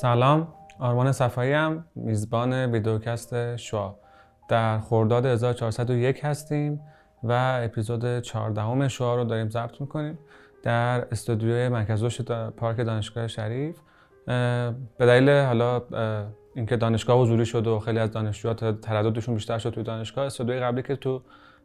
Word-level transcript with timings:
سلام 0.00 0.48
آرمان 0.78 1.12
صفایی 1.12 1.52
هم 1.52 1.84
میزبان 1.94 2.52
ویدیوکست 2.52 3.56
شوا. 3.56 3.98
در 4.48 4.78
خرداد 4.78 5.26
1401 5.26 6.24
هستیم 6.24 6.80
و 7.22 7.60
اپیزود 7.64 8.20
14 8.20 8.88
شوا 8.88 9.16
رو 9.16 9.24
داریم 9.24 9.48
ضبط 9.48 9.80
می‌کنیم 9.80 10.18
در 10.62 11.06
استودیوی 11.12 11.68
مرکز 11.68 12.02
رشد 12.02 12.50
پارک 12.50 12.76
دانشگاه 12.76 13.28
شریف. 13.28 13.76
به 14.26 14.74
دلیل 14.98 15.30
حالا 15.30 15.82
اینکه 16.54 16.76
دانشگاه 16.76 17.20
حضوری 17.20 17.46
شد 17.46 17.66
و 17.66 17.78
خیلی 17.78 17.98
از 17.98 18.10
دانشجوها 18.10 18.54
ترددشون 18.72 19.34
بیشتر 19.34 19.58
شد 19.58 19.70
توی 19.70 19.82
دانشگاه 19.82 20.26
استودیوی 20.26 20.60
قبلی 20.60 20.82
که 20.82 20.96
تو 20.96 21.22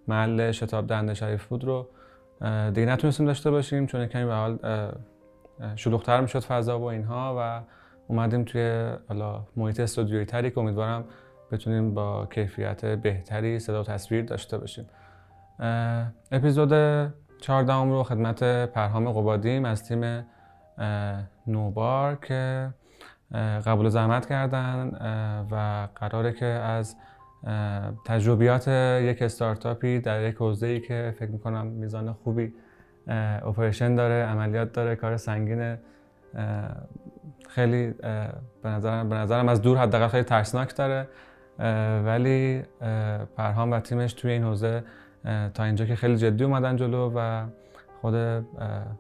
محل 0.08 0.52
شتاب 0.52 0.88
دنده 0.88 1.14
شریف 1.14 1.46
بود 1.46 1.64
رو 1.64 1.88
دیگه 2.72 2.86
نتونستیم 2.86 3.26
داشته 3.26 3.52
باشیم 3.52 3.86
چون 3.86 4.08
کمی 4.08 4.26
به 4.26 4.34
حال 4.34 4.60
شلوغ‌تر 5.76 6.22
می‌شد 6.22 6.40
فضا 6.40 6.80
و 6.80 6.84
اینها 6.84 7.36
و 7.40 7.62
اومدیم 8.08 8.44
توی 8.44 8.94
حالا 9.08 9.46
محیط 9.56 9.80
استودیویی 9.80 10.26
تری 10.26 10.52
که 10.52 10.60
امیدوارم 10.60 11.04
بتونیم 11.52 11.94
با 11.94 12.26
کیفیت 12.26 12.86
بهتری 12.86 13.60
صدا 13.60 13.82
و 13.82 13.84
تصویر 13.84 14.26
داشته 14.26 14.58
باشیم. 14.58 14.86
اپیزود 16.32 16.70
14 17.42 17.84
رو 17.84 18.04
خدمت 18.04 18.44
پرهام 18.70 19.12
قبادیم 19.12 19.66
از 19.66 19.88
تیم 19.88 20.26
نوبار 21.48 22.16
که 22.16 22.70
قبول 23.66 23.90
زحمت 23.90 24.26
کردن 24.26 24.92
و 25.52 25.88
قراره 25.96 26.34
که 26.34 26.46
از 26.46 26.96
تجربیات 28.06 28.68
یک 29.02 29.22
استارتاپی 29.22 30.00
در 30.00 30.30
یک 30.30 30.36
حوزه‌ای 30.36 30.80
که 30.80 31.14
فکر 31.20 31.32
می‌کنم 31.32 31.68
میزان 31.68 32.14
خوبی 32.14 32.54
اپریشن 33.08 33.96
داره 33.96 34.26
عملیات 34.26 34.74
داره 34.74 34.96
کار 34.96 35.18
سنگین 35.18 35.78
خیلی 37.56 37.92
به 38.64 38.70
نظرم, 38.70 39.10
به 39.10 39.16
نظرم 39.16 39.50
از 39.50 39.62
دور 39.62 39.78
حداقل 39.78 40.08
خیلی 40.08 40.24
ترسناک 40.24 40.76
داره 40.76 41.08
ولی 42.06 42.64
پرهام 43.38 43.72
و 43.72 43.80
تیمش 43.80 44.14
توی 44.14 44.32
این 44.32 44.44
حوزه 44.44 44.84
تا 45.54 45.64
اینجا 45.64 45.86
که 45.86 45.96
خیلی 45.96 46.18
جدی 46.18 46.44
اومدن 46.44 46.76
جلو 46.76 47.12
و 47.16 47.46
خود 48.02 48.16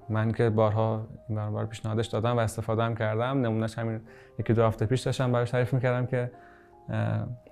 من 0.09 0.31
که 0.31 0.49
بارها 0.49 1.07
این 1.29 1.49
بار 1.49 1.65
پیشنهادش 1.65 2.07
دادم 2.07 2.37
و 2.37 2.39
استفاده 2.39 2.83
هم 2.83 2.95
کردم 2.95 3.41
نمونهش 3.41 3.77
همین 3.77 4.01
یکی 4.39 4.53
دو 4.53 4.65
هفته 4.65 4.85
پیش 4.85 5.01
داشتم 5.01 5.31
براش 5.31 5.51
تعریف 5.51 5.73
می‌کردم 5.73 6.05
که 6.05 6.31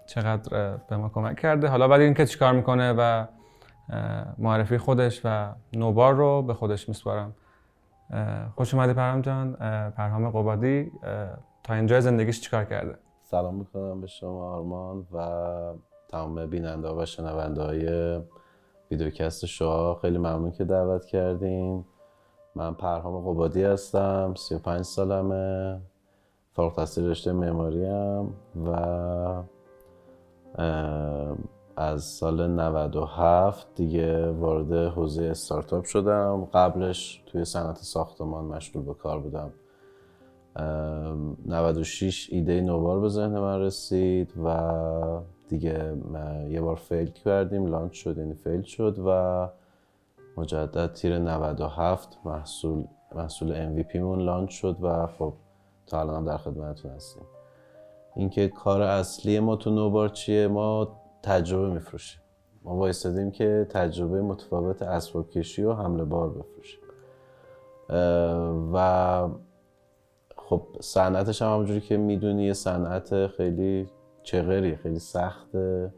چقدر 0.06 0.78
به 0.90 0.98
ما 0.98 1.10
کمک 1.10 1.40
کرده. 1.40 1.68
حالا 1.68 1.88
بعد 1.88 2.02
اینکه 2.02 2.26
چیکار 2.26 2.54
می‌کنه 2.54 2.94
و 2.98 3.26
معرفی 4.38 4.78
خودش 4.78 5.22
و 5.26 5.48
نوبار 5.74 6.14
رو 6.14 6.42
به 6.42 6.54
خودش 6.54 6.90
میسپارم. 6.90 7.34
خوش 8.56 8.74
اومدی 8.74 8.94
پرهام 8.94 9.22
جان. 9.22 9.54
پرهام 9.92 10.30
قبادی. 10.30 10.92
تا 11.64 11.74
اینجا 11.74 12.00
زندگیش 12.00 12.42
چیکار 12.42 12.66
کرده؟ 12.66 12.98
سلام 13.22 13.56
می‌کنم 13.56 14.02
به 14.02 14.08
شما 14.08 14.56
آرمان 14.56 15.08
و 15.14 15.74
تمام 16.10 16.46
بیننده 16.46 16.90
و 16.90 17.06
شنونده 17.06 17.62
های 17.62 18.20
ویدیوکست 18.92 19.46
شما 19.46 19.96
خیلی 19.96 20.18
ممنون 20.18 20.52
که 20.52 20.64
دعوت 20.66 21.06
کردین. 21.06 21.86
من 22.56 22.74
پرهام 22.74 23.32
قبادی 23.32 23.64
هستم 23.64 24.34
35 24.38 24.82
سالمه 24.82 25.82
فارغ 26.54 26.70
التحصیل 26.80 27.10
رشته 27.10 27.32
معماری 27.32 27.86
و 28.66 29.44
از 31.82 32.04
سال 32.04 32.48
97 32.48 33.68
دیگه 33.76 34.32
وارد 34.32 34.74
حوزه 34.74 35.24
استارتاپ 35.24 35.86
شدم. 35.86 36.48
قبلش 36.54 37.24
توی 37.26 37.46
صنعت 37.46 37.78
ساختمان 37.78 38.46
مشغول 38.46 38.84
به 38.84 38.94
کار 38.94 39.20
بودم. 39.20 39.52
96 41.46 42.28
ایده 42.32 42.62
نوبار 42.62 43.00
به 43.00 43.10
ذهن 43.10 43.40
من 43.40 43.60
رسید 43.60 44.34
و 44.46 44.62
دیگه 45.50 45.98
یه 46.50 46.62
بار 46.62 46.76
فیل 46.76 47.08
کردیم 47.10 47.66
لانچ 47.66 47.94
شد 47.94 48.18
یعنی 48.18 48.34
فیل 48.34 48.62
شد 48.62 49.00
و 49.06 49.50
مجدد 50.38 50.94
تیر 50.94 51.20
97 51.20 52.20
محصول 52.26 52.84
محصول 53.16 53.54
MVP 53.54 53.96
مون 53.96 54.20
لانچ 54.22 54.50
شد 54.50 54.78
و 54.82 55.08
خب 55.08 55.34
تا 55.88 56.00
الان 56.00 56.16
هم 56.16 56.26
در 56.26 56.38
خدمتتون 56.38 56.92
هستیم. 56.92 57.24
اینکه 58.16 58.48
کار 58.48 58.82
اصلی 58.82 59.40
ما 59.40 59.56
تو 59.56 59.70
نوبار 59.70 60.10
چیه؟ 60.10 60.48
ما 60.48 61.01
تجربه 61.24 61.74
میفروشیم. 61.74 62.22
ما 62.64 62.76
وایستادیم 62.76 63.32
که 63.32 63.68
تجربه 63.70 64.22
متفاوت 64.22 64.82
اسباب 64.82 65.30
کشی 65.30 65.64
و 65.64 65.74
حمله 65.74 66.04
بار 66.04 66.30
بفروشیم. 66.30 66.80
و 68.74 69.30
خب 70.38 70.68
صنعتش 70.82 71.42
هم 71.42 71.48
همونجوری 71.54 71.82
که 71.82 71.98
می‌دونی 71.98 72.44
یه 72.44 72.54
صنعت 72.54 73.28
خیلی 73.28 73.90
چغری 74.24 74.76
خیلی 74.76 75.00
سخته 75.00 75.94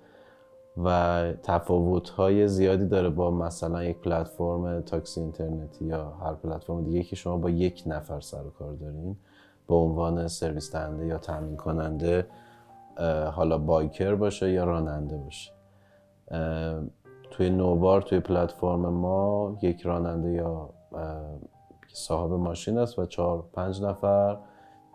و 0.77 1.33
تفاوت 1.43 2.09
های 2.09 2.47
زیادی 2.47 2.85
داره 2.85 3.09
با 3.09 3.31
مثلا 3.31 3.83
یک 3.83 3.97
پلتفرم 3.97 4.81
تاکسی 4.81 5.21
اینترنتی 5.21 5.85
یا 5.85 6.09
هر 6.09 6.33
پلتفرم 6.33 6.83
دیگه 6.83 7.03
که 7.03 7.15
شما 7.15 7.37
با 7.37 7.49
یک 7.49 7.83
نفر 7.85 8.19
سر 8.19 8.47
و 8.47 8.49
کار 8.49 8.73
دارین 8.73 9.17
به 9.67 9.75
عنوان 9.75 10.27
سرویس 10.27 10.71
دهنده 10.71 11.05
یا 11.05 11.17
تامین 11.17 11.57
کننده 11.57 12.27
حالا 13.35 13.57
بایکر 13.57 14.15
باشه 14.15 14.51
یا 14.51 14.63
راننده 14.63 15.17
باشه. 15.17 15.51
توی 17.31 17.49
نوبار 17.49 18.01
توی 18.01 18.19
پلتفرم 18.19 18.89
ما 18.89 19.57
یک 19.61 19.81
راننده 19.81 20.31
یا 20.31 20.69
صاحب 21.87 22.31
ماشین 22.31 22.77
است 22.77 22.99
و 22.99 23.05
چهار 23.05 23.43
پنج 23.53 23.83
نفر 23.83 24.37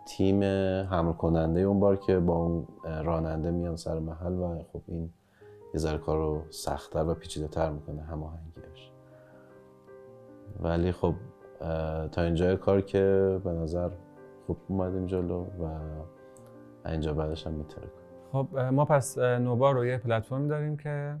تیم 0.07 0.43
حمل 0.83 1.13
کننده 1.13 1.59
اون 1.59 1.79
بار 1.79 1.95
که 1.95 2.19
با 2.19 2.35
اون 2.35 2.67
راننده 3.03 3.51
میان 3.51 3.75
سر 3.75 3.99
محل 3.99 4.33
و 4.33 4.63
خب 4.73 4.81
این 4.87 5.09
یه 5.73 5.79
ذره 5.79 5.97
کار 5.97 6.17
رو 6.17 6.41
سختتر 6.49 7.03
و 7.03 7.13
پیچیده 7.13 7.47
تر 7.47 7.69
می‌کنه 7.69 8.01
هماهنگیش 8.01 8.91
ولی 10.59 10.91
خب 10.91 11.13
تا 12.11 12.21
اینجا 12.21 12.55
کار 12.55 12.81
که 12.81 13.37
به 13.43 13.51
نظر 13.51 13.89
خوب 14.47 14.57
اومدیم 14.67 15.05
جلو 15.05 15.43
و 15.43 15.67
اینجا 16.85 17.13
بعدش 17.13 17.47
هم 17.47 17.53
میتره 17.53 17.87
خب 18.31 18.47
ما 18.57 18.85
پس 18.85 19.17
نوبار 19.17 19.75
رو 19.75 19.85
یه 19.85 19.97
پلتفرم 19.97 20.47
داریم 20.47 20.77
که 20.77 21.15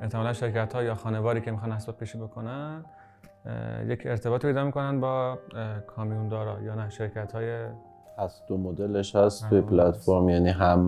احتمالا 0.00 0.32
شرکت 0.32 0.72
ها 0.72 0.82
یا 0.82 0.94
خانواری 0.94 1.40
که 1.40 1.50
می‌خوان 1.50 1.72
اسباب 1.72 1.96
پیشی 1.96 2.18
بکنن 2.18 2.84
یک 3.86 4.02
ارتباط 4.06 4.42
پیدا 4.42 4.64
می‌کنن 4.64 5.00
با 5.00 5.38
کامیوندارا 5.86 6.62
یا 6.62 6.74
نه 6.74 6.90
شرکت 6.90 7.32
های 7.32 7.66
هست. 8.18 8.46
دو 8.48 8.56
مدلش 8.56 9.16
هست 9.16 9.48
توی 9.48 9.60
پلتفرم 9.60 10.28
یعنی 10.28 10.48
هم 10.48 10.78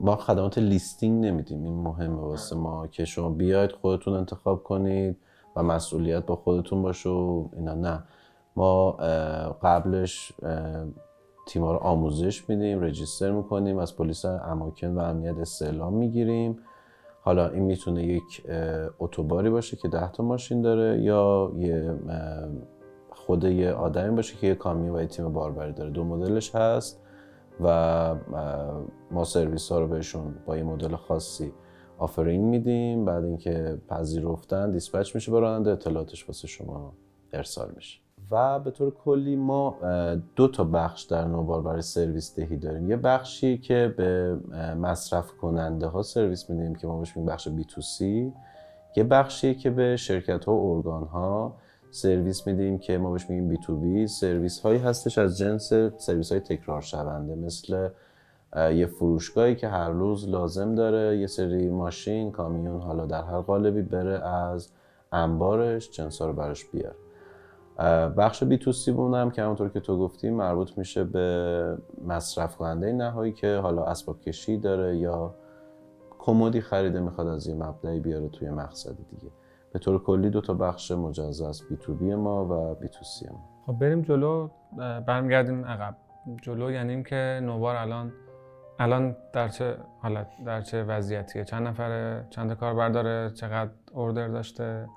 ما 0.00 0.16
خدمات 0.16 0.58
لیستینگ 0.58 1.26
نمیدیم. 1.26 1.64
این 1.64 1.74
مهمه 1.74 2.20
واسه 2.20 2.56
ما 2.56 2.86
که 2.86 3.04
شما 3.04 3.30
بیاید 3.30 3.72
خودتون 3.72 4.14
انتخاب 4.14 4.62
کنید 4.62 5.16
و 5.56 5.62
مسئولیت 5.62 6.26
با 6.26 6.36
خودتون 6.36 6.82
باشه 6.82 7.08
و 7.08 7.48
اینا. 7.52 7.74
نه. 7.74 8.02
ما 8.56 8.92
قبلش 9.62 10.32
تیما 11.46 11.72
رو 11.72 11.78
آموزش 11.78 12.48
میدیم 12.48 12.80
رجیستر 12.80 13.30
می‌کنیم 13.30 13.78
از 13.78 13.96
پلیس 13.96 14.24
اماکن 14.24 14.94
و 14.94 14.98
امنیت 15.00 15.38
استعلام 15.38 15.94
می‌گیریم. 15.94 16.58
حالا 17.22 17.48
این 17.48 17.62
می‌تونه 17.62 18.06
یک 18.06 18.42
اتوباری 18.98 19.50
باشه 19.50 19.76
که 19.76 19.88
ده 19.88 20.12
تا 20.12 20.24
ماشین 20.24 20.62
داره 20.62 21.02
یا 21.02 21.52
یه 21.56 21.94
خود 23.10 23.44
یه 23.44 23.72
آدمی 23.72 24.16
باشه 24.16 24.36
که 24.36 24.46
یه 24.46 24.54
کامیون 24.54 24.96
و 24.96 25.00
یه 25.00 25.06
تیم 25.06 25.32
باربری 25.32 25.72
داره. 25.72 25.90
دو 25.90 26.04
مدلش 26.04 26.54
هست 26.54 27.02
و 27.60 28.14
ما 29.10 29.24
سرویس 29.24 29.72
ها 29.72 29.80
رو 29.80 29.88
بهشون 29.88 30.34
با 30.46 30.56
یه 30.56 30.62
مدل 30.62 30.96
خاصی 30.96 31.52
offering 31.98 32.44
میدیم. 32.44 33.04
بعد 33.04 33.24
اینکه 33.24 33.78
پذیرفتن 33.88 34.70
dispatch 34.70 35.14
میشه 35.14 35.32
به 35.32 35.40
راننده 35.40 35.70
اطلاعاتش 35.70 36.28
واسه 36.28 36.48
شما 36.48 36.92
ارسال 37.32 37.72
میشه. 37.76 38.00
و 38.30 38.58
به 38.58 38.70
طور 38.70 38.94
کلی 38.94 39.36
ما 39.36 39.76
دو 40.36 40.48
تا 40.48 40.64
بخش 40.64 41.02
در 41.02 41.24
نوبار 41.24 41.62
برای 41.62 41.82
سرویس 41.82 42.34
دهی 42.36 42.56
داریم. 42.56 42.90
یه 42.90 42.96
بخشی 42.96 43.58
که 43.58 43.94
به 43.96 44.36
مصرف 44.80 45.32
کننده 45.32 45.86
ها 45.86 46.02
سرویس 46.02 46.50
میدیم 46.50 46.74
که 46.74 46.86
ما 46.86 46.98
بهش 46.98 47.16
میگیم 47.16 47.32
بخش 47.32 47.48
B 47.48 47.64
to 47.64 47.80
C 47.80 48.32
یه 48.96 49.04
بخشی 49.04 49.54
که 49.54 49.70
به 49.70 49.96
شرکت 49.96 50.44
ها 50.44 50.54
و 50.54 50.76
ارگان 50.76 51.02
ها 51.02 51.56
سرویس 51.90 52.46
میدیم 52.46 52.78
که 52.78 52.98
ما 52.98 53.12
بهش 53.12 53.30
میگیم 53.30 53.48
B 53.48 53.56
to 53.56 53.76
B 53.76 54.06
سرویس 54.06 54.60
هایی 54.60 54.78
هستش 54.78 55.18
از 55.18 55.38
جنس 55.38 55.72
سرویس 55.96 56.32
های 56.32 56.40
تکرار 56.40 56.80
شونده 56.80 57.34
مثل 57.34 57.88
یه 58.54 58.86
فروشگاهی 58.86 59.54
که 59.54 59.68
هر 59.68 59.90
روز 59.90 60.28
لازم 60.28 60.74
داره 60.74 61.18
یه 61.18 61.26
سری 61.26 61.68
ماشین 61.68 62.30
کامیون 62.30 62.80
حالا 62.80 63.06
در 63.06 63.22
هر 63.22 63.40
قالبی 63.40 63.82
بره 63.82 64.28
از 64.28 64.68
انبارش 65.12 65.90
جنسا 65.90 66.26
رو 66.26 66.32
براش 66.32 66.64
بیاره. 66.64 66.96
بخش 68.16 68.44
بی 68.44 68.58
تو 68.58 68.72
بونم 68.94 69.30
که 69.30 69.42
همونطور 69.42 69.68
که 69.68 69.80
تو 69.80 69.98
گفتی 69.98 70.30
مربوط 70.30 70.78
میشه 70.78 71.04
به 71.04 71.78
مصرف 72.06 72.56
کننده 72.56 72.92
نهایی 72.92 73.32
که 73.32 73.56
حالا 73.56 73.84
اسباب 73.84 74.20
کشی 74.20 74.58
داره 74.58 74.96
یا 74.96 75.34
کمدی 76.18 76.60
خریده 76.60 77.00
می‌خواد 77.00 77.26
از 77.26 77.46
یه 77.46 77.54
مبدعی 77.54 78.00
بیاره 78.00 78.28
توی 78.28 78.50
مقصد 78.50 78.96
دیگه. 79.10 79.32
به 79.72 79.78
طور 79.78 80.02
کلی 80.02 80.30
دو 80.30 80.40
تا 80.40 80.54
بخش 80.54 80.90
مجزا 80.90 81.48
است 81.48 81.68
بی 81.68 81.76
تو 81.76 81.94
بی 81.94 82.14
ما 82.14 82.44
و 82.44 82.74
بی 82.74 82.88
تو 82.88 83.04
سی 83.04 83.26
ما. 83.32 83.48
خب 83.66 83.78
بریم 83.78 84.02
جلو 84.02 84.48
برمیگردیم 85.06 85.64
عقب. 85.64 85.96
جلو 86.42 86.70
یعنی 86.70 86.92
اینکه 86.92 87.40
نوبار 87.42 87.76
الان 87.76 88.12
الان 88.78 89.16
در 89.32 89.48
چه 89.48 89.76
حالت 90.02 90.26
در 90.46 90.60
چه 90.60 90.84
وضعیتیه؟ 90.84 91.44
چند 91.44 91.66
نفره؟ 91.66 92.26
چند 92.30 92.52
کاربر 92.52 92.88
داره؟ 92.88 93.30
چقدر 93.30 93.70
اوردر 93.92 94.28
داشته؟ 94.28 94.88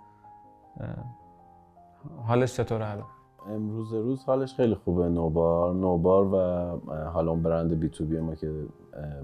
حالش 2.27 2.53
چطوره 2.53 2.91
الان؟ 2.91 3.05
امروز 3.49 3.93
روز 3.93 4.23
حالش 4.23 4.53
خیلی 4.53 4.75
خوبه. 4.75 5.09
نوبار 5.09 5.73
نوبار 5.73 6.33
و 6.33 6.37
حالا 7.09 7.31
اون 7.31 7.43
برند 7.43 7.79
بی 7.79 7.89
تو 7.89 8.05
بی 8.05 8.19
ما 8.19 8.35
که 8.35 8.51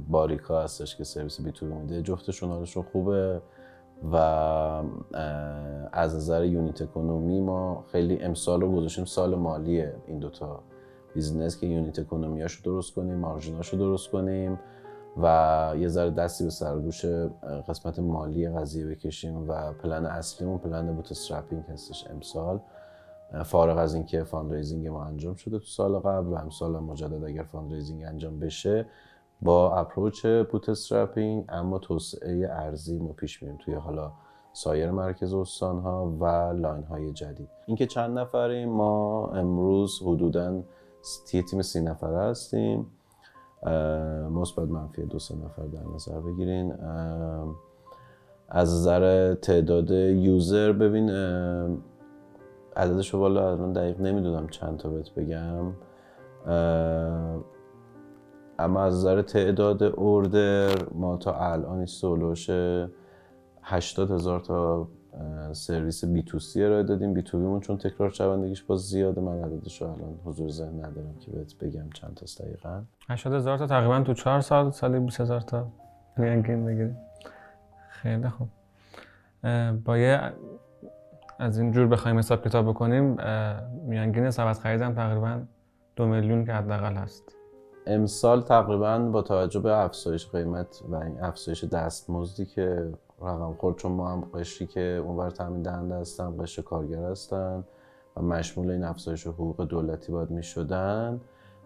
باریکا 0.10 0.62
هستش 0.62 0.96
که 0.96 1.04
سرویس 1.04 1.42
بی 1.42 1.52
تو 1.52 1.66
بی 1.66 1.74
میده 1.74 2.02
جفتشون 2.02 2.50
حالشون 2.50 2.84
خوبه 2.92 3.42
و 4.12 4.16
از 5.92 6.16
نظر 6.16 6.46
unit 6.46 6.82
economy 6.82 7.42
ما 7.42 7.84
خیلی 7.92 8.22
امسال 8.22 8.62
رو 8.62 8.76
گذاشتیم 8.76 9.06
سال 9.06 9.36
مالی 9.36 9.86
این 10.08 10.20
دوتا 10.20 10.64
business 11.14 11.60
که 11.60 11.68
unit 11.68 12.00
economy 12.00 12.45
اشو 12.45 12.64
درست 12.64 12.96
کنیم 12.96 13.16
margin 13.16 13.57
اشو 13.57 13.78
درست 13.78 14.12
کنیم. 14.12 14.60
و 15.22 15.74
یه 15.78 15.88
ذره 15.88 16.10
دستی 16.10 16.44
به 16.44 16.50
سر 16.50 16.66
و 16.66 16.74
گوش 16.74 17.06
قسمت 17.70 18.00
مالی 18.00 18.50
قضیه 18.50 18.86
بکشیم 18.86 19.50
و 19.50 19.74
پلن 19.74 20.06
اصلیمون 20.06 20.58
plan 20.58 20.96
bootstrapping 20.96 21.64
هستش 21.64 22.08
امسال. 22.10 22.60
فارغ 23.46 23.78
از 23.78 23.94
اینکه 23.94 24.24
fundraising 24.24 24.88
ما 24.88 25.04
انجام 25.04 25.36
شده 25.36 25.60
تو 25.60 25.66
سال 25.66 26.00
قبل 26.00 26.28
و 26.28 26.36
امسال 26.36 26.80
مجدد 26.80 27.24
اگر 27.24 27.44
fundraising 27.44 28.04
انجام 28.04 28.40
بشه 28.40 28.86
با 29.42 29.76
approach 29.76 30.26
bootstrapping 30.26 31.46
اما 31.50 31.80
توسعه 31.80 32.50
عرضی 32.52 33.00
ما 33.00 33.14
پیش 33.14 33.44
میریم 33.44 33.58
توی 33.58 33.74
حالا 33.74 34.12
سایر 34.54 34.92
مرکز 34.92 35.34
استان 35.34 35.80
ها 35.80 36.06
و 36.20 36.26
line 36.54 36.84
های 36.84 37.12
جدید. 37.12 37.50
اینکه 37.66 37.86
چند 37.86 38.20
نفریم 38.20 38.70
ما 38.70 39.28
امروز 39.28 40.02
حدودا 40.02 40.64
تیم 41.28 41.62
سی 41.62 41.82
نفره 41.82 42.18
هستیم. 42.18 42.88
مثبت 44.32 44.70
منفی 44.70 45.06
دو 45.06 45.20
سه 45.20 45.36
نفر 45.36 45.66
در 45.66 45.96
نظر 45.96 46.20
بگیرین. 46.20 46.74
از 48.50 48.74
نظر 48.74 49.34
تعداد 49.34 49.92
user 49.92 50.72
ببین 50.72 51.10
عددش 52.76 53.14
رو 53.14 53.20
بالا 53.20 53.52
الان 53.52 53.74
دقیق 53.74 54.02
نمی‌دونم 54.02 54.48
چند 54.48 54.78
تا 54.78 54.90
بهت 54.90 55.14
بگم. 55.14 55.74
اما 58.60 58.84
از 58.84 58.94
نظر 58.94 59.22
تعداد 59.22 59.84
order 59.84 60.76
ما 60.94 61.18
تا 61.18 61.34
الان 61.34 61.86
سولوش 61.86 62.50
80 63.62 64.12
هزار 64.12 64.40
تا 64.40 64.88
سرویس 65.54 66.06
بی 66.06 66.24
تو 66.24 66.40
سی 66.40 66.64
ارائه 66.64 66.84
دادیم. 66.84 67.14
بی 67.14 67.22
تو 67.22 67.40
بیمون 67.40 67.60
چون 67.60 67.78
تکرار 67.78 68.10
شوندگیش 68.10 68.64
باز 68.64 68.80
زیاده. 68.80 69.22
من 69.22 69.44
عددش 69.44 69.82
رو 69.82 69.88
الان 69.88 70.20
حضور 70.26 70.50
ذهن 70.50 70.86
ندارم 70.86 71.16
که 71.20 71.32
بهت 71.32 71.58
بگم 71.58 71.90
چند 71.94 72.14
تا 72.14 72.44
دقیقا. 72.44 72.82
80 73.10 73.34
هزار 73.34 73.58
تا 73.58 73.68
تقریبا 73.68 74.02
تو 74.02 74.14
4 74.14 74.42
سال 74.42 74.72
سالی 74.72 75.00
20 75.00 75.22
هزار 75.22 75.42
تا. 75.42 75.68
میانگین 76.18 76.66
بگیریم 76.66 76.98
خیلی 77.90 78.30
خوب. 78.30 78.48
با 79.86 79.98
یه 79.98 80.34
از 81.40 81.60
این 81.60 81.72
جور 81.72 81.88
بخوایم 81.88 82.18
حساب 82.18 82.48
کتاب 82.48 82.70
بکنیم 82.70 83.18
میانگین 83.86 84.32
سبد 84.32 84.54
خریدم 84.54 84.94
تقریبا 84.94 85.42
دو 85.96 86.06
میلیون 86.06 86.46
که 86.46 86.54
حداقل 86.54 86.94
هست. 86.94 87.36
امسال 87.88 88.42
تقریبا 88.42 89.00
با 89.00 89.22
توجه 89.22 89.60
به 89.60 89.78
افزایش 89.78 90.28
قیمت 90.28 90.82
و 90.90 90.96
این 90.96 91.20
افزایش 91.22 91.64
دستمزدی 91.64 92.46
که 92.46 92.94
رقم 93.22 93.54
خورد 93.54 93.78
چون 93.78 93.92
ما 93.92 94.10
هم 94.10 94.22
قشری 94.34 94.68
که 94.68 94.82
اونور 94.82 95.30
تامین 95.30 95.62
دهنده 95.62 95.96
هستن 95.96 96.44
قشر 96.44 96.62
کارگر 96.62 97.04
هستن 97.04 97.64
و 98.18 98.22
مشمول 98.22 98.72
این 98.72 98.84
افزایش 98.84 99.28
حقوق 99.28 99.64
دولتی 99.66 100.12
باید 100.12 100.32
می 100.32 100.44
شدن 100.44 101.22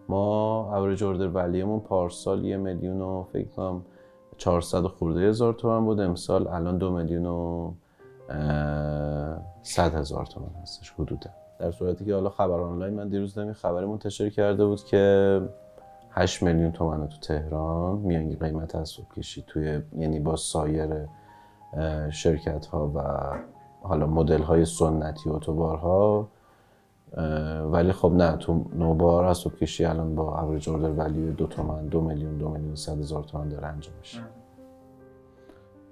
ما 0.08 0.76
اوریج 0.76 1.04
اوردر 1.04 1.28
ولیمون 1.28 1.80
پارسال 1.80 2.44
یه 2.44 2.56
میلیون 2.56 3.00
و 3.00 3.24
فکر 3.32 3.48
کنم 3.48 3.84
400 4.36 4.82
خورده 4.82 5.20
هزار 5.20 5.54
تومن 5.54 5.84
بود. 5.84 6.00
امسال 6.00 6.48
الان 6.48 6.78
دو 6.78 6.90
میلیون 6.90 7.26
و 7.26 7.72
100 9.62 9.94
هزار 9.94 10.26
تومن 10.26 10.54
هستش 10.62 10.90
حدودا. 10.90 11.30
در 11.58 11.70
صورتی 11.70 12.04
که 12.04 12.14
حالا 12.14 12.30
خبر 12.30 12.60
آنلاین 12.60 12.94
من 12.94 13.08
دیروز 13.08 13.38
نمی 13.38 13.54
خبری 13.54 13.86
منتشر 13.86 14.30
کرده 14.30 14.66
بود 14.66 14.84
که 14.84 15.40
8 16.10 16.42
میلیون 16.42 16.72
تومن 16.72 17.08
تو 17.08 17.18
تهران 17.18 17.98
میانگی 17.98 18.36
قیمت 18.36 18.74
اسباب 18.74 19.06
کشی 19.16 19.44
توی 19.46 19.82
یعنی 19.96 20.20
با 20.20 20.36
سایر 20.36 20.88
شرکت 22.10 22.66
ها 22.66 22.92
و 22.94 23.00
حالا 23.88 24.06
مدل 24.06 24.42
های 24.42 24.64
سنتی 24.64 25.30
اتوبارها. 25.30 26.28
ولی 27.70 27.92
خب 27.92 28.12
نه 28.12 28.36
تو 28.36 28.64
نوبار 28.74 29.24
اسباب 29.24 29.56
کشی 29.56 29.84
الان 29.84 30.14
با 30.14 30.40
اوریج 30.40 30.68
اوردر 30.68 30.90
ولی 30.90 31.30
دو 31.30 31.46
تومن 31.46 31.86
دو 31.86 32.00
میلیون 32.00 32.38
دو 32.38 32.48
میلیون 32.48 32.74
صد 32.74 32.98
هزار 32.98 33.24
تومن 33.24 33.48
داره 33.48 33.66
انجام 33.66 33.94
میشه. 33.98 34.20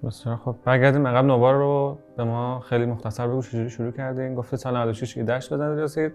بسیار 0.03 0.35
خب 0.35 0.55
برگردیم 0.65 1.07
عقب. 1.07 1.25
نوبار 1.25 1.55
رو 1.55 1.97
به 2.17 2.23
ما 2.23 2.59
خیلی 2.59 2.85
مختصر 2.85 3.27
بگو 3.27 3.41
چجوری 3.41 3.69
شروع 3.69 3.91
کردین. 3.91 4.35
گفته 4.35 4.57
سال 4.57 4.77
96 4.77 5.15
که 5.15 5.23
دشت 5.23 5.53
بزنید 5.53 5.79
رسید. 5.79 6.13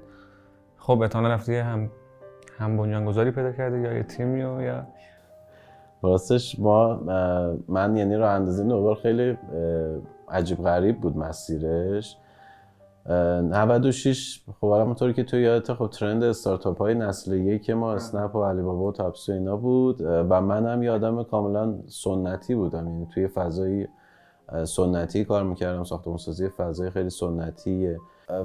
خب 0.77 1.03
اتانا 1.03 1.29
رفتی 1.29 1.57
هم 1.57 1.91
هم 2.59 2.77
بنیانگذاری 2.77 3.31
پیدا 3.31 3.53
کرده 3.53 3.79
یا 3.79 3.93
یه 3.93 4.03
تیمی 4.03 4.41
یا 4.41 4.87
راستش 6.03 6.59
ما 6.59 6.95
من 7.69 7.97
یعنی 7.97 8.17
راه 8.17 8.31
اندازی 8.31 8.65
نوبار 8.65 8.95
خیلی 8.95 9.39
عجیب 10.29 10.63
غریب 10.63 11.01
بود 11.01 11.17
مسیرش. 11.17 12.17
96 13.11 14.45
خب 14.61 14.67
همونطوری 14.67 15.13
که 15.13 15.25
تو 15.25 15.37
یادت 15.39 15.73
خب 15.73 15.87
ترند 15.87 16.25
استارتاپ 16.25 16.79
های 16.79 16.95
نسل 16.95 17.33
یک 17.33 17.71
ما 17.71 17.93
اسنپ 17.93 18.37
و 18.37 18.45
علی 18.45 18.63
بابا 18.63 18.85
و 18.85 18.93
تاپسو 18.93 19.33
اینا 19.33 19.57
بود. 19.57 20.01
و 20.01 20.41
منم 20.41 20.83
یادم 20.83 21.23
کاملا 21.23 21.75
سنتی 21.87 22.55
بودم. 22.55 22.89
یعنی 22.89 23.07
توی 23.15 23.29
فضای 23.29 23.87
سنتی 24.65 25.25
کار 25.25 25.43
می‌کردم 25.45 25.85
ساختمون 25.85 26.17
سازی 26.17 26.49
فضای 26.49 26.91
خیلی 26.91 27.11
سنتیه. 27.11 27.99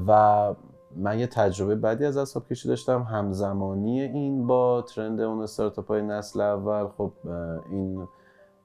و 0.08 0.54
من 0.98 1.20
یه 1.20 1.28
تجربه 1.28 1.76
بعدی 1.76 2.06
از 2.06 2.18
اصحاب 2.18 2.48
کشی 2.48 2.68
داشتم. 2.68 3.02
همزمانی 3.04 4.02
این 4.02 4.48
با 4.48 4.82
ترند 4.82 5.22
اون 5.22 5.42
استارتاپ 5.42 5.88
های 5.88 6.02
نسل 6.02 6.42
اول. 6.42 6.88
خب 6.88 7.12
این 7.72 8.08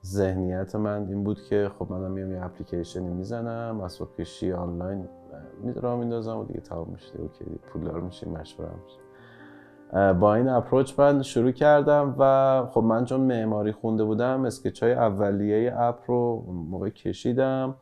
ذهنیت 0.05 0.75
من 0.75 1.07
این 1.09 1.25
بود 1.25 1.43
که 1.43 1.71
خب 1.79 1.93
منم 1.93 2.11
میام 2.11 2.33
یه 2.33 2.45
اپلیکیشنی 2.45 3.09
می‌زنم 3.09 3.81
اسباب 3.81 4.17
کشی 4.17 4.53
آنلاین 4.53 5.09
را 5.77 5.97
میندازم 5.97 6.39
و 6.39 6.45
دیگه 6.45 6.61
تمام 6.61 6.89
میشه. 6.93 7.21
okay 7.21 7.45
پولدار 7.73 8.01
میشیم 8.01 8.33
مشهورم 8.33 8.79
میشه 8.85 8.99
با 10.13 10.35
این 10.35 10.49
approach 10.49 10.99
من 10.99 11.23
شروع 11.23 11.51
کردم 11.51 12.15
و 12.19 12.63
خب 12.71 12.81
من 12.81 13.05
چون 13.05 13.21
معماری 13.21 13.73
خونده 13.73 14.05
بودم 14.05 14.45
sketch 14.45 14.83
های 14.83 14.93
اولیه 14.93 15.75
اپ 15.77 15.99
رو 16.07 16.45
موقع 16.71 16.89
کشیدم. 16.89 17.75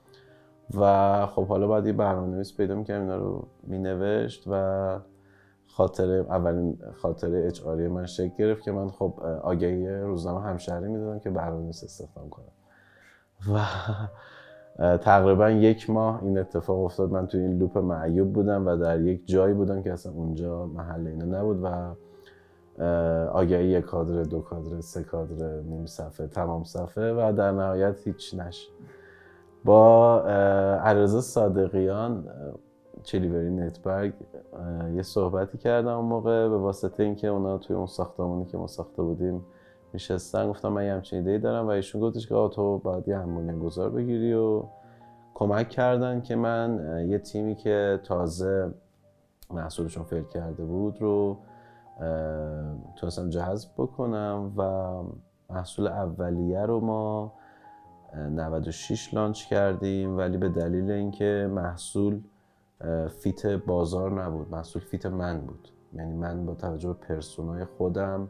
و 0.74 1.26
خب 1.26 1.46
حالا 1.46 1.66
بعد 1.66 1.86
یه 1.86 1.92
برنامه 1.92 2.26
نویس 2.26 2.56
پیدا 2.56 2.74
می‌کردم 2.74 3.00
اینا 3.00 3.16
رو 3.16 3.48
مینوشت 3.62 4.44
و 4.46 4.98
خاطر 5.66 6.10
اولین 6.10 6.78
خاطر 6.94 7.34
اچ 7.34 7.66
من 7.66 8.06
شکل 8.06 8.34
گرفت 8.38 8.62
که 8.62 8.72
من 8.72 8.88
خب 8.88 9.20
آگهی 9.42 9.88
روزنامه 9.88 10.40
همشهری 10.40 10.88
می‌دادم 10.88 11.18
که 11.18 11.30
برنامه 11.30 11.68
استخدام 11.68 12.28
کنم. 12.28 12.44
و 13.54 13.60
تقریبا 14.96 15.50
یک 15.50 15.90
ماه 15.90 16.22
این 16.22 16.38
اتفاق 16.38 16.84
افتاد. 16.84 17.10
من 17.10 17.26
توی 17.26 17.40
این 17.40 17.58
لوپ 17.58 17.78
معیوب 17.78 18.32
بودم 18.32 18.66
و 18.66 18.76
در 18.76 19.00
یک 19.00 19.26
جایی 19.26 19.54
بودم 19.54 19.82
که 19.82 19.92
اصلا 19.92 20.12
اونجا 20.12 20.66
محل 20.66 21.06
اینا 21.06 21.24
نبود 21.24 21.60
و 21.62 21.94
آگهی 23.32 23.66
یک 23.66 23.84
کادر 23.84 24.22
دو 24.22 24.40
کادر 24.40 24.80
سه 24.80 25.02
کادر 25.02 25.60
نیم 25.60 25.86
صفحه 25.86 26.26
تمام 26.26 26.64
صفحه 26.64 27.12
و 27.12 27.32
در 27.36 27.52
نهایت 27.52 28.00
هیچ 28.04 28.34
نش 28.34 28.68
با 29.66 30.20
عرض 30.84 31.16
صادقیان 31.16 32.28
چلیوری 33.02 33.50
نتبرگ 33.50 34.12
یه 34.94 35.02
صحبتی 35.02 35.58
کردم 35.58 35.96
اون 35.96 36.04
موقع 36.04 36.48
به 36.48 36.58
واسطه 36.58 37.02
اینکه 37.02 37.28
اونا 37.28 37.58
توی 37.58 37.76
اون 37.76 37.86
ساختمانی 37.86 38.44
که 38.44 38.58
ما 38.58 38.66
ساخته 38.66 39.02
بودیم 39.02 39.44
نشستن 39.94 40.48
گفتم 40.48 40.68
من 40.68 40.84
یه 40.84 40.92
همچین 40.92 41.18
ایده 41.18 41.38
دارم 41.38 41.66
و 41.66 41.70
ایشون 41.70 42.00
گفتش 42.00 42.26
که 42.28 42.34
تو 42.52 42.78
باید 42.78 43.08
یه 43.08 43.18
هم‌بنیان‌گذار 43.18 43.90
بگیری 43.90 44.34
و 44.34 44.62
کمک 45.34 45.68
کردن 45.68 46.20
که 46.20 46.36
من 46.36 46.80
یه 47.08 47.18
تیمی 47.18 47.54
که 47.54 48.00
تازه 48.04 48.74
محصولشون 49.50 50.04
fail 50.04 50.24
کرده 50.24 50.64
بود 50.64 51.00
رو 51.00 51.36
تونستم 52.96 53.30
جذب 53.30 53.70
بکنم 53.78 54.52
و 54.56 54.92
محصول 55.54 55.86
اولیه 55.86 56.60
رو 56.60 56.80
ما 56.80 57.32
96 58.16 59.14
launch 59.14 59.46
کردیم 59.46 60.16
ولی 60.16 60.38
به 60.38 60.48
دلیل 60.48 60.90
اینکه 60.90 61.50
محصول 61.52 62.20
fit 63.22 63.46
بازار 63.46 64.22
نبود 64.22 64.50
محصول 64.50 64.82
fit 64.82 65.06
من 65.06 65.40
بود. 65.40 65.68
یعنی 65.92 66.12
من 66.12 66.46
با 66.46 66.54
توجه 66.54 66.88
به 66.88 66.94
persona 66.94 67.55
ی 67.55 67.64
خودم 67.64 68.28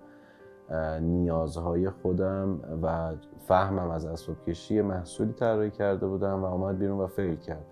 نیازهای 1.00 1.90
خودم 1.90 2.60
و 2.82 3.14
فهمم 3.48 3.90
از 3.90 4.06
اسباب 4.06 4.44
کشی 4.44 4.82
محصولی 4.82 5.32
طراحی 5.32 5.70
کرده 5.70 6.06
بودم 6.06 6.42
و 6.42 6.46
آمد 6.46 6.78
بیرون 6.78 7.00
و 7.00 7.06
فیل 7.06 7.36
کرد. 7.36 7.66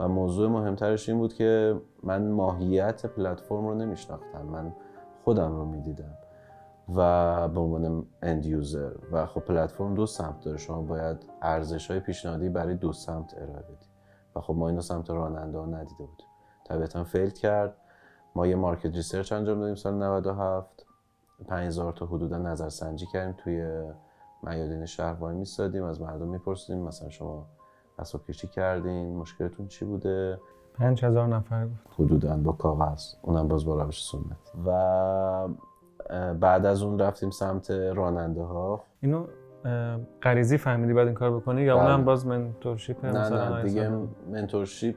و 0.00 0.08
موضوع 0.08 0.50
مهمترش 0.50 1.08
این 1.08 1.18
بود 1.18 1.34
که 1.34 1.80
من 2.02 2.30
ماهیت 2.30 3.06
پلتفرم 3.06 3.66
رو 3.66 3.74
نمیشناختم. 3.74 4.42
من 4.42 4.72
خودم 5.24 5.56
رو 5.56 5.64
می‌دیدم. 5.64 6.23
و 6.88 7.48
به 7.48 7.60
عنوان 7.60 8.06
اند 8.22 8.46
یوزر 8.46 8.92
و 9.12 9.26
خب 9.26 9.40
پلتفرم 9.40 9.94
دو 9.94 10.06
سمت 10.06 10.40
داره. 10.40 10.58
شما 10.58 10.82
باید 10.82 11.16
ارزش 11.42 11.90
های 11.90 12.00
پیشنهادی 12.00 12.48
برای 12.48 12.74
دو 12.74 12.92
سمت 12.92 13.34
ارائه 13.36 13.62
بدی. 13.62 13.86
و 14.36 14.40
خب 14.40 14.54
ما 14.54 14.68
اینو 14.68 14.80
سمت 14.80 15.10
راننده 15.10 15.58
ها 15.58 15.66
ندیده 15.66 16.04
بودیم. 16.04 16.26
طبیعتا 16.64 17.04
فیل 17.04 17.30
کرد. 17.30 17.76
ما 18.34 18.46
یه 18.46 18.56
market 18.56 18.94
research 18.94 19.32
انجام 19.32 19.60
دادیم 19.60 19.74
سال 19.74 19.94
97 19.94 20.86
5000 21.48 21.92
تا 21.92 22.06
حدودا 22.06 22.38
نظرسنجی 22.38 23.06
کردیم 23.06 23.34
توی 23.38 23.82
میادین 24.42 24.86
شهر 24.86 25.12
وای 25.12 25.34
میستادیم. 25.34 25.84
از 25.84 26.00
مردم 26.00 26.28
میپرسیدیم 26.28 26.82
مثلا 26.82 27.08
شما 27.08 27.46
اسباب 27.98 28.24
کشی 28.24 28.48
کردین؟ 28.48 29.16
مشکلتون 29.16 29.68
چی 29.68 29.84
بوده؟ 29.84 30.38
5000 30.74 31.26
نفر 31.26 31.66
گفت 31.66 32.00
حدودا 32.00 32.36
با 32.36 32.52
کاغذ. 32.52 33.14
اونم 33.22 33.48
باز 33.48 33.64
با 33.64 33.82
روش 33.82 34.04
سنتی. 34.04 34.66
و 34.66 35.48
بعد 36.40 36.66
از 36.66 36.82
اون 36.82 36.98
رفتیم 36.98 37.30
سمت 37.30 37.70
راننده 37.70 38.42
ها 38.42 38.84
اینو 39.00 39.26
غریزی 40.22 40.58
فهمیدی 40.58 40.92
بعد 40.92 41.06
این 41.06 41.14
کار 41.14 41.36
بکنی 41.36 41.62
یا 41.62 41.76
بله. 41.76 41.84
اونم 41.84 42.04
باز 42.04 42.26
mentorship 42.26 43.04
نه 43.04 43.28
نه 43.28 43.62
دیگه؟ 43.62 43.90
منتورشیپ 44.30 44.96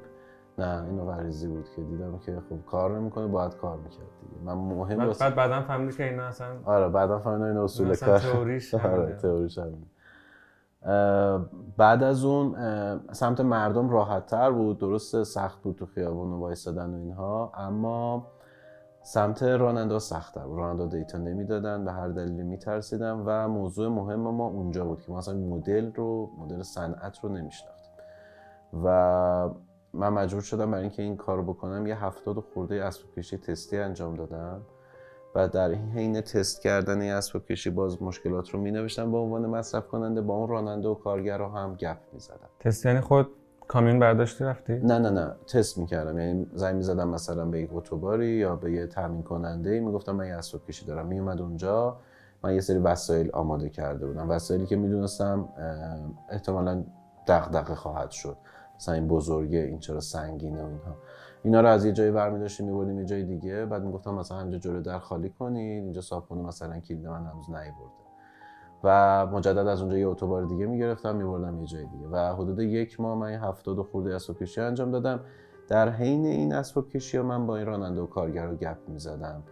نه 0.57 0.83
اینو 0.83 1.05
غریزی 1.05 1.47
بود 1.47 1.69
که 1.75 1.81
دیدم 1.81 2.19
که 2.19 2.41
خب 2.49 2.65
کار 2.65 2.99
نمی‌کنه 2.99 3.27
باید 3.27 3.55
کار 3.55 3.77
می‌کرد 3.77 4.07
دیگه 4.21 4.43
من 4.45 4.53
مهم 4.53 4.97
بعد, 4.97 5.17
بعد 5.19 5.35
بعدا 5.35 5.61
فهمیدی 5.61 5.97
که 5.97 6.09
اینا 6.09 6.23
اصلا 6.23 6.47
آره 6.65 6.89
بعدا 6.89 7.19
فهمیدم 7.19 7.43
این 7.43 7.57
اصول 7.57 7.95
کار 7.95 8.19
تئوریش 8.19 8.73
آره. 8.93 9.15
تئوریش 9.15 9.59
بعد 11.77 12.03
از 12.03 12.25
اون 12.25 12.55
سمت 13.11 13.41
مردم 13.41 13.89
راحت 13.89 14.25
تر 14.25 14.51
بود 14.51 14.77
درسته 14.77 15.23
سخت 15.23 15.61
بود 15.61 15.75
تو 15.75 15.85
خیابون 15.85 16.31
و 16.31 16.39
وایسادن 16.39 16.93
و 16.93 16.97
اینها 16.97 17.51
اما 17.55 18.27
سمت 19.07 19.43
راننده 19.43 19.93
بود 19.93 20.57
راننده 20.57 20.97
دیتا 20.97 21.17
نمی‌دادن 21.17 21.85
به 21.85 21.91
هر 21.91 22.07
دلیلی 22.07 22.43
میترسیدن 22.43 23.11
و 23.11 23.47
موضوع 23.47 23.87
مهم 23.87 24.19
ما 24.19 24.47
اونجا 24.47 24.85
بود 24.85 25.01
که 25.01 25.11
ما 25.11 25.17
اصلا 25.17 25.33
مدل 25.33 25.91
رو 25.93 26.29
مدل 26.37 26.63
صنعت 26.63 27.19
رو 27.23 27.29
نمیشناختیم. 27.29 27.93
و 28.83 29.49
من 29.93 30.09
مجبور 30.09 30.41
شدم 30.41 30.71
برای 30.71 30.83
اینکه 30.83 31.03
این 31.03 31.17
کار 31.17 31.41
بکنم 31.41 31.87
یه 31.87 32.03
هفتاد 32.03 32.39
خورده 32.39 32.83
اسباب 32.83 33.15
کشی 33.15 33.37
تستی 33.37 33.77
انجام 33.77 34.15
دادم 34.15 34.61
و 35.35 35.47
در 35.47 35.71
حین 35.71 36.21
تست 36.21 36.61
کردن 36.61 37.01
این 37.01 37.11
اسباب 37.11 37.45
کشی 37.45 37.69
باز 37.69 38.01
مشکلات 38.01 38.49
رو 38.49 38.59
می 38.59 38.71
نوشتم 38.71 39.11
به 39.11 39.17
عنوان 39.17 39.45
مصرف 39.45 39.87
کننده 39.87 40.21
با 40.21 40.33
اون 40.33 40.49
راننده 40.49 40.87
و 40.87 40.93
کارگر 40.93 41.37
رو 41.37 41.49
هم 41.49 41.75
گپ 41.75 41.97
می 42.13 42.19
زدم 42.19 42.49
تست 42.59 42.85
یعنی 42.85 43.01
خود 43.01 43.27
کامیون 43.67 43.99
برداشتی 43.99 44.43
رفتی؟ 44.43 44.73
نه 44.73 44.99
نه 44.99 45.09
نه. 45.09 45.35
تست 45.47 45.77
می‌کردم. 45.77 46.19
یعنی 46.19 46.47
زنگ 46.53 46.75
می‌زدم 46.75 47.09
مثلا 47.09 47.45
به 47.45 47.61
یک 47.61 47.69
اتوباری 47.73 48.27
یا 48.27 48.55
به 48.55 48.71
یه 48.71 48.87
تامین 48.87 49.23
کننده 49.23 49.79
می‌گفتم 49.79 50.15
من 50.15 50.27
یه 50.27 50.33
اسباب 50.33 50.65
کشی 50.65 50.85
دارم. 50.85 51.07
میومد 51.07 51.41
اونجا. 51.41 51.97
من 52.43 52.53
یه 52.53 52.61
سری 52.61 52.77
وسایل 52.77 53.31
آماده 53.33 53.69
کرده 53.69 54.07
بودم. 54.07 54.29
وسایلی 54.29 54.65
که 54.65 54.75
می‌دونستم 54.75 55.49
احتمالا 56.29 56.83
دغدغه 57.27 57.75
خواهد 57.75 58.11
شد. 58.11 58.37
مثلا 58.75 58.95
این 58.95 59.07
بزرگه 59.07 59.59
این 59.59 59.79
چرا 59.79 59.99
سنگینه 59.99 60.63
و 60.63 60.65
اینها. 60.65 60.95
اینا 61.43 61.61
رو 61.61 61.67
از 61.67 61.85
یه 61.85 61.91
جایی 61.91 62.11
برمی 62.11 62.39
داشتیم 62.39 62.65
میبردیم 62.65 62.99
یه 62.99 63.05
جای 63.05 63.23
دیگه. 63.23 63.65
بعد 63.65 63.83
می‌گفتم 63.83 64.13
مثلا 64.13 64.41
اینجا 64.41 64.57
جلو 64.57 64.81
در 64.81 64.99
خالی 64.99 65.29
کنید. 65.29 65.83
اینجا 65.83 66.01
صابخونه 66.01 66.41
مثلا 66.41 66.79
کلید 66.79 67.07
من 67.07 67.25
هنوز 67.25 67.49
نیورده. 67.49 68.06
و 68.83 69.25
مجدد 69.25 69.67
از 69.67 69.81
اونجا 69.81 69.97
یه 69.97 70.07
اتوبار 70.07 70.43
دیگه 70.43 70.65
می‌گرفتم 70.65 71.15
میبردم 71.15 71.59
یه 71.59 71.65
جای 71.65 71.85
دیگه. 71.85 72.07
و 72.07 72.17
حدود 72.17 72.59
یک 72.59 72.99
ماه 72.99 73.17
من 73.17 73.31
هفتاد 73.31 73.79
و 73.79 73.83
خورده 73.83 74.15
اسباب 74.15 74.37
کشی 74.37 74.61
انجام 74.61 74.91
دادم. 74.91 75.19
در 75.67 75.89
حین 75.89 76.25
این 76.25 76.53
اسباب 76.53 76.89
کشی 76.89 77.17
ها 77.17 77.23
من 77.23 77.47
با 77.47 77.57
این 77.57 77.65
راننده 77.65 78.01
و 78.01 78.05
کارگر 78.05 78.45
رو 78.45 78.55
گپ 78.55 78.77
می‌زدم 78.87 79.43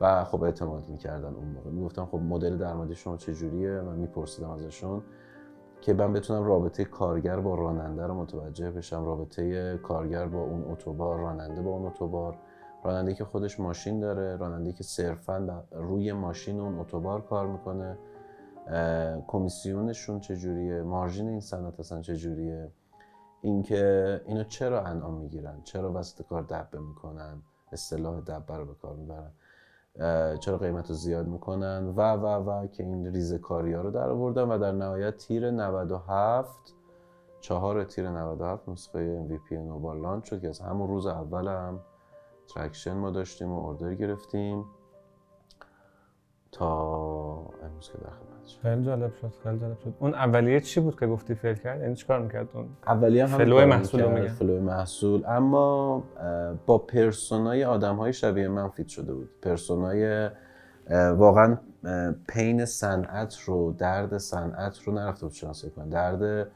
و 0.00 0.24
خب 0.24 0.42
اعتماد 0.42 0.88
می‌کردن 0.88 1.34
اون 1.34 1.48
موقع. 1.48 1.70
می‌گفتم 1.70 2.06
خب 2.06 2.18
مدل 2.18 2.56
درآمدی 2.56 2.94
شما 2.94 3.16
چجوریه؟ 3.16 3.80
من 3.80 3.96
میپرسیدم 3.96 4.50
ازشون 4.50 5.02
که 5.80 5.94
من 5.94 6.12
بتونم 6.12 6.44
رابطه 6.44 6.84
کارگر 6.84 7.40
با 7.40 7.54
راننده 7.54 8.06
رو 8.06 8.14
متوجه 8.14 8.70
بشم 8.70 9.04
رابطه 9.04 9.76
کارگر 9.78 10.26
با 10.26 10.42
اون 10.42 10.64
اتوبار 10.72 11.18
راننده 11.18 11.62
با 11.62 11.70
اون 11.70 11.86
اتوبار. 11.86 12.36
راننده 12.84 13.14
که 13.14 13.24
خودش 13.24 13.60
ماشین 13.60 14.00
داره 14.00 14.36
راننده 14.36 14.72
که 14.72 14.84
صرفا 14.84 15.62
روی 15.72 16.12
ماشین 16.12 16.60
اون 16.60 16.78
اتوبار 16.78 17.20
کار 17.20 17.46
می‌کنه. 17.46 17.98
کمیسیونشون 19.26 20.20
چجوریه؟ 20.20 20.82
مارژین 20.82 21.28
این 21.28 21.40
صنعت 21.40 21.80
اصلا 21.80 22.00
چجوریه؟ 22.00 22.70
اینکه 23.40 24.20
اینو 24.26 24.44
چرا 24.44 24.84
انعام 24.84 25.14
می‌گیرن؟ 25.14 25.62
چرا 25.64 25.92
وسط 25.92 26.22
کار 26.22 26.42
دبه 26.42 26.78
می‌کنن؟ 26.78 27.42
اصطلاح 27.72 28.20
دبه 28.20 28.56
رو 28.56 28.64
به 28.64 28.74
کار 28.74 28.96
می‌برن. 28.96 29.30
چرا 30.38 30.58
قیمت 30.58 30.88
رو 30.88 30.94
زیاد 30.94 31.26
می‌کنن؟ 31.26 31.86
و 31.96 32.00
و 32.00 32.26
و 32.26 32.66
که 32.66 32.82
این 32.82 33.06
ریزه 33.06 33.38
کاری 33.38 33.72
ها 33.72 33.80
رو 33.80 33.90
در 33.90 34.08
آوردن 34.10 34.42
و 34.42 34.58
در 34.58 34.72
نهایت 34.72 35.16
تیر 35.16 35.50
97 35.50 36.74
چهار 37.40 37.84
تیر 37.84 38.10
97 38.10 38.68
نسخه 38.68 39.26
MVP 39.28 39.52
نوبار 39.52 40.00
launch 40.00 40.24
شد 40.24 40.40
که 40.40 40.48
از 40.48 40.60
همون 40.60 40.88
روز 40.88 41.06
اول 41.06 41.48
هم 41.48 41.80
traction 42.54 42.92
ما 42.92 43.10
داشتیم 43.10 43.52
و 43.52 43.66
order 43.66 43.94
گرفتیم 43.94 44.64
تا 46.52 46.78
امروز 47.62 47.90
که 47.90 47.98
در 47.98 48.35
خیلی 48.62 48.84
جالب 48.84 49.12
شد 49.14 49.32
خیلی 49.42 49.58
جالب 49.58 49.78
شد. 49.78 49.94
اون 49.98 50.14
اولیه 50.14 50.60
چی 50.60 50.80
بود 50.80 51.00
که 51.00 51.06
گفتی 51.06 51.34
fail 51.34 51.54
کرد؟ 51.54 51.80
یعنی 51.80 51.94
چیکار 51.94 52.22
می‌کرد 52.22 52.48
اون؟ 52.54 52.66
اولیه 52.86 53.26
هم 53.26 53.38
flow 53.38 53.66
محصول 53.66 54.06
میگن. 54.06 54.28
flow 54.28 54.60
محصول. 54.60 55.24
اما 55.26 56.02
با 56.66 56.78
persona 56.78 57.53
ی 57.53 57.64
آدم 57.64 57.96
های 57.96 58.12
شبیه 58.12 58.48
من 58.48 58.68
fit 58.68 58.88
شده 58.88 59.14
بود. 59.14 59.28
persona 59.42 60.19
ی 60.19 60.30
واقعا 61.16 61.58
pain 62.28 62.64
صنعت 62.64 63.36
رو 63.44 63.72
درد 63.72 64.18
صنعت 64.18 64.78
رو 64.78 64.94
نرفته 64.94 65.26
بود 65.26 65.34
شناسایی 65.34 65.72
کنن. 65.72 65.88
درد 65.88 66.48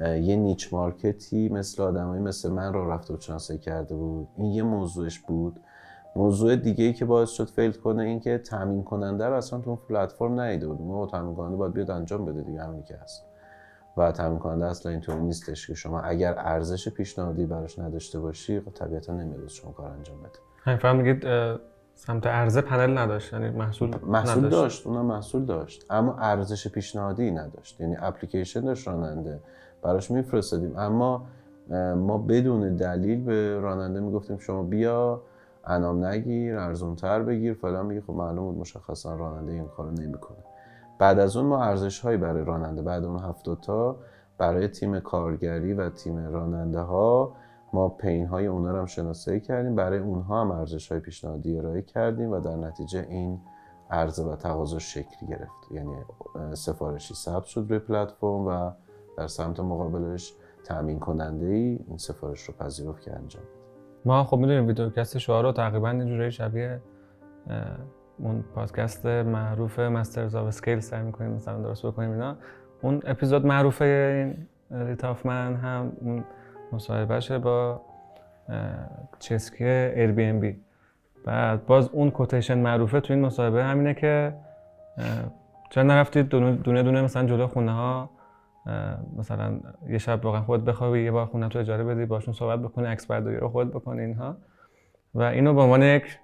یه 0.00 0.36
نیچ 0.36 0.74
مارکتی 0.74 1.48
مثل 1.48 1.82
آدمایی 1.82 2.22
مثل 2.22 2.50
من 2.50 2.72
رو 2.72 2.90
رفته 2.90 3.12
بود 3.12 3.20
شناسایی 3.20 3.58
کرده 3.58 3.94
بود. 3.94 4.28
این 4.36 4.52
یه 4.52 4.62
موضوعش 4.62 5.18
بود. 5.18 5.60
موضوع 6.16 6.56
دیگه 6.56 6.84
ای 6.84 6.92
که 6.92 7.04
باعث 7.04 7.30
شد 7.30 7.48
فیل 7.48 7.72
کنه 7.72 8.02
این 8.02 8.20
که 8.20 8.38
تامین 8.38 8.84
کننده 8.84 9.26
رو 9.26 9.34
اصلا 9.34 9.60
تو 9.60 9.70
اون 9.70 9.78
پلتفرم 9.88 10.40
ندیده 10.40 10.66
بود 10.66 10.80
ما 10.80 11.06
تامین 11.06 11.34
کننده 11.34 11.56
باید 11.56 11.72
بیاد 11.72 11.90
انجام 11.90 12.24
بده 12.24 12.42
دیگه 12.42 12.62
همینی 12.62 12.82
که 12.82 12.96
هست. 12.96 13.24
و 13.96 14.12
تامین 14.12 14.38
کننده 14.38 14.66
اصلا 14.66 14.92
اینطوری 14.92 15.20
نیستش 15.20 15.66
که 15.66 15.74
شما 15.74 16.00
اگر 16.00 16.34
ارزش 16.38 16.88
پیشنهادی 16.88 17.46
براش 17.46 17.78
نداشته 17.78 18.20
باشی 18.20 18.60
خب 18.60 18.70
طبیعتا 18.70 19.12
نمیاد 19.12 19.48
شما 19.48 19.72
کار 19.72 19.90
انجام 19.90 20.18
بده. 20.18 20.38
همین 20.64 20.78
فهم 20.78 20.96
میگید 20.96 21.24
سمت 21.94 22.26
عرضه 22.26 22.60
پنل 22.60 22.98
نداشت 22.98 23.32
یعنی 23.32 23.50
محصول 23.50 23.90
محصول 24.06 24.38
نداشت. 24.38 24.56
داشت 24.56 24.86
اونم 24.86 25.06
محصول 25.06 25.44
داشت. 25.44 25.86
اما 25.90 26.16
ارزش 26.18 26.68
پیشنهادی 26.68 27.30
نداشت. 27.30 27.80
یعنی 27.80 27.96
اپلیکیشن 27.98 28.60
داشت 28.60 28.88
راننده. 28.88 29.40
براش 29.82 30.10
میفرستادیم. 30.10 30.78
اما 30.78 31.26
ما 31.96 32.18
بدون 32.18 32.76
دلیل 32.76 33.24
به 33.24 33.60
راننده 33.60 34.00
می‌گفتیم 34.00 34.38
شما 34.38 34.62
بیا 34.62 35.22
انام 35.66 36.04
نگیر 36.04 36.58
ارزونتر 36.58 37.22
بگیر. 37.22 37.54
فلان 37.54 37.88
بگیر 37.88 38.02
خب 38.02 38.12
معلوم 38.12 38.44
بود 38.44 38.58
مشخصا 38.58 39.14
راننده 39.14 39.52
این 39.52 39.68
کارو 39.68 39.90
نمی‌کنه. 39.90 40.38
بعد 40.98 41.18
از 41.18 41.36
اون 41.36 41.46
ما 41.46 41.62
ارزش 41.62 42.00
هایی 42.00 42.16
برای 42.16 42.44
راننده 42.44 42.82
بعد 42.82 43.04
اون 43.04 43.18
هفتاد 43.18 43.60
تا 43.60 43.96
برای 44.38 44.68
تیم 44.68 45.00
کارگری 45.00 45.72
و 45.72 45.90
تیم 45.90 46.28
راننده 46.28 46.80
ها 46.80 47.32
ما 47.72 47.88
پین 47.88 48.26
های 48.26 48.46
اونا 48.46 48.70
رو 48.70 48.78
هم 48.78 48.86
شناسایی 48.86 49.40
کردیم. 49.40 49.74
برای 49.74 49.98
اونها 49.98 50.40
هم 50.40 50.50
ارزش 50.50 50.92
های 50.92 51.00
پیشنهادی 51.00 51.58
ارائه 51.58 51.82
کردیم 51.82 52.30
و 52.30 52.40
در 52.40 52.56
نتیجه 52.56 53.06
این 53.08 53.40
عرضه 53.90 54.24
و 54.24 54.36
تقاضا 54.36 54.78
شکل 54.78 55.26
گرفت. 55.28 55.70
یعنی 55.70 55.96
سفارشی 56.54 57.14
ثبت 57.14 57.44
شد 57.44 57.66
روی 57.68 57.78
پلتفرم 57.78 58.46
و 58.46 58.70
در 59.16 59.26
سمت 59.26 59.60
مقابلش 59.60 60.34
تأمین 60.64 60.98
کننده 60.98 61.46
ای 61.46 61.78
این 61.88 61.98
سفارش 61.98 62.42
رو 62.42 62.54
پذیرفت 62.54 63.02
که 63.02 63.14
انجام 63.14 63.42
بده. 63.42 63.65
ما 64.06 64.24
خب 64.24 64.36
می‌دونیم 64.36 64.66
ویدیوکست 64.66 65.18
شعاع 65.18 65.44
رو 65.44 65.52
تقریبا 65.52 65.92
یه 65.92 66.04
جورایی 66.04 66.30
شبیه 66.30 66.80
اون 68.18 68.44
پادکست 68.54 69.06
معروف 69.06 69.78
Masters 69.78 70.34
of 70.34 70.46
Scale 70.46 70.80
سعی 70.80 71.02
می‌کنیم 71.02 71.30
مثلا 71.30 71.62
درست 71.62 71.86
بکنیم 71.86 72.10
اینا. 72.10 72.36
اون 72.82 73.02
اپیزود 73.06 73.46
معروف 73.46 73.82
این 73.82 74.46
رید 74.70 75.06
هافمن 75.06 75.54
هم 75.54 75.92
اون 76.00 76.24
مصاحبهشه 76.72 77.38
با 77.38 77.80
چسکی 79.18 79.64
Airbnb 79.64 80.56
بعد 81.24 81.66
باز 81.66 81.88
اون 81.88 82.10
quotation 82.10 82.58
معروفه 82.58 83.00
تو 83.00 83.12
این 83.12 83.22
مصاحبه 83.22 83.64
همینه 83.64 83.94
که 83.94 84.34
چرا 85.70 85.82
نرفتید 85.82 86.28
دونه 86.28 86.82
دونه, 86.82 87.02
مثلا 87.02 87.26
جلو 87.26 87.46
خونه 87.46 87.72
ها 87.72 88.10
مثلا 89.18 89.60
یه 89.88 89.98
شب 89.98 90.24
واقعا 90.24 90.42
خود 90.42 90.64
بخوابی 90.64 91.04
یه 91.04 91.10
بار 91.10 91.26
خونه 91.26 91.48
تو 91.48 91.58
اجاره 91.58 91.84
بدی 91.84 92.06
باشون 92.06 92.34
صحبت 92.34 92.58
بکنی 92.58 92.86
عکس 92.86 93.06
برداری 93.06 93.36
رو 93.36 93.48
خود 93.48 93.70
بکنی 93.70 94.00
اینها. 94.00 94.36
و 95.14 95.22
اینو 95.22 95.54
به 95.54 95.60
عنوان 95.60 95.82
یک 95.82 96.18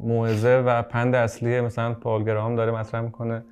موعظه 0.00 0.62
و 0.66 0.82
پند 0.82 1.14
اصلی 1.14 1.60
مثلا 1.60 1.94
پال 1.94 2.24
گراهام 2.24 2.56
داره 2.56 2.72
مطرح 2.72 3.00
می‌کنه 3.00 3.42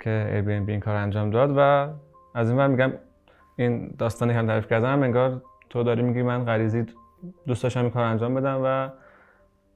که 0.00 0.42
Airbnb 0.42 0.68
این 0.68 0.80
کار 0.80 0.96
انجام 0.96 1.30
داد 1.30 1.52
و 1.56 1.88
از 2.34 2.48
این 2.48 2.58
ور 2.58 2.66
میگم 2.66 2.92
این 3.56 3.94
داستانی 3.98 4.32
هم 4.32 4.46
تعریف 4.46 4.66
کردم 4.66 5.02
انگار 5.02 5.42
تو 5.70 5.82
داری 5.82 6.02
میگی 6.02 6.22
من 6.22 6.44
غریزی 6.44 6.86
دوست 7.46 7.62
داشتم 7.62 7.80
این 7.80 7.90
کار 7.90 8.04
انجام 8.04 8.34
بدم 8.34 8.60
و 8.64 8.88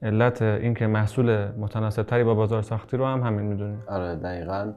علت 0.01 0.41
اینکه 0.41 0.87
محصول 0.87 1.51
متناسب 1.51 2.03
تری 2.03 2.23
با 2.23 2.33
بازار 2.33 2.61
ساختی 2.61 2.97
رو 2.97 3.05
هم 3.05 3.21
همین 3.23 3.45
می‌دونی. 3.45 3.77
آره 3.87 4.15
دقیقا. 4.15 4.73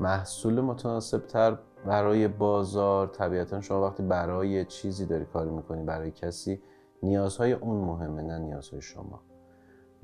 محصول 0.00 0.60
متناسب 0.60 1.26
تر 1.26 1.56
برای 1.86 2.28
بازار 2.28 3.06
طبیعتا 3.06 3.60
شما 3.60 3.86
وقتی 3.86 4.02
برای 4.02 4.64
چیزی 4.64 5.06
داری 5.06 5.24
کار 5.24 5.46
می‌کنی 5.46 5.82
برای 5.84 6.10
کسی 6.10 6.62
نیازهای 7.02 7.52
اون 7.52 7.76
مهمه 7.76 8.22
نه 8.22 8.38
نیازهای 8.38 8.82
شما. 8.82 9.20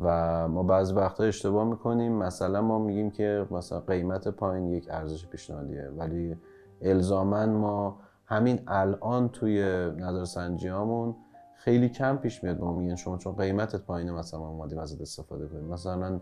و 0.00 0.48
ما 0.48 0.62
بعضی 0.62 0.94
وقتا 0.94 1.24
اشتباه 1.24 1.64
می‌کنیم. 1.64 2.12
مثلا 2.12 2.62
ما 2.62 2.78
میگیم 2.78 3.10
که 3.10 3.46
مثلا 3.50 3.80
قیمت 3.80 4.28
پایین 4.28 4.68
یک 4.68 4.88
ارزش 4.90 5.26
پیشنهادیه 5.26 5.88
ولی 5.96 6.36
الزاما 6.82 7.46
ما 7.46 7.98
همین 8.26 8.60
الان 8.66 9.28
توی 9.28 9.62
نظرسنجیامون 9.96 11.16
خیلی 11.54 11.88
کم 11.88 12.16
پیش 12.16 12.44
میاد 12.44 12.60
ما 12.60 12.72
میگن 12.72 12.94
شما 12.94 13.18
چون 13.18 13.36
قیمتت 13.36 13.80
پایینه 13.80 14.12
مثلا 14.12 14.40
ما 14.40 14.48
اومدیم 14.48 14.78
ازت 14.78 15.00
استفاده 15.00 15.46
کنیم. 15.46 15.64
مثلا 15.64 16.20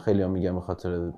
خیلی 0.00 0.22
هم 0.22 0.30
میگن 0.30 0.54
به 0.54 0.60
خاطر 0.60 1.12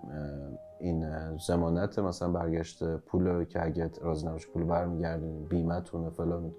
این 0.79 1.07
زمانت 1.37 1.99
مثلا 1.99 2.29
برگشت 2.29 2.97
پول 2.97 3.45
که 3.45 3.65
اگه 3.65 3.91
راضی 4.03 4.27
نباشه 4.27 4.49
پول 4.53 4.65
برمیگردونین 4.65 5.45
بیمه‌تونه 5.45 6.11
فلان. 6.11 6.53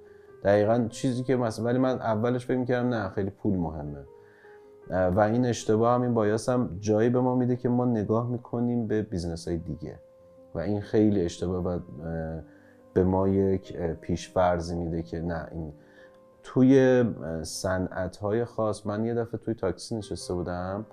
دقیقا 0.43 0.87
چیزی 0.89 1.23
که 1.23 1.35
مثلا 1.35 1.65
ولی 1.65 1.77
من 1.77 1.99
اولش 1.99 2.45
فکر 2.45 2.57
می‌کردم 2.57 2.89
نه 2.89 3.09
خیلی 3.09 3.29
پول 3.29 3.57
مهمه. 3.57 4.05
و 4.89 5.19
این 5.19 5.45
اشتباه 5.45 5.93
هم 5.93 6.01
این 6.01 6.13
bias 6.13 6.49
هم 6.49 6.77
جایی 6.79 7.09
به 7.09 7.21
ما 7.21 7.35
میده 7.35 7.55
که 7.55 7.69
ما 7.69 7.85
نگاه 7.85 8.29
می‌کنیم 8.29 8.87
به 8.87 9.01
business 9.01 9.47
های 9.47 9.57
دیگه. 9.57 9.99
و 10.55 10.59
این 10.59 10.81
خیلی 10.81 11.21
اشتباه 11.21 11.63
و 11.63 11.79
به 12.93 13.03
ما 13.03 13.27
یک 13.27 13.77
پیش 13.77 14.29
فرضی 14.29 14.75
میده 14.75 15.01
که 15.03 15.19
نه 15.19 15.47
این 15.51 15.73
توی 16.43 17.03
صنعت 17.43 18.17
های 18.17 18.45
خاص. 18.45 18.85
من 18.85 19.05
یه 19.05 19.13
دفعه 19.13 19.39
توی 19.39 19.53
تاکسی 19.53 19.95
نشسته 19.95 20.33
بودم. 20.33 20.85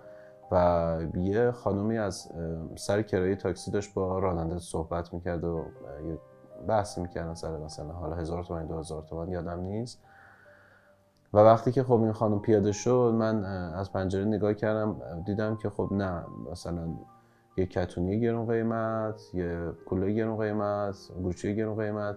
و 0.52 0.98
یه 1.14 1.50
خانومی 1.50 1.98
از 1.98 2.28
سر 2.76 3.02
کرایه 3.02 3.36
تاکسی 3.36 3.70
داشت 3.70 3.94
با 3.94 4.18
راننده 4.18 4.58
صحبت 4.58 5.14
می‌کرد 5.14 5.44
و 5.44 5.64
یه 6.06 6.18
بحثی 6.68 7.00
می‌کردن 7.00 7.34
سر 7.34 7.56
مثلا 7.56 7.92
حالا 7.92 8.16
هزار 8.16 8.44
تومن 8.44 8.66
دو 8.66 8.78
هزار 8.78 9.02
تومن 9.02 9.28
یادم 9.28 9.60
نیست. 9.60 10.02
و 11.32 11.38
وقتی 11.38 11.72
که 11.72 11.82
خب 11.82 11.92
این 11.92 12.12
خانم 12.12 12.40
پیاده 12.40 12.72
شد 12.72 13.14
من 13.18 13.44
از 13.74 13.92
پنجره 13.92 14.24
نگاه 14.24 14.54
کردم 14.54 15.22
دیدم 15.26 15.56
که 15.56 15.70
خب 15.70 15.88
نه 15.92 16.24
مثلا 16.50 16.88
یه 17.56 17.66
کتونی 17.66 18.20
گرون 18.20 18.46
قیمت 18.46 19.34
یه 19.34 19.72
کلاه 19.86 20.10
گرون 20.10 20.38
قیمت 20.38 20.96
گوشی 21.22 21.56
گرون 21.56 21.76
قیمت. 21.76 22.16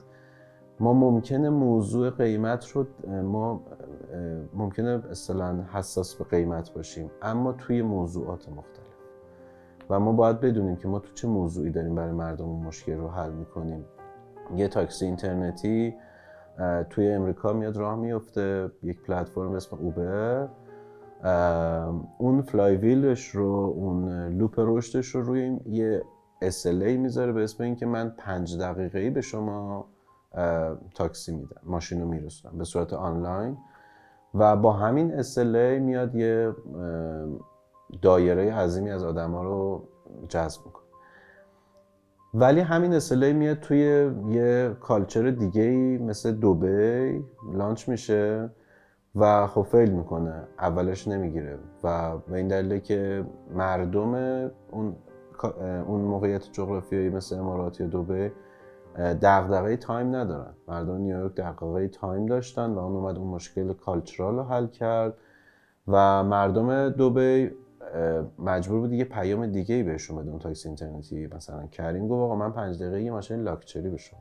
ما 0.81 0.93
ممکنه 0.93 1.49
موضوع 1.49 2.09
قیمت 2.09 2.69
رو 2.69 2.85
ما 3.23 3.61
ممکنه 4.53 5.01
اصلا 5.11 5.63
حساس 5.73 6.15
به 6.15 6.23
قیمت 6.23 6.73
باشیم 6.73 7.11
اما 7.21 7.51
توی 7.51 7.81
موضوعات 7.81 8.49
مختلف. 8.49 8.85
و 9.89 9.99
ما 9.99 10.11
باید 10.11 10.39
بدونیم 10.39 10.75
که 10.75 10.87
ما 10.87 10.99
تو 10.99 11.13
چه 11.13 11.27
موضوعی 11.27 11.71
داریم 11.71 11.95
برای 11.95 12.11
مردم 12.11 12.45
مشکل 12.49 12.97
رو 12.97 13.07
حل 13.07 13.31
می‌کنیم. 13.31 13.85
یه 14.55 14.67
تاکسی 14.67 15.05
اینترنتی 15.05 15.95
توی 16.89 17.11
امریکا 17.11 17.53
میاد 17.53 17.77
راه 17.77 17.95
میفته 17.95 18.71
یک 18.83 19.01
پلتفرم 19.01 19.51
اسم 19.51 19.77
اوبر. 19.77 20.47
اون 22.17 22.41
فلای 22.41 22.75
ویلش 22.75 23.27
رو 23.27 23.73
اون 23.77 24.27
لوپ 24.27 24.55
رشدش 24.57 25.07
رو 25.07 25.21
روی 25.21 25.59
یه 25.65 26.03
SLA 26.43 26.97
می‌ذاره 26.97 27.31
به 27.31 27.43
اسم 27.43 27.63
اینکه 27.63 27.85
من 27.85 28.09
پنج 28.17 28.57
دقیقه 28.57 28.99
ای 28.99 29.09
به 29.09 29.21
شما 29.21 29.85
تاکسی 30.95 31.35
میدم 31.35 31.61
ماشین 31.63 32.01
رو 32.01 32.07
میرسونم 32.07 32.57
به 32.57 32.63
صورت 32.63 32.93
آنلاین. 32.93 33.57
و 34.33 34.55
با 34.55 34.73
همین 34.73 35.21
SLA 35.21 35.79
میاد 35.81 36.15
یه 36.15 36.55
دایره 38.01 38.53
عظیمی 38.53 38.91
از 38.91 39.03
آدما 39.03 39.43
رو 39.43 39.83
جذب 40.29 40.61
می‌کنه. 40.65 40.83
ولی 42.33 42.59
همین 42.59 42.99
SLA 42.99 43.33
میاد 43.33 43.59
توی 43.59 44.11
یه 44.29 44.75
کالچر 44.79 45.31
دیگه 45.31 45.61
ای 45.61 45.97
مثل 45.97 46.31
دوبی 46.31 47.23
launch 47.53 47.89
میشه 47.89 48.49
و 49.15 49.47
خب 49.47 49.61
fail 49.61 49.91
می‌کنه 49.91 50.43
اولش 50.59 51.07
نمی‌گیره. 51.07 51.57
و 51.83 52.17
به 52.17 52.37
این 52.37 52.47
دلیله 52.47 52.79
که 52.79 53.25
مردم 53.55 54.13
اون 54.71 54.95
اون 55.87 56.01
موقعیت 56.01 56.51
جغرافیایی 56.51 57.09
مثل 57.09 57.39
امارات 57.39 57.79
یا 57.79 57.87
دبی 57.87 58.31
دغدغه 58.97 59.77
time 59.77 60.15
ندارن. 60.15 60.53
مردم 60.67 60.97
نیویورک 60.97 61.35
دغدغه 61.35 61.87
time 61.87 62.25
داشتن 62.25 62.71
و 62.71 62.79
اون 62.79 62.95
اومد 62.95 63.17
اون 63.17 63.27
مشکل 63.27 63.73
cultural 63.73 64.35
رو 64.35 64.43
حل 64.43 64.67
کرد 64.67 65.13
و 65.87 66.23
مردم 66.23 66.89
دبی 66.89 67.55
مجبور 68.39 68.79
بود 68.79 68.93
یه 68.93 69.03
پیام 69.03 69.45
دیگه 69.45 69.75
ای 69.75 69.83
بهشون 69.83 70.17
بده 70.17 70.29
اون 70.29 70.39
تاکسی 70.39 70.67
اینترنتی. 70.67 71.27
مثلا 71.27 71.67
کریم 71.67 72.07
گفت 72.07 72.21
آقا 72.21 72.35
من 72.35 72.51
پنج 72.51 72.79
دقیقه 72.79 73.01
یه 73.01 73.11
ماشین 73.11 73.43
لاکچری 73.43 73.89
به 73.89 73.97
شما 73.97 74.19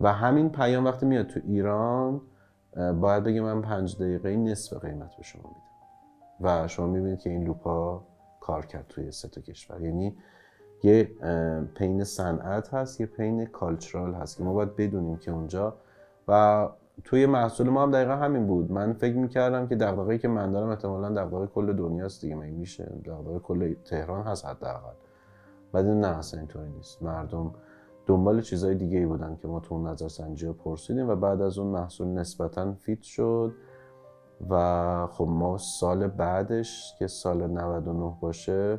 و 0.00 0.12
همین 0.12 0.50
پیام 0.50 0.84
وقتی 0.84 1.06
میاد 1.06 1.26
تو 1.26 1.40
ایران 1.44 2.20
باید 3.00 3.24
بگه 3.24 3.40
من 3.40 3.62
پنج 3.62 3.96
دقیقه 3.96 4.36
نصف 4.36 4.84
قیمت 4.84 5.16
به 5.16 5.22
شما 5.22 5.42
میدم. 5.42 5.62
و 6.40 6.68
شما 6.68 6.86
می‌بینید 6.86 7.18
که 7.18 7.30
این 7.30 7.44
لوپا 7.44 8.04
کار 8.40 8.66
کرد 8.66 8.86
توی 8.88 9.10
سه 9.10 9.28
تا 9.28 9.40
کشور. 9.40 9.80
یعنی 9.80 10.16
یه 10.82 11.04
پین 11.74 12.04
صنعت 12.04 12.74
هست 12.74 13.00
یه 13.00 13.06
پین 13.06 13.46
کالچرال 13.46 14.14
هست 14.14 14.36
که 14.36 14.44
ما 14.44 14.52
باید 14.52 14.76
بدونیم 14.76 15.16
که 15.16 15.30
اونجا. 15.30 15.74
و 16.28 16.68
توی 17.04 17.26
محصول 17.26 17.68
ما 17.68 17.82
هم 17.82 17.90
دقیقا 17.90 18.16
همین 18.16 18.46
بود. 18.46 18.72
من 18.72 18.92
فکر 18.92 19.16
می‌کردم 19.16 19.66
که 19.66 19.76
دغدغه‌ای 19.76 20.18
که 20.18 20.28
من 20.28 20.52
دارم 20.52 20.68
احتمالاً 20.68 21.08
دغدغه 21.08 21.46
کل 21.46 21.72
دنیاست 21.72 22.20
دیگه. 22.20 22.34
من 22.34 22.46
میشه؟ 22.46 22.84
دغدغه 23.04 23.38
کل 23.38 23.74
تهران 23.84 24.26
هست 24.26 24.46
حداقل. 24.46 24.92
بعد 25.72 25.86
نه 25.86 26.06
اصلا 26.06 26.40
اینطوری 26.40 26.68
نیست. 26.68 27.02
مردم 27.02 27.54
دنبال 28.06 28.40
چیزهای 28.40 28.74
دیگه 28.74 28.98
ای 28.98 29.06
بودن 29.06 29.36
که 29.42 29.48
ما 29.48 29.60
تو 29.60 29.74
اون 29.74 29.86
نظرسنجی 29.86 30.46
رو 30.46 30.52
پرسیدیم 30.52 31.08
و 31.08 31.16
بعد 31.16 31.40
از 31.40 31.58
اون 31.58 31.72
محصول 31.72 32.08
نسبتا 32.08 32.72
fit 32.72 33.02
شد. 33.02 33.52
و 34.50 35.06
خب 35.06 35.28
ما 35.28 35.58
سال 35.58 36.06
بعدش 36.06 36.94
که 36.98 37.06
سال 37.06 37.46
99 37.46 38.16
باشه 38.20 38.78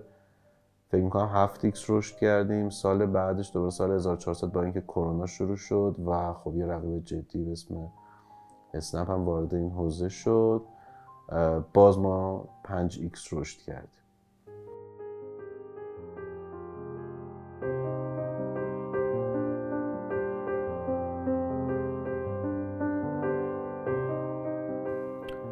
فکر 0.94 1.04
می‌کنم 1.04 1.28
7 1.28 1.66
X 1.66 1.90
رشد 1.90 2.16
کردیم. 2.16 2.70
سال 2.70 3.06
بعدش 3.06 3.52
دوباره 3.54 3.72
سال 3.72 3.92
1400 3.92 4.52
با 4.52 4.62
اینکه 4.64 4.82
کرونا 4.82 5.26
شروع 5.26 5.56
شد 5.56 5.96
و 6.08 6.34
خب 6.34 6.56
یه 6.56 6.66
رقیب 6.66 7.04
جدی 7.04 7.44
به 7.44 7.52
اسم 7.52 7.76
اسنپ 8.74 9.10
هم 9.10 9.26
وارد 9.26 9.54
این 9.54 9.72
حوزه 9.72 10.10
شد. 10.10 10.62
باز 11.74 12.00
ما 12.00 12.46
5 12.64 13.00
X 13.02 13.34
رشد 13.34 13.60
کردیم. 13.62 13.90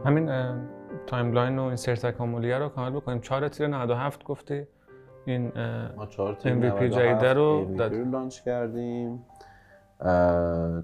همین 0.06 0.30
timeline 1.08 1.60
و 1.60 1.64
این 1.64 1.76
سیر 1.76 1.96
تکاملیه 1.96 2.58
رو 2.58 2.70
کامل 2.70 2.92
بکنیم. 2.92 3.20
4 3.20 3.48
تیر 3.48 3.68
97 3.68 4.24
گفتی. 4.24 4.68
این 5.26 5.52
ما 5.98 6.06
4 6.06 6.34
تیر 6.34 6.72
MVP 6.72 6.84
جدیده 6.84 7.34
رو. 7.34 7.68
launch 8.12 8.42
کردیم. 8.42 9.26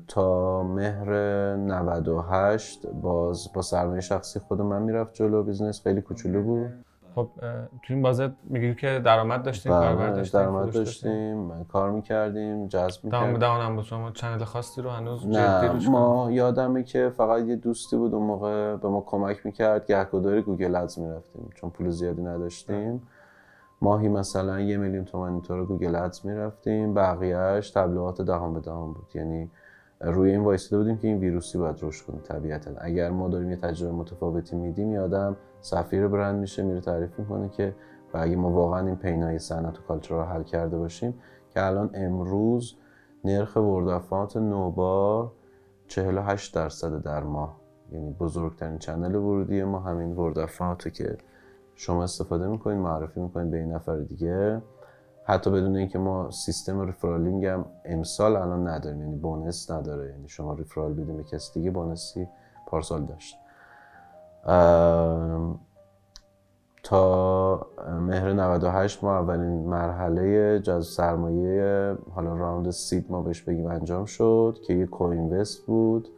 تا 0.08 0.64
مهر 0.64 1.14
98 1.56 2.88
باز 2.88 3.54
با 3.54 3.62
سرمایه 3.62 4.02
شخصی 4.02 4.40
خود 4.40 4.62
من 4.62 4.82
می‌رفت 4.82 5.14
جلو. 5.14 5.44
business 5.44 5.84
خیلی 5.84 6.02
کوچولو 6.02 6.44
بود. 6.44 6.70
خب 7.16 7.30
تو 7.84 7.94
این 7.94 8.02
بازه 8.02 8.32
میگی 8.44 8.76
که 8.76 9.02
درآمد 9.06 9.44
داشتیم 9.44 9.72
کاربر 9.72 10.10
داشتیم 10.10 10.42
درآمد 10.42 10.74
داشتیم. 10.74 11.64
کار 11.64 11.92
می‌کردیم 11.92 12.68
جذب 12.68 13.04
می‌کردیم. 13.04 13.38
دام 13.38 13.62
هم 13.62 13.76
بود. 13.76 13.86
شما 13.86 14.12
channel 14.12 14.44
خاصی 14.44 14.82
رو 14.82 14.90
هنوز 14.90 15.28
نه 15.28 15.90
ما 15.90 16.32
یادمه 16.32 16.84
که 16.84 17.12
فقط 17.18 17.44
یه 17.44 17.56
دوستی 17.56 17.98
بود 17.98 18.14
اون 18.14 18.24
موقع 18.24 18.76
به 18.76 18.88
ما 18.90 19.02
کمک 19.02 19.46
می‌کرد 19.46 19.86
گهگداری 19.86 20.42
Google 20.42 20.76
Ads 20.76 21.00
می‌رفتیم. 21.00 21.50
چون 21.56 21.70
پول 21.70 21.90
زیادی 21.90 22.22
نداشتیم. 22.22 23.02
ماهی 23.82 24.10
مثلا 24.10 24.60
یه 24.60 24.78
میلیون 24.78 25.06
تومن 25.06 25.32
اینطور 25.32 25.66
Google 25.66 25.96
Ads 25.96 26.26
می‌رفتیم 26.26 26.94
بقیهش 26.94 27.72
تبلیغات 27.72 28.22
دهان 28.22 28.54
به 28.54 28.60
دهان 28.60 28.94
بود. 28.94 29.08
یعنی 29.14 29.52
روی 30.02 30.32
این 30.32 30.42
وایساده 30.42 30.78
بودیم 30.78 30.98
که 30.98 31.08
این 31.08 31.18
ویروسی 31.18 31.58
باید 31.58 31.76
رشد 31.82 32.06
کنه 32.06 32.22
طبیعتا. 32.22 32.72
اگر 32.78 33.10
ما 33.10 33.28
داریم 33.30 33.50
یه 33.50 33.56
تجربه 33.56 33.94
متفاوتی 33.94 34.56
میدیم 34.56 34.94
یه 34.94 35.11
آدم 35.11 35.38
سفیر 35.62 36.08
برند 36.08 36.40
میشه 36.40 36.64
میره 36.64 36.82
تعریف 36.82 37.20
می‌کنه 37.20 37.50
که 37.50 37.76
و 38.14 38.18
اگه 38.18 38.36
ما 38.36 38.52
واقعا 38.52 38.88
این 38.88 38.96
pain 38.96 39.25
های 39.25 39.40
صنعت 39.40 39.80
و 39.80 39.82
culture 39.82 40.16
رو 40.16 40.24
حل 40.24 40.44
کرده 40.44 40.78
باشیم 40.78 41.14
که 41.54 41.66
الان 41.66 41.90
امروز 41.94 42.76
نرخ 43.26 43.56
word 43.56 43.86
of 43.86 44.00
mouth 44.00 44.38
نوبار 44.38 45.32
48 45.88 46.56
درصد 46.56 47.02
در 47.02 47.24
ماه. 47.24 47.60
یعنی 47.92 48.12
بزرگترین 48.12 48.78
channel 48.78 49.16
ورودی 49.16 49.64
ما 49.64 49.80
همین 49.80 50.16
word 50.16 50.44
of 50.44 50.58
mouth 50.58 50.94
که 50.94 51.18
شما 51.78 52.04
استفاده 52.04 52.48
می‌کنید 52.48 52.78
معرفی 52.78 53.20
می‌کنید 53.20 53.52
به 53.52 53.58
یه 53.58 53.72
نفر 53.72 53.98
دیگه. 53.98 54.62
حتی 55.24 55.50
بدون 55.50 55.76
اینکه 55.76 56.00
ما 56.00 56.32
سیستم 56.32 56.86
referraling 56.86 57.46
هم 57.46 57.66
امسال 57.86 58.36
الان 58.36 58.68
نداریم 58.68 59.02
یعنی 59.02 59.16
bonus 59.16 59.72
نداره. 59.72 60.10
یعنی 60.10 60.28
شما 60.28 60.54
referral 60.54 60.94
بدیم 60.94 61.18
به 61.18 61.24
کسی 61.24 61.60
دیگه 61.60 61.72
bonus 61.72 62.18
ی 62.18 62.28
پارسال 62.68 63.06
داشت. 63.06 63.38
تا 66.84 67.68
مهر 68.02 68.34
98 68.34 69.04
ما 69.04 69.18
اولین 69.18 69.68
مرحله 69.68 70.60
جذب 70.60 70.82
سرمایه 70.82 71.96
حالا 72.16 72.36
راوند 72.36 72.70
سید 72.70 73.12
ما 73.12 73.22
بهش 73.22 73.42
بگیم 73.42 73.68
انجام 73.68 74.06
شد 74.06 74.58
که 74.68 74.74
یه 74.74 74.86
کوینوست 74.86 75.66
بود. 75.66 76.10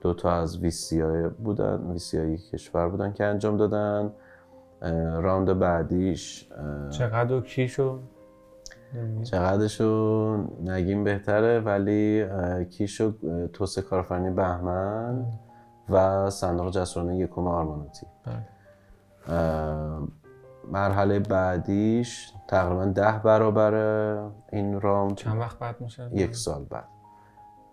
دو 0.00 0.14
تا 0.14 0.30
از 0.30 0.58
ویسی 0.58 1.02
بودن 1.44 1.90
ویسی 1.90 2.36
کشور 2.36 2.88
بودن 2.88 3.12
که 3.12 3.24
انجام 3.24 3.56
دادن. 3.56 4.12
راوند 5.20 5.58
بعدیش 5.58 6.48
چقدر 6.90 7.34
و 7.34 7.40
کی 7.40 7.68
شد؟ 7.68 8.00
چقدرشو 9.22 10.36
نگیم 10.64 11.04
بهتره 11.04 11.60
ولی 11.60 12.26
کیشو 12.64 13.12
توسعه 13.52 13.84
کارفرنی 13.84 14.30
بهمن 14.30 15.26
و 15.88 16.30
صندوق 16.30 16.70
جسورانه 16.70 17.16
یکم 17.16 17.46
آرمان 17.46 17.76
آتی. 17.76 18.06
مرحله 20.72 21.18
بعدیش 21.18 22.32
تقریبا 22.48 22.84
ده 22.84 23.18
برابر 23.24 23.74
این 24.52 24.80
راند 24.80 25.14
چند 25.14 25.40
وقت 25.40 25.58
بعد 25.58 25.80
میشه؟ 25.80 26.10
یک 26.12 26.36
سال 26.36 26.64
بعد. 26.64 26.88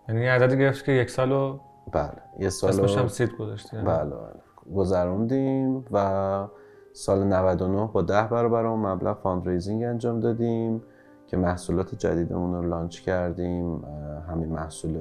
یعنی 0.08 0.26
عددی 0.26 0.58
گرفت 0.58 0.84
که 0.84 0.92
یک 0.92 1.10
سالو؟ 1.10 1.58
بله. 1.92 2.12
یه 2.38 2.48
سال 2.48 2.70
اسمش 2.70 2.96
هم 2.96 3.08
seed 3.08 3.36
گذاشتی 3.36 3.76
بله 3.76 4.04
بله. 4.04 4.74
گذروندیم 4.74 5.84
و 5.90 6.46
سال 6.92 7.24
99 7.24 7.90
با 7.92 8.02
ده 8.02 8.22
برابر 8.22 8.66
اون 8.66 8.86
مبلغ 8.86 9.18
fundraising 9.18 9.84
انجام 9.84 10.20
دادیم 10.20 10.82
که 11.26 11.36
محصولات 11.36 11.94
جدیدمون 11.94 12.54
رو 12.54 12.68
launch 12.68 13.00
کردیم. 13.00 13.84
همین 14.28 14.48
محصول 14.48 14.98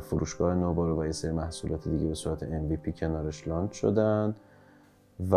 فروشگاه 0.00 0.54
نوبارو 0.54 1.02
و 1.02 1.04
یه 1.04 1.12
سری 1.12 1.32
محصولات 1.32 1.88
دیگه 1.88 2.08
به 2.08 2.14
صورت 2.14 2.44
MVP 2.44 3.00
کنارش 3.00 3.48
launch 3.48 3.72
شدن 3.72 4.34
و 5.30 5.34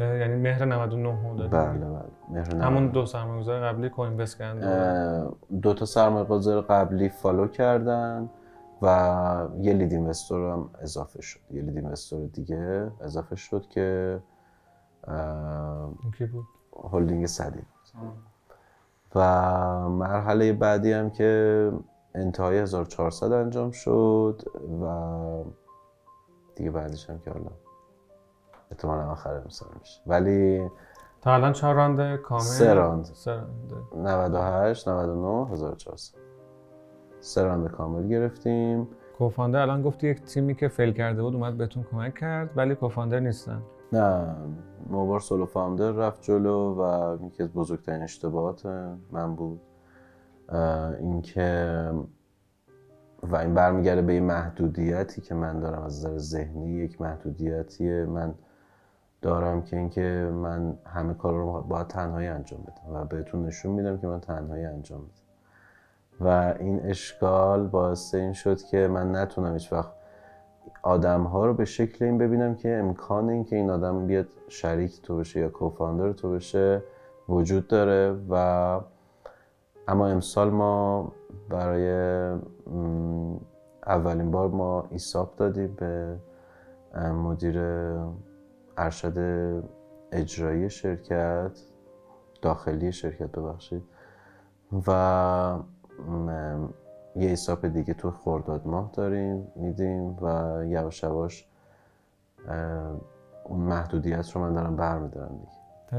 یعنی 0.00 0.34
مهر 0.34 0.64
99 0.64 1.48
بله 1.48 1.48
بله. 1.48 2.02
مهر 2.30 2.56
همون 2.56 2.88
دو 2.88 3.06
سرمایه‌گذار 3.06 3.60
قبلی 3.60 3.88
co-invest 3.88 4.36
کردن 4.36 5.28
دو 5.62 5.74
تا 5.74 5.84
سرمایه‌گذار 5.84 6.60
قبلی 6.60 7.08
follow 7.08 7.46
کردن 7.46 8.30
و 8.82 9.48
یه 9.60 9.72
lead 9.72 9.92
investor 9.92 10.52
هم 10.52 10.70
اضافه 10.80 11.22
شد. 11.22 11.40
یه 11.50 11.62
lead 11.62 11.76
investor 11.76 12.26
دیگه 12.26 12.90
اضافه 13.00 13.36
شد 13.36 13.66
که 13.70 14.18
کی 16.18 16.26
بود؟ 16.26 16.44
هلدینگ 16.92 17.26
صدی 17.26 17.62
و 19.14 19.20
مرحله 19.88 20.52
بعدی 20.52 20.92
هم 20.92 21.10
که 21.10 21.72
انتهای 22.14 22.58
1400 22.58 23.32
انجام 23.32 23.70
شد 23.70 24.42
و 24.82 25.44
دیگه 26.54 26.70
بعدش 26.70 27.10
هم 27.10 27.18
که 27.18 27.30
حالا 27.30 27.50
احتمالا 28.70 29.10
آخر 29.10 29.34
امسال 29.34 29.68
میشه. 29.80 30.00
ولی 30.06 30.70
تا 31.20 31.34
الان 31.34 31.52
چهار 31.52 31.74
رانده 31.74 32.16
کامل؟ 32.16 32.42
سه 32.42 32.74
راند 32.74 33.04
سه 33.04 33.30
رانده. 33.30 33.76
98 33.96 34.88
99 34.88 35.52
1400 35.52 36.18
سه 37.20 37.42
راند 37.42 37.70
کامل 37.70 38.08
گرفتیم. 38.08 38.88
co-founder 39.18 39.62
الان 39.62 39.82
گفتی 39.82 40.08
یک 40.08 40.22
تیمی 40.22 40.54
که 40.54 40.68
fail 40.68 40.92
کرده 40.92 41.22
بود 41.22 41.34
اومد 41.34 41.56
بهتون 41.56 41.84
کمک 41.90 42.14
کرد 42.14 42.50
ولی 42.56 42.74
co-founder 42.74 43.20
نیستن. 43.20 43.62
نه 43.92 44.36
موبار 44.90 45.20
سولو 45.20 45.46
فاوندر 45.46 45.90
رفت 45.90 46.22
جلو 46.22 46.74
و 46.74 47.16
یکی 47.26 47.42
از 47.42 47.52
بزرگترین 47.52 48.02
اشتباهات 48.02 48.66
من 49.12 49.34
بود. 49.34 49.60
اینکه 50.98 51.90
و 53.22 53.36
این 53.36 53.54
برمیگرده 53.54 54.02
به 54.02 54.12
این 54.12 54.24
محدودیتی 54.24 55.20
که 55.20 55.34
من 55.34 55.60
دارم 55.60 55.82
از 55.82 56.06
نظر 56.06 56.18
ذهنی 56.18 56.70
یک 56.70 57.00
محدودیتی 57.00 58.04
من 58.04 58.34
دارم 59.22 59.62
که 59.62 59.76
اینکه 59.76 60.30
من 60.34 60.78
همه 60.86 61.14
کار 61.14 61.34
رو 61.34 61.60
باید 61.60 61.86
تنهایی 61.86 62.28
انجام 62.28 62.60
بدم 62.62 62.94
و 62.94 63.04
بهتون 63.04 63.46
نشون 63.46 63.72
میدم 63.72 63.98
که 63.98 64.06
من 64.06 64.20
تنهایی 64.20 64.64
انجام 64.64 65.00
بدم. 65.00 65.22
و 66.20 66.54
این 66.58 66.80
اشکال 66.80 67.66
باعث 67.66 68.14
این 68.14 68.32
شد 68.32 68.62
که 68.62 68.88
من 68.88 69.16
نتونم 69.16 69.52
هیچ 69.52 69.72
وقت 69.72 69.92
آدم 70.82 71.22
ها 71.22 71.46
رو 71.46 71.54
به 71.54 71.64
شکل 71.64 72.04
این 72.04 72.18
ببینم 72.18 72.54
که 72.54 72.76
امکان 72.76 73.28
این 73.28 73.44
که 73.44 73.56
این 73.56 73.70
آدم 73.70 74.06
بیاد 74.06 74.28
شریک 74.48 75.02
تو 75.02 75.16
بشه 75.16 75.40
یا 75.40 75.48
کوفاندر 75.48 76.12
تو 76.12 76.30
بشه 76.30 76.82
وجود 77.28 77.66
داره 77.66 78.16
و 78.30 78.34
اما 79.88 80.06
امسال 80.06 80.50
ما 80.50 81.12
برای 81.48 81.88
اولین 83.86 84.30
بار 84.30 84.48
ما 84.48 84.86
ایساب 84.90 85.36
دادیم 85.36 85.74
به 85.76 86.16
مدیر 87.12 87.58
ارشد 88.76 89.18
اجرایی 90.12 90.70
شرکت 90.70 91.50
داخلی 92.42 92.92
شرکت 92.92 93.32
ببخشید 93.32 93.82
و 94.86 95.58
یه 97.16 97.28
ایساپ 97.28 97.66
دیگه 97.66 97.94
تو 97.94 98.10
خورداد 98.10 98.66
ماه 98.66 98.90
داریم 98.92 99.46
میدیم 99.56 100.16
و 100.22 100.56
یواش 100.66 101.02
یواش 101.02 101.46
اون 103.44 103.60
محدودیت 103.60 104.30
رو 104.30 104.40
من 104.40 104.54
دارم 104.54 104.76
برمیدارم 104.76 105.28
دیگه. 105.28 105.52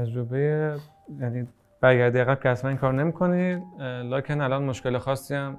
تجربه 0.04 0.76
یعنی 1.20 1.48
برگردی 1.80 2.18
عقب 2.18 2.40
که 2.40 2.48
اصلا 2.48 2.70
این 2.70 2.78
کار 2.78 2.92
نمی‌کنید 2.92 3.62
لاکن 3.80 4.40
الان 4.40 4.62
مشکل 4.62 4.98
خاصی 4.98 5.34
هم 5.34 5.56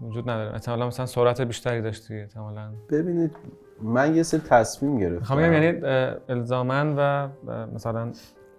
وجود 0.00 0.30
نداره. 0.30 0.52
احتمالا 0.52 0.86
مثلا 0.86 1.06
سرعت 1.06 1.40
بیشتری 1.40 1.82
داشتی 1.82 2.20
احتمالا. 2.20 2.72
ببینید 2.90 3.36
من 3.82 4.16
یه 4.16 4.22
سری 4.22 4.40
تصمیم 4.40 4.98
گرفتم. 4.98 5.18
می‌خوام 5.18 5.40
یعنی 5.40 5.80
الزامن 6.28 6.94
و 6.98 7.28
مثلا 7.74 8.12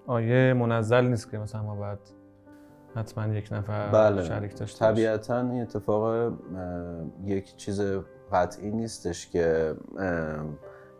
آیه 0.07 0.53
منزل 0.53 1.07
نیست 1.07 1.31
که 1.31 1.37
مثلا 1.37 1.63
ما 1.63 1.75
باید 1.75 1.99
حتما 2.95 3.27
یک 3.27 3.49
نفر 3.51 3.91
بله. 3.91 4.23
شریک 4.23 4.57
داشته 4.57 4.85
طبیعتا 4.85 5.39
این 5.39 5.61
اتفاق 5.61 6.33
یک 7.23 7.55
چیز 7.55 7.81
قطعی 8.31 8.71
نیستش 8.71 9.29
که 9.29 9.75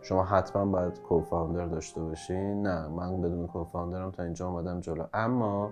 شما 0.02 0.24
حتما 0.24 0.64
باید 0.64 1.02
کوفاندر 1.02 1.66
داشته 1.66 2.00
باشین. 2.00 2.62
نه 2.62 2.88
من 2.88 3.20
بدون 3.20 3.46
کوفاندرم 3.46 4.10
تا 4.10 4.22
اینجا 4.22 4.48
آمدم 4.48 4.80
جلو. 4.80 5.04
اما 5.14 5.70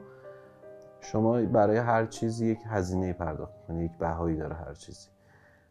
شما 1.01 1.43
برای 1.43 1.77
هر 1.77 2.07
چیزی 2.07 2.47
یک 2.47 2.59
هزینه 2.67 3.13
پرداخت 3.13 3.67
کنید 3.69 3.91
یک 3.91 3.99
بهایی 3.99 4.37
داره 4.37 4.55
هر 4.55 4.75
چیزی. 4.75 5.09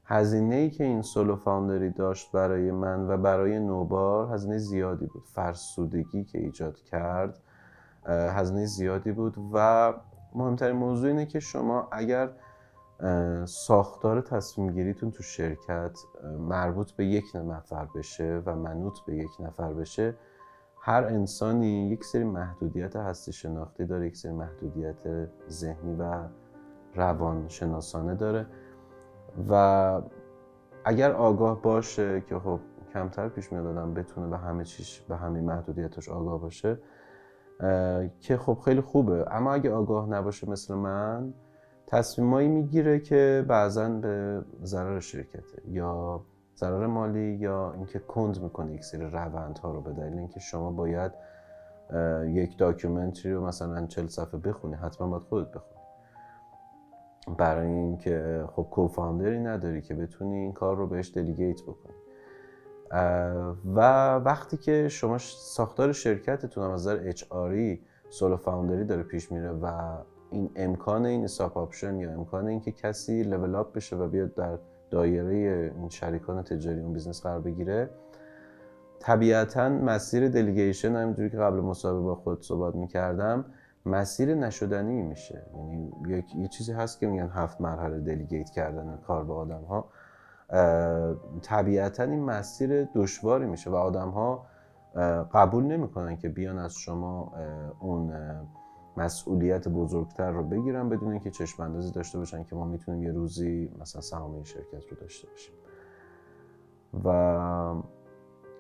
هزینه 0.06 0.56
ای 0.56 0.70
که 0.70 0.84
این 0.84 1.02
سولو 1.02 1.36
فاوندری 1.36 1.90
داشت 1.90 2.32
برای 2.32 2.72
من 2.72 3.08
و 3.08 3.18
برای 3.18 3.60
نوبار 3.60 4.34
هزینه 4.34 4.58
زیادی 4.58 5.06
بود. 5.06 5.24
فرسودگی 5.34 6.24
که 6.24 6.38
ایجاد 6.38 6.76
کرد 6.76 7.40
هزینه 8.08 8.66
زیادی 8.66 9.12
بود 9.12 9.36
و 9.54 9.94
مهمترین 10.36 10.76
موضوع 10.76 11.08
اینه 11.08 11.26
که 11.26 11.40
شما 11.40 11.88
اگر 11.92 12.30
ساختار 13.46 14.22
تصمیم 14.22 14.72
گیریتون 14.72 15.12
تو 15.12 15.24
شرکت 15.24 16.00
مربوط 16.40 16.92
به 16.92 17.06
یک 17.06 17.26
نفر 17.36 17.88
بشه 17.96 18.42
و 18.46 18.56
منوط 18.56 19.00
به 19.00 19.16
یک 19.16 19.32
نفر 19.40 19.74
بشه 19.74 20.16
هر 20.82 21.04
انسانی 21.04 21.90
یک 21.90 22.06
سری 22.06 22.24
محدودیت 22.24 22.96
هستی 22.96 23.34
شناختی 23.34 23.86
داره 23.86 24.08
یک 24.08 24.18
سری 24.18 24.32
محدودیت 24.32 25.28
ذهنی 25.50 25.96
و 26.00 26.24
روان 26.96 27.48
شناسانه 27.48 28.16
داره 28.16 28.46
و 29.50 30.02
اگر 30.86 31.12
آگاه 31.12 31.62
باشه 31.62 32.22
که 32.22 32.40
خب 32.40 32.60
کمتر 32.94 33.30
پیش 33.30 33.52
میاد 33.52 33.66
آدم 33.66 33.94
بتونه 33.94 34.28
به 34.28 34.38
همه 34.38 34.64
چیش 34.64 35.02
به 35.02 35.16
همه 35.16 35.42
محدودیتش 35.42 36.10
آگاه 36.10 36.42
باشه 36.42 36.78
که 38.20 38.38
خب 38.38 38.58
خیلی 38.66 38.82
خوبه. 38.82 39.26
اما 39.32 39.54
اگه 39.54 39.72
آگاه 39.72 40.10
نباشه 40.10 40.50
مثل 40.50 40.76
من 40.76 41.34
تصمیمایی 41.88 42.48
می‌گیره 42.48 43.00
که 43.00 43.46
بعضا 43.48 43.90
به 43.90 44.42
ضرر 44.64 45.00
شرکته. 45.00 45.62
یا 45.68 46.22
ضرر 46.58 46.88
مالی 46.88 47.36
یا 47.36 47.74
اینکه 47.74 48.00
کند 48.00 48.42
می‌کنه 48.42 48.74
یک 48.74 48.84
سری 48.84 49.06
روندها 49.06 49.72
رو 49.72 49.82
به 49.82 49.92
دلیل 49.92 50.20
اینکه 50.20 50.40
شما 50.40 50.72
باید 50.72 51.12
یک 52.28 52.58
داکیومنتری 52.58 53.34
رو 53.34 53.46
مثلا 53.48 53.88
چل 53.88 54.08
صفحه 54.08 54.40
بخونی. 54.40 54.76
حتما 54.76 55.08
باید 55.08 55.24
خودت 55.24 55.52
بخونی. 55.52 55.76
برای 57.38 57.68
اینکه 57.68 58.46
خب 58.52 58.68
کوفاندری 58.72 59.40
نداری 59.40 59.82
که 59.82 59.96
بتونی 59.96 60.38
این 60.38 60.54
کار 60.54 60.78
رو 60.78 60.88
بهش 60.88 61.12
دلیگیت 61.16 61.62
بکنی. 61.62 61.96
و 63.76 63.80
وقتی 64.16 64.58
که 64.58 64.90
شما 64.90 65.18
ساختار 65.18 65.92
شرکتتون 65.92 66.64
از 66.64 66.72
نظر 66.72 67.00
اچ 67.04 67.24
solo 68.10 68.38
founder 68.38 68.80
ی 68.80 68.86
داره 68.86 69.04
پیش 69.04 69.32
میره 69.32 69.52
و 69.52 69.98
این 70.32 70.52
امکان 70.56 71.06
این 71.06 71.24
stock 71.24 71.58
option 71.58 71.96
یا 71.96 72.12
امکان 72.12 72.48
این 72.48 72.62
که 72.62 72.72
کسی 72.72 73.24
level 73.24 73.56
up 73.56 73.74
بشه 73.74 73.96
و 73.96 74.08
بیاد 74.08 74.34
در 74.34 74.58
دایره 74.90 75.74
این 75.78 75.90
شریکان 75.90 76.44
تجاری 76.44 76.80
اون 76.80 76.94
business 76.94 77.22
قرار 77.22 77.42
بگیره 77.42 77.90
طبیعتا 79.00 79.70
مسیر 79.70 80.28
delegation 80.28 80.96
همینجوری 80.96 81.30
که 81.30 81.38
قبل 81.38 81.60
مصاحبه 81.60 82.00
با 82.00 82.16
خودت 82.16 82.42
صحبت 82.42 82.76
می‌کردم 82.76 83.46
مسیر 83.86 84.36
نشدنی 84.36 85.02
میشه. 85.02 85.44
یعنی 85.56 85.92
یه 86.38 86.48
چیزی 86.48 86.72
هست 86.72 87.00
که 87.00 87.08
میگن 87.08 87.30
هفت 87.30 87.62
مرحله 87.62 88.00
delegate 88.00 88.50
کردن 88.50 89.00
کار 89.08 89.24
به 89.24 89.34
آدم 89.34 89.62
ها 89.62 89.90
طبیعتا 91.42 92.04
این 92.04 92.24
مسیر 92.24 92.84
دشواری 92.84 93.46
میشه 93.46 93.70
و 93.70 93.76
آدم 93.76 94.10
ها 94.10 94.46
قبول 95.34 95.64
نمی‌کنن 95.64 96.18
که 96.18 96.30
بیان 96.30 96.58
از 96.58 96.76
شما 96.76 97.34
اون 97.80 98.14
مسئولیت 98.98 99.68
بزرگتر 99.68 100.32
رو 100.32 100.44
بگیرن 100.44 100.90
بدون 100.90 101.12
اینکه 101.12 101.32
چشم 101.32 101.64
اندازی 101.64 101.92
داشته 101.92 102.18
باشن 102.18 102.44
که 102.44 102.56
ما 102.56 102.66
می‌تونیم 102.66 103.04
یه 103.04 103.12
روزی 103.12 103.72
مثلا 103.82 104.02
سهام 104.02 104.34
این 104.34 104.44
شرکت 104.44 104.90
رو 104.92 104.98
داشته 105.02 105.28
باشیم. 105.28 105.54
و 107.04 107.12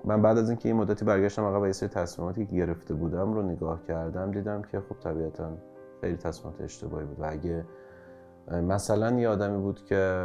من 0.06 0.21
بعد 0.21 0.38
از 0.38 0.50
اینکه 0.50 0.69
این 0.69 0.78
مدتی 0.78 1.06
برگشتم 1.06 1.62
و 1.62 1.65
یه 1.65 1.71
سری 1.71 1.89
تصمیماتی 1.89 2.45
که 2.45 2.56
گرفته 2.56 2.93
بودم 2.93 3.34
رو 3.34 3.41
نگاه 3.41 3.84
کردم 3.84 4.32
دیدم 4.32 4.62
که 4.62 4.80
خب 4.80 5.00
طبیعتا 5.00 5.52
خیلی 6.02 6.17
تصمیمات 6.17 6.62
اشتباهی 6.62 7.06
بود 7.06 7.19
و 7.19 7.26
اگه 7.32 7.65
مثلا 8.52 9.19
یه 9.19 9.30
آدمی 9.30 9.62
بود 9.62 9.86
که 9.86 10.21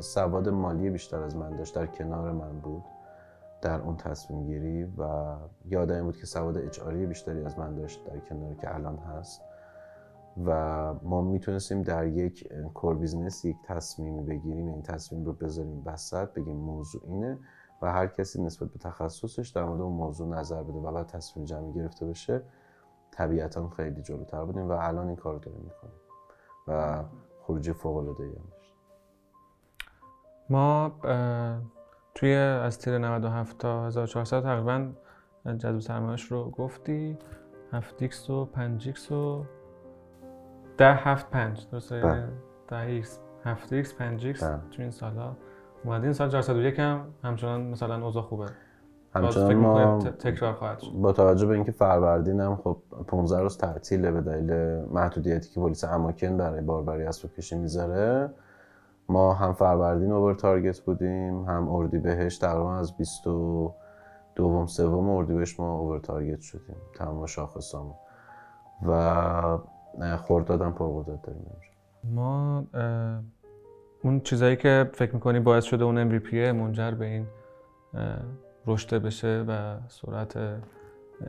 سواد 0.00 0.48
مالی 0.48 0.90
بیشتر 0.90 1.22
از 1.22 1.36
من 1.36 1.56
داشت 1.56 1.74
در 1.74 1.86
کنار 1.86 2.32
من 2.32 2.60
بود 2.60 2.84
در 3.62 3.80
اون 3.80 3.96
تصمیم 3.96 4.44
گیری 4.44 4.84
و 4.84 5.36
یه 5.64 5.79
آدم 5.79 6.02
بود 6.02 6.16
که 6.16 6.26
سواد 6.26 6.58
HR 6.58 6.90
ی 6.90 7.06
بیشتری 7.06 7.44
از 7.44 7.58
من 7.58 7.74
داشت 7.74 8.04
در 8.04 8.18
کنار 8.18 8.54
که 8.54 8.74
الان 8.74 8.96
هست. 8.96 9.42
و 10.44 10.94
ما 11.02 11.20
می‌تونستیم 11.20 11.82
در 11.82 12.06
یک 12.06 12.48
core 12.74 12.94
business 12.94 13.44
یک 13.44 13.56
تصمیمی 13.64 14.22
بگیریم 14.22 14.66
این 14.66 14.82
تصمیم 14.82 15.24
رو 15.24 15.32
بذاریم 15.32 15.82
وسط 15.84 16.32
بگیم 16.32 16.56
موضوع 16.56 17.02
اینه 17.04 17.38
و 17.82 17.92
هر 17.92 18.06
کسی 18.06 18.42
نسبت 18.42 18.68
به 18.68 18.78
تخصصش 18.78 19.48
در 19.48 19.64
مورد 19.64 19.80
اون 19.80 19.92
موضوع 19.92 20.28
نظر 20.28 20.62
بده 20.62 20.78
و 20.78 20.92
بعد 20.92 21.06
تصمیم 21.06 21.44
جمعی 21.44 21.72
گرفته 21.72 22.06
بشه 22.06 22.42
طبیعتا 23.10 23.68
خیلی 23.68 24.02
جلوتر 24.02 24.44
بودیم 24.44 24.68
و 24.68 24.72
الان 24.72 25.06
این 25.06 25.16
کار 25.16 25.34
رو 25.34 25.38
داریم 25.38 25.60
می‌کنیم 25.60 26.00
و 26.68 27.04
خروجی 27.40 27.72
فوق 27.72 27.96
العاده 27.96 28.30
ما 30.52 30.92
توی 32.14 32.34
از 32.34 32.78
تیر 32.78 32.98
97 32.98 33.58
تا 33.58 33.86
1400 33.86 34.42
تقریبا 34.42 34.88
جذب 35.58 35.78
سرمایه‌اش 35.78 36.32
رو 36.32 36.50
گفتی. 36.50 37.18
7 37.72 38.08
x 38.08 38.30
و 38.30 38.44
5 38.44 38.92
x 38.92 39.12
و 39.12 39.44
10 40.78 40.94
7 40.94 41.30
5 41.30 41.66
درسته؟ 41.72 42.28
10 42.68 43.02
x 43.02 43.06
7 43.44 43.82
x 43.82 43.94
5 43.94 44.32
x 44.32 44.38
تو 44.40 44.56
این 44.78 44.90
سالا. 44.90 45.36
اومدین 45.84 46.12
سال 46.12 46.28
401 46.28 46.78
هم 46.78 47.04
همچنان 47.24 47.62
مثلا 47.62 48.04
اوضاع 48.04 48.22
خوبه. 48.22 48.46
همچنان 49.14 49.54
ما 49.54 49.98
تکرار 49.98 50.52
خواهد 50.52 50.78
شد. 50.78 50.92
با 50.92 51.12
توجه 51.12 51.46
به 51.46 51.54
اینکه 51.54 51.72
فروردین 51.72 52.40
هم 52.40 52.56
خب 52.56 52.76
15 53.06 53.40
روز 53.40 53.58
تعطیله 53.58 54.10
به 54.10 54.20
دلیل 54.20 54.52
محدودیتی 54.90 55.50
که 55.50 55.60
پلیس 55.60 55.84
اماکن 55.84 56.36
برای 56.36 56.60
باربری 56.60 57.02
اسب 57.02 57.32
کشی 57.32 57.56
می‌ذاره 57.56 58.30
ما 59.08 59.34
هم 59.34 59.52
فروردین 59.52 60.12
اوور 60.12 60.34
تارگت 60.34 60.80
بودیم 60.80 61.44
هم 61.44 61.68
اردی 61.68 61.98
بهش 61.98 62.38
تقریبا 62.38 62.76
از 62.76 62.96
20 62.96 63.24
دوم 64.34 64.66
سوم 64.66 65.10
اردی 65.10 65.34
بهش 65.34 65.60
ما 65.60 65.78
اوور 65.78 65.98
تارگت 65.98 66.40
شدیم 66.40 66.76
تمام 66.94 67.26
شاخصامون. 67.26 67.94
و 68.86 69.58
خوردادم 70.16 70.72
پرقدرت 70.72 71.22
داریم 71.22 71.46
ما 72.04 72.64
اون 74.02 74.20
چیزایی 74.20 74.56
که 74.56 74.90
فکر 74.94 75.14
می‌کنی 75.14 75.40
باعث 75.40 75.64
شده 75.64 75.84
اون 75.84 76.20
MVP 76.20 76.34
منجر 76.34 76.90
به 76.90 77.04
این 77.06 77.26
رشته 78.66 78.98
بشه 78.98 79.44
و 79.48 79.76
سرعت 79.88 80.36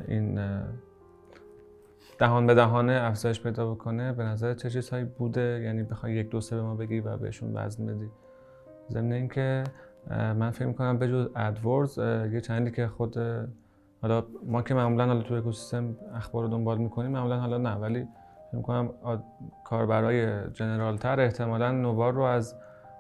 این 0.07 0.39
دهان 2.23 2.47
به 2.47 2.53
دهان 2.53 2.89
افزایش 2.89 3.41
پیدا 3.41 3.73
بکنه 3.73 4.13
به 4.13 4.23
نظر 4.23 4.53
چه 4.53 4.69
چیزهایی 4.69 5.03
بوده؟ 5.03 5.61
یعنی 5.63 5.83
بخوای 5.83 6.13
یک 6.13 6.29
دو 6.29 6.41
سه 6.41 6.55
به 6.55 6.61
ما 6.61 6.75
بگی 6.75 6.99
و 6.99 7.17
بهشون 7.17 7.57
وزن 7.57 7.85
بدی. 7.85 8.09
ضمن 8.89 9.11
اینکه 9.11 9.63
من 10.09 10.51
فکر 10.51 10.65
می‌کنم 10.65 10.97
به 10.97 11.07
جز 11.07 11.29
ادورز 11.35 11.97
یه 12.31 12.41
چندی 12.41 12.71
که 12.71 12.87
خود 12.87 13.17
حالا 14.01 14.23
ما 14.45 14.61
که 14.61 14.73
معمولا 14.73 15.05
حالا 15.05 15.21
تو 15.21 15.33
اکوسیستم 15.33 15.95
اخبار 16.15 16.43
رو 16.43 16.49
دنبال 16.49 16.77
می‌کنیم 16.77 17.11
معمولا 17.11 17.39
حالا 17.39 17.57
نه 17.57 17.73
ولی 17.73 18.07
فکر 18.47 18.57
می‌کنم 18.57 18.89
کاربرای 19.65 20.49
جنرال 20.49 20.97
تر 20.97 21.19
احتمالا 21.19 21.71
نوبار 21.71 22.13
رو 22.13 22.21
از 22.21 22.55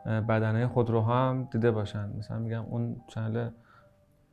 بدنه 0.05 0.67
خودروها 0.67 1.29
هم 1.29 1.47
دیده 1.51 1.71
باشن. 1.71 2.09
مثلا 2.17 2.39
میگم 2.39 2.63
اون 2.69 2.95
چنل 3.07 3.49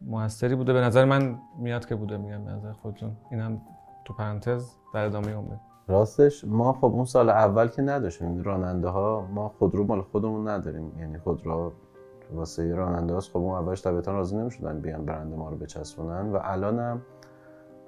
موثری 0.00 0.54
بوده. 0.54 0.72
به 0.72 0.80
نظر 0.80 1.04
من 1.04 1.38
میاد 1.58 1.86
که 1.86 1.94
بوده 1.94 2.16
میگم 2.16 2.44
به 2.44 2.50
نظر 2.50 2.72
خودتون. 2.72 3.16
اینم 3.30 3.60
تو 4.04 4.14
پرانتز 4.14 4.70
در 4.94 5.04
ادامه 5.04 5.30
اومد 5.30 5.60
راستش 5.88 6.44
ما 6.44 6.72
خب 6.72 6.84
اون 6.84 7.04
سال 7.04 7.30
اول 7.30 7.68
که 7.68 7.82
نداشتیم 7.82 8.42
راننده 8.42 8.88
ها 8.88 9.28
ما 9.34 9.48
خودرو 9.48 9.84
مال 9.84 10.02
خودمون 10.02 10.48
نداریم. 10.48 10.98
یعنی 10.98 11.18
خودرو 11.18 11.72
واسه 12.34 12.74
راننده 12.74 13.14
هاست 13.14 13.30
خب 13.30 13.36
اون 13.36 13.54
اولش 13.54 13.82
طبیعتا 13.82 14.12
راضی 14.12 14.36
نمی‌شدن 14.36 14.80
بیان 14.80 15.04
برند 15.04 15.34
ما 15.34 15.48
رو 15.48 15.56
بچسبونن 15.56 16.32
و 16.32 16.38
الانم 16.42 17.02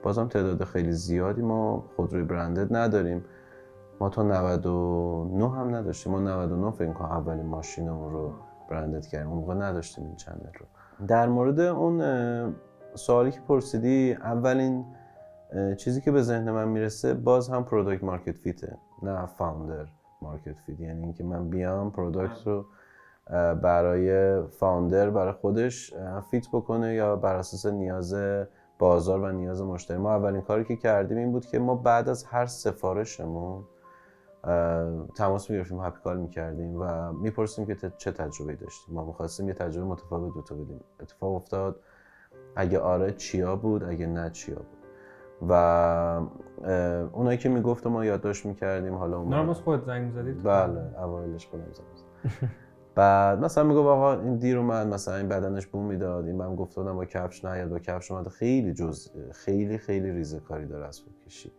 بازم 0.03 0.29
تعداد 0.29 0.65
خیلی 0.65 0.93
زیادی 0.93 1.43
ما 1.43 1.85
خودروی 1.97 2.23
برندد 2.23 2.77
نداریم. 2.77 3.25
ما 4.01 4.09
تا 4.09 4.23
99 4.23 5.51
هم 5.51 5.75
نداشتیم. 5.75 6.13
ما 6.13 6.19
99 6.19 6.71
فکر 6.71 6.93
کنم 6.93 7.09
اولین 7.09 7.47
ماشینمون 7.47 8.13
رو 8.13 8.33
branded 8.71 9.07
کردیم. 9.07 9.29
اون 9.29 9.39
موقع 9.39 9.55
نداشتیم 9.55 10.05
این 10.05 10.17
channel 10.17 10.53
رو. 10.61 10.67
در 11.07 11.29
مورد 11.29 11.61
اون 11.61 12.03
سوالی 12.95 13.31
که 13.31 13.41
پرسیدی 13.41 14.13
اولین 14.13 14.85
چیزی 15.79 16.01
که 16.01 16.11
به 16.11 16.23
ذهن 16.23 16.51
من 16.51 16.69
می‌رسه 16.69 17.15
باز 17.15 17.49
هم 17.49 17.65
product 17.65 18.05
market 18.05 18.39
fit 18.39 18.67
ه 18.67 18.77
نه 19.03 19.27
founder 19.27 19.87
market 20.23 20.59
fit 20.67 20.81
یعنی 20.81 21.03
اینکه 21.03 21.25
من 21.25 21.49
بیام 21.49 21.91
product 21.91 22.47
رو 22.47 22.65
برای 23.55 24.43
founder 24.43 25.11
برای 25.11 25.33
خودش 25.33 25.95
fit 26.31 26.47
بکنه 26.53 26.95
یا 26.95 27.17
بر 27.17 27.37
اساس 27.37 27.67
نیاز 27.67 28.15
بازار 28.79 29.21
و 29.21 29.33
نیاز 29.33 29.63
مشتری. 29.63 29.97
ما 29.97 30.15
اولین 30.15 30.41
کاری 30.41 30.65
که 30.65 30.77
کردیم 30.77 31.19
این 31.19 31.33
بود 31.33 31.47
که 31.47 31.59
ما 31.59 31.75
بعد 31.75 32.09
از 32.09 32.25
هر 32.25 32.47
سفارشمون 32.47 33.65
تماس 35.17 35.51
می‌گرفتیم 35.51 35.81
هپی 35.81 35.99
کال 36.05 36.21
می‌کردیم 36.21 36.81
و 36.81 37.13
می‌پرسیم 37.13 37.67
که 37.67 37.77
چه 37.97 38.13
تجربه 38.13 38.55
داشتیم. 38.55 38.95
ما 38.95 39.05
می‌خواستیم 39.05 39.49
یه 39.49 39.55
تجربه 39.55 39.87
متفاوت 39.87 40.35
دوتا 40.35 40.55
بدیم. 40.55 40.81
اتفاق 41.01 41.35
افتاد. 41.35 41.81
اگه 42.57 42.79
آره 42.79 43.13
چیا 43.13 43.57
بود 43.57 43.85
اگه 43.85 44.07
نه 44.07 44.31
چیا 44.31 44.57
بود. 44.57 44.82
و 45.49 45.53
اونایی 47.13 47.39
که 47.39 47.49
می‌گفت 47.49 47.87
ما 47.87 48.05
یادداشت 48.05 48.47
می‌کردیم 48.47 48.95
حالا 48.95 49.19
اون 49.19 49.35
نرمز 49.35 49.57
خود 49.57 49.85
زنگ 49.85 50.13
زدید 50.13 50.43
بله 50.43 51.01
اوایلش 51.03 51.47
خودم 51.47 51.65
زنگ 51.73 52.51
بعد 52.95 53.39
مثلا 53.39 53.65
می‌گفت 53.65 53.87
آقا 53.87 54.13
این 54.21 54.37
دیر 54.37 54.59
اومد 54.59 54.87
مثلا 54.87 55.17
این 55.17 55.29
بدنش 55.29 55.67
بوم 55.67 55.85
می‌داد 55.85 56.27
این 56.27 56.37
من 56.37 56.57
گفتم 56.57 56.97
با 56.97 57.05
کفش 57.05 57.45
نیاد 57.45 57.69
با 57.69 57.79
کفش 57.79 58.11
اومد. 58.11 58.29
خیلی 58.29 58.75
جز 58.75 59.11
خیلی 59.33 59.79
خیلی 59.79 60.13
ریزه 60.13 60.41
کاری 60.41 60.67
داره 60.67 60.85
اسب 60.85 61.05
کشی. 61.27 61.53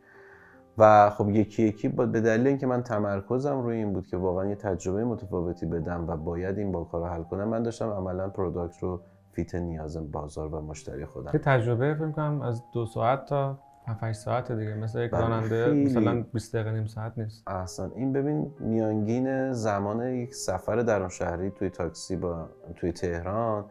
و 0.78 1.10
خب 1.10 1.30
یکی 1.30 1.64
یکی 1.64 1.88
با 1.88 2.06
به 2.06 2.22
دلیل 2.22 2.48
اینکه 2.48 2.68
من 2.68 2.84
تمرکزم 2.84 3.62
روی 3.62 3.76
این 3.76 3.94
بود 3.94 4.08
که 4.08 4.18
واقعا 4.18 4.46
یه 4.46 4.56
تجربه 4.56 5.04
متفاوتی 5.04 5.66
بدم 5.66 6.08
و 6.08 6.18
باید 6.18 6.58
این 6.58 6.72
با 6.72 6.84
کار 6.84 7.10
حل 7.10 7.24
کنم 7.24 7.48
من 7.48 7.64
داشتم 7.64 7.90
عملا 7.90 8.30
product 8.30 8.84
رو 8.84 9.02
fit 9.32 9.56
نیاز 9.56 10.12
بازار 10.12 10.56
و 10.56 10.62
مشتری 10.62 11.06
خودم. 11.06 11.32
که 11.32 11.40
تجربه 11.40 11.96
فکر 11.96 12.12
کنم 12.12 12.42
از 12.42 12.64
دو 12.74 12.86
ساعت 12.86 13.26
تا 13.26 13.60
7 13.88 14.12
ساعت 14.12 14.52
دیگه. 14.52 14.76
مثل 14.76 15.02
یک 15.02 15.12
بله، 15.12 15.22
راننده 15.22 15.72
مثلا 15.72 16.26
20 16.34 16.56
دقیقه 16.56 16.72
نیم 16.72 16.86
ساعت 16.86 17.18
نیست. 17.18 17.48
احسنت 17.48 17.92
این 17.96 18.14
ببین 18.14 18.52
میانگین 18.60 19.54
زمان 19.54 20.08
یک 20.08 20.36
سفر 20.36 20.76
درون 20.76 21.10
شهری 21.10 21.52
توی 21.52 21.70
تاکسی 21.70 22.16
با 22.16 22.50
توی 22.76 22.92
تهران 22.92 23.66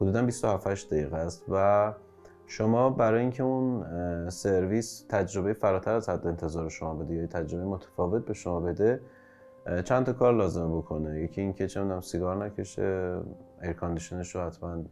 حدودا 0.00 0.22
27 0.22 0.90
دقیقه 0.90 1.16
است 1.16 1.44
و 1.48 1.92
شما 2.46 2.90
برای 2.90 3.20
اینکه 3.20 3.42
اون 3.42 3.84
سرویس 4.30 5.06
تجربه 5.08 5.52
فراتر 5.52 5.94
از 5.94 6.08
حد 6.08 6.26
انتظار 6.26 6.68
شما 6.68 6.94
بده 6.94 7.14
یا 7.14 7.26
تجربه 7.26 7.64
متفاوت 7.64 8.24
به 8.24 8.34
شما 8.34 8.60
بده 8.60 9.00
چند 9.84 10.06
تا 10.06 10.12
کار 10.12 10.34
لازم 10.34 10.78
بکنه. 10.78 11.20
یکی 11.20 11.40
اینکه 11.40 11.66
چه 11.66 12.00
سیگار 12.00 12.44
نکشه 12.44 13.18
ایر 13.62 13.76
رو 14.34 14.40
حتما 14.40 14.84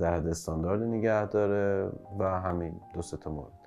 در 0.00 0.14
حد 0.16 0.26
استاندارد 0.26 0.82
نگه 0.82 1.26
داره 1.26 1.90
و 2.18 2.40
همین 2.40 2.80
دو 2.94 3.02
سه 3.02 3.16
تا 3.16 3.30
مورد. 3.30 3.63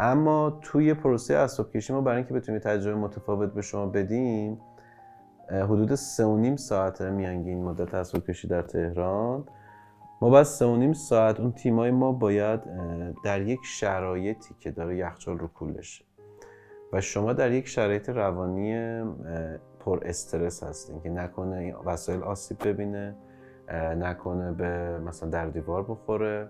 اما 0.00 0.58
توی 0.62 0.94
پروسه 0.94 1.34
اسباب 1.34 1.70
کشی 1.70 1.92
ما 1.92 2.00
برای 2.00 2.16
اینکه 2.16 2.34
بتونیم 2.34 2.60
تجربه 2.60 2.98
متفاوت 2.98 3.54
به 3.54 3.62
شما 3.62 3.86
بدیم 3.86 4.60
حدود 5.50 5.94
سه 5.94 6.24
و 6.24 6.36
نیم 6.36 6.56
ساعت 6.56 7.02
میانگین 7.02 7.64
مدت 7.64 7.94
اسباب 7.94 8.26
کشی 8.26 8.48
در 8.48 8.62
تهران. 8.62 9.44
ما 10.20 10.30
بعد 10.30 10.42
سه 10.42 10.66
و 10.66 10.76
نیم 10.76 10.92
ساعت 10.92 11.40
اون 11.40 11.52
تیمای 11.52 11.90
ما 11.90 12.12
باید 12.12 12.60
در 13.24 13.42
یک 13.42 13.60
شرایطی 13.64 14.54
که 14.60 14.70
داره 14.70 14.96
یخچال 14.96 15.38
رو 15.38 15.48
کولشه 15.48 16.04
و 16.92 17.00
شما 17.00 17.32
در 17.32 17.52
یک 17.52 17.68
شرایط 17.68 18.08
روانی 18.08 19.00
پر 19.80 20.00
استرس 20.04 20.62
هستین 20.62 21.00
که 21.00 21.08
نکنه 21.08 21.76
وسایل 21.84 22.22
آسیب 22.22 22.68
ببینه 22.68 23.16
نکنه 23.96 24.52
به 24.52 24.98
مثلا 24.98 25.28
در 25.28 25.46
دیوار 25.46 25.82
بخوره. 25.82 26.48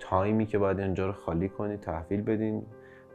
تایمی 0.00 0.46
که 0.46 0.58
باید 0.58 0.80
اینجا 0.80 1.06
رو 1.06 1.12
خالی 1.12 1.48
کنید 1.48 1.80
تحویل 1.80 2.22
بدین. 2.22 2.66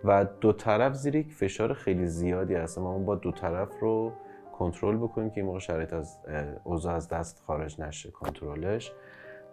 و 0.04 0.26
دو 0.42 0.54
طرف 0.54 0.94
زیر 0.94 1.16
یک 1.16 1.34
فشار 1.34 1.74
خیلی 1.74 2.08
زیادی 2.08 2.56
هست 2.56 2.78
ما 2.78 2.98
با 2.98 3.16
دو 3.16 3.32
طرف 3.32 3.80
رو 3.80 4.14
کنترل 4.58 4.98
بکنیم 4.98 5.30
که 5.30 5.38
این 5.38 5.46
موقع 5.46 5.60
شرایط 5.60 5.94
از 5.94 6.20
اوضاع 6.64 6.96
از 6.96 7.10
دست 7.10 7.44
خارج 7.48 7.82
نشه 7.82 8.12
کنترلش. 8.12 8.92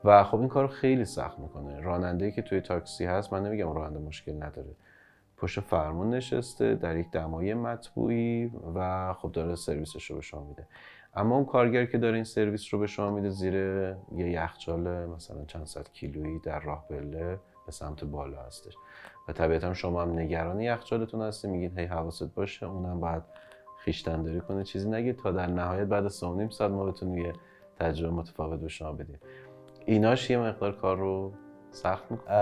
و 0.05 0.25
خب 0.25 0.41
این 0.41 0.49
کار 0.49 0.69
خیلی 0.69 1.05
سخت 1.05 1.39
می‌کنه. 1.39 1.81
راننده 1.81 2.31
که 2.31 2.43
توی 2.43 2.61
تاکسی 2.61 3.05
هست 3.05 3.33
من 3.33 3.43
نمیگم 3.43 3.73
راننده 3.73 3.99
مشکل 3.99 4.43
نداره. 4.43 4.77
پشت 5.37 5.61
فرمون 5.61 6.11
نشسته 6.11 6.75
در 6.75 6.97
یک 6.97 7.11
دمای 7.11 7.55
مطبوعی 7.55 8.51
و 8.75 9.13
خب 9.13 9.33
داره 9.33 9.55
سرویسش 9.55 10.11
رو 10.11 10.17
به 10.17 10.23
شما 10.23 10.45
میده. 10.45 10.67
اما 11.15 11.37
اون 11.37 11.45
کارگر 11.45 11.85
که 11.85 11.99
داره 11.99 12.15
این 12.15 12.25
سرویس 12.25 12.75
رو 12.75 12.81
به 12.81 12.87
شما 12.87 13.11
میده 13.11 13.31
زیر 13.31 13.55
یه 13.55 14.31
یخچال 14.31 15.07
مثلا 15.07 15.45
چند 15.45 15.67
صد 15.67 15.89
کیلویی 15.93 16.39
در 16.39 16.61
راه 16.61 16.85
بله 16.91 17.39
به 17.67 17.73
سمت 17.73 18.05
بالا 18.05 18.43
هستش. 18.43 18.75
و 19.29 19.33
طبیعتا 19.33 19.75
شما 19.75 20.03
هم 20.03 20.19
نگران 20.19 20.61
یخچالتون 20.61 21.23
هستی 21.23 21.49
میگید 21.49 21.79
هی 21.79 21.85
حواست 21.85 22.35
باشه. 22.35 22.67
اونم 22.67 23.01
باید 23.01 23.23
خیشتنداری 23.79 24.41
کنه. 24.41 24.65
چیزی 24.65 24.91
نگید 24.91 25.17
تا 25.17 25.31
در 25.31 25.47
نهایت 25.47 25.87
بعد 25.87 26.09
سه 26.09 26.31
نیم 26.31 26.49
ساعت 26.49 26.71
ما 26.71 26.85
بتونیم 26.85 27.19
یه 27.19 27.33
تجربه 27.81 28.15
متفاوت 28.15 28.61
به 28.61 28.69
شما 28.69 28.93
بدیم. 28.93 29.19
ایناش 29.87 30.31
یه 30.31 30.39
مقدار 30.39 30.73
کار 30.73 30.97
رو 30.97 31.33
سخت 31.71 32.11
می‌کنه. 32.11 32.37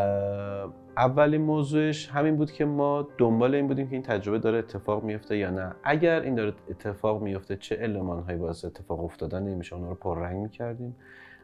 اولین 0.96 1.40
موضوعش 1.40 2.10
همین 2.10 2.36
بود 2.36 2.52
که 2.52 2.64
ما 2.64 3.08
دنبال 3.18 3.54
این 3.54 3.66
بودیم 3.66 3.86
که 3.86 3.92
این 3.92 4.02
تجربه 4.02 4.38
داره 4.38 4.58
اتفاق 4.58 5.04
میفته 5.04 5.36
یا 5.36 5.50
نه. 5.50 5.74
اگر 5.84 6.20
این 6.20 6.34
داره 6.34 6.54
اتفاق 6.70 7.22
میفته 7.22 7.56
چه 7.56 7.76
المان 7.80 8.22
هایی 8.22 8.38
باعث 8.38 8.64
اتفاق 8.64 9.04
افتادن 9.04 9.42
نمیشه 9.42 9.74
اونها 9.74 9.90
رو 9.90 9.96
پررنگ 9.96 10.42
می‌کردیم. 10.42 10.96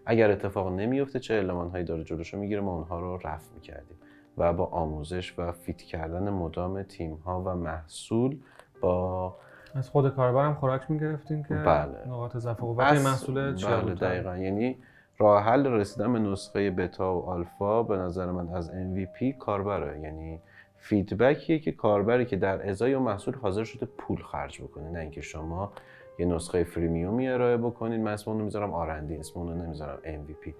اگر 0.06 0.30
اتفاق 0.30 0.72
نمیفته 0.72 1.18
چه 1.18 1.34
المان 1.34 1.70
هایی 1.70 1.84
داره 1.84 2.04
جلوشو 2.04 2.38
می‌گیره؟ 2.38 2.60
ما 2.60 2.74
اونها 2.74 3.00
رو 3.00 3.16
رفع 3.16 3.54
می‌کردیم. 3.54 3.96
و 4.40 4.52
با 4.52 4.64
آموزش 4.64 5.34
و 5.38 5.52
فیت 5.52 5.76
کردن 5.76 6.30
مدام 6.30 6.82
تیم 6.82 7.14
ها 7.14 7.42
و 7.42 7.54
محصول 7.54 8.38
با 8.80 9.36
از 9.74 9.90
خود 9.90 10.14
کاربرم 10.14 10.54
خوراک 10.54 10.90
می‌گرفتیم 10.90 11.44
که 11.44 11.54
بله. 11.54 12.08
نقاط 12.08 12.36
ضعف 12.36 12.62
و 12.62 12.74
محصول 12.74 13.54
چیه 13.54 13.76
بله 13.76 13.94
دقیقا. 13.94 14.36
یعنی 14.36 14.76
راه 15.18 15.42
حل 15.42 15.66
رسیدن 15.66 16.12
به 16.12 16.18
نسخه 16.18 16.70
بتا 16.70 17.14
و 17.14 17.30
آلفا 17.30 17.82
به 17.82 17.96
نظر 17.96 18.26
من 18.26 18.48
از 18.48 18.70
MVP 18.70 19.38
کاربره. 19.38 20.00
یعنی 20.00 20.40
فیدبکیه 20.76 21.58
که 21.58 21.72
کاربری 21.72 22.24
که 22.24 22.36
در 22.36 22.70
ازای 22.70 22.94
و 22.94 23.00
محصول 23.00 23.34
حاضر 23.34 23.64
شده 23.64 23.86
پول 23.86 24.22
خرج 24.22 24.62
بکنه. 24.62 24.90
نه 24.90 24.98
اینکه 24.98 25.20
شما 25.20 25.72
یه 26.20 26.26
نسخه 26.26 26.64
فریمیومی 26.64 27.28
ارائه 27.28 27.56
بکنید 27.56 28.00
من 28.00 28.12
اسم 28.12 28.30
اونو 28.30 28.44
می‌ذارم 28.44 28.72
آرندی 28.72 29.16
اسم 29.16 29.40
اونو 29.40 29.54
نمی‌ذارم 29.54 29.98
MVP 30.04 30.52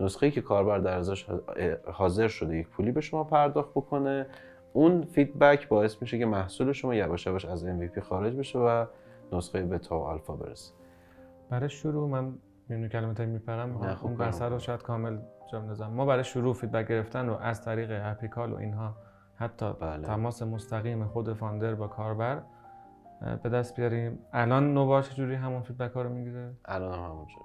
نسخه 0.00 0.26
ای 0.26 0.32
که 0.32 0.40
کاربر 0.40 0.78
در 0.78 0.96
ازاش 0.96 1.26
حاضر 1.92 2.28
شده 2.28 2.56
یک 2.56 2.68
پولی 2.68 2.92
به 2.92 3.00
شما 3.00 3.24
پرداخت 3.24 3.70
بکنه. 3.70 4.26
اون 4.72 5.02
feedback 5.02 5.68
باعث 5.68 6.02
میشه 6.02 6.18
که 6.18 6.26
محصول 6.26 6.72
شما 6.72 6.94
یواش 6.94 7.26
یواش 7.26 7.44
از 7.44 7.66
MVP 7.66 7.98
خارج 7.98 8.36
بشه 8.36 8.58
و 8.58 8.86
نسخه 9.32 9.62
بتا 9.62 9.98
و 9.98 10.02
آلفا 10.02 10.36
برسه. 10.36 10.74
برای 11.50 11.68
شروع 11.68 12.08
من 12.08 12.34
میون 12.68 12.88
کلمه 12.88 13.26
میپرم. 13.26 13.76
اون 14.02 14.16
بحث 14.16 14.42
رو 14.42 14.58
شاید 14.58 14.82
کامل 14.82 15.18
جا 15.52 15.62
ندم 15.62 15.86
ما 15.86 16.04
برای 16.06 16.24
شروع 16.24 16.54
feedback 16.54 16.88
گرفتن 16.88 17.26
رو 17.26 17.34
از 17.34 17.64
طریق 17.64 18.00
اپیکال 18.04 18.52
و 18.52 18.56
اینها 18.56 18.94
حتی 19.36 19.72
بله. 19.72 20.06
تماس 20.06 20.42
مستقیم 20.42 21.04
خود 21.04 21.32
founder 21.32 21.74
با 21.74 21.88
کاربر 21.88 22.42
به 23.42 23.48
دست 23.48 23.76
بیاریم. 23.76 24.18
الان 24.32 24.74
نوبار 24.74 25.02
چجوری 25.02 25.34
همون 25.34 25.62
feedback 25.62 25.92
ها 25.92 26.02
رو 26.02 26.10
می‌گیره؟ 26.10 26.50
الان 26.64 26.98
هم 26.98 27.04
همونجوری. 27.04 27.44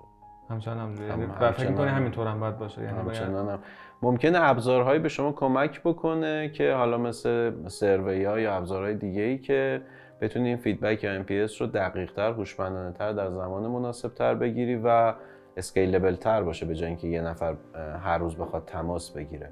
همچنان 0.49 0.77
همونجوری 0.77 1.09
هم 1.09 1.31
و 1.41 1.51
فکر 1.51 1.69
می‌کنی 1.69 1.87
همینطور 1.87 2.27
هم 2.27 2.39
باید 2.39 2.57
باشه 2.57 2.81
یعنی 2.83 2.97
همچنان 2.97 3.49
هم. 3.49 3.59
ممکنه 4.01 4.39
ابزارهایی 4.41 4.99
به 4.99 5.09
شما 5.09 5.31
کمک 5.31 5.81
بکنه 5.83 6.49
که 6.49 6.73
حالا 6.73 6.97
مثل 6.97 7.51
survey 7.67 8.25
ها 8.25 8.39
یا 8.39 8.55
ابزارهای 8.55 8.95
دیگه 8.95 9.21
ای 9.21 9.37
که 9.37 9.81
بتونی 10.21 10.47
این 10.47 10.57
feedback 10.57 11.03
یا 11.03 11.23
NPS 11.23 11.55
رو 11.57 11.67
دقیق 11.67 12.13
تر 12.13 12.31
هوشمندانه 12.31 12.91
تر 12.91 13.13
در 13.13 13.29
زمان 13.29 13.67
مناسب 13.67 14.13
تر 14.13 14.35
بگیری 14.35 14.81
و 14.83 15.13
scalable 15.57 16.15
تر 16.15 16.43
باشه 16.43 16.65
به 16.65 16.75
جای 16.75 16.87
اینکه 16.87 17.07
یه 17.07 17.21
نفر 17.21 17.55
هر 18.03 18.17
روز 18.17 18.37
بخواد 18.37 18.65
تماس 18.65 19.11
بگیره. 19.11 19.51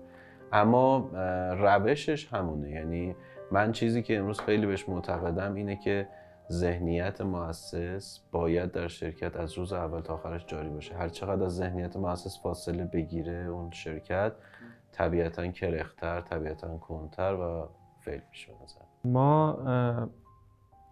اما 0.54 1.10
روشش 1.60 2.34
همونه. 2.34 2.72
یعنی 2.72 3.16
من 3.52 3.72
چیزی 3.72 4.04
که 4.04 4.18
امروز 4.18 4.40
خیلی 4.40 4.66
بهش 4.66 4.90
معتقدم 4.90 5.54
اینه 5.54 5.76
که 5.76 6.08
ذهنیت 6.52 7.22
مؤسس 7.22 8.20
باید 8.32 8.72
در 8.72 8.88
شرکت 8.88 9.36
از 9.36 9.54
روز 9.54 9.74
اول 9.74 10.02
تا 10.02 10.14
آخرش 10.14 10.46
جاری 10.46 10.70
باشه. 10.70 10.96
هر 10.96 11.10
چقدر 11.10 11.44
از 11.44 11.56
ذهنیت 11.56 11.96
مؤسس 11.96 12.42
فاصله 12.44 12.86
بگیره 12.86 13.34
اون 13.34 13.72
شرکت 13.72 14.34
طبیعتا 14.92 15.48
کرختر 15.48 16.22
طبیعتا 16.22 16.78
کنتر 16.78 17.34
و 17.34 17.70
فیل 18.00 18.22
میشه 18.30 18.52
ما 19.04 19.58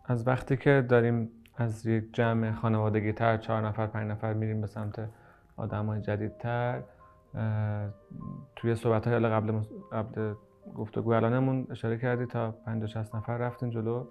از 0.05 0.27
وقتی 0.27 0.57
که 0.57 0.85
داریم 0.89 1.31
از 1.57 1.85
یک 1.85 2.13
جمع 2.13 2.51
خانوادگی 2.51 3.13
تر 3.13 3.37
چهار 3.37 3.67
نفر 3.67 3.87
پنج 3.87 4.11
نفر 4.11 4.33
میریم 4.33 4.61
به 4.61 4.67
سمت 4.67 5.09
آدم 5.57 5.85
های 5.85 6.01
جدیدتر 6.01 6.81
توی 8.55 8.75
صحبت 8.75 9.07
های 9.07 9.19
قبل, 9.19 9.59
قبل 9.91 10.33
گفتگو 10.75 11.11
الانمون 11.13 11.67
اشاره 11.71 11.97
کردی 11.97 12.25
تا 12.25 12.51
50 12.51 12.87
60 12.87 13.15
نفر 13.15 13.37
رفتین 13.37 13.69
جلو 13.69 14.05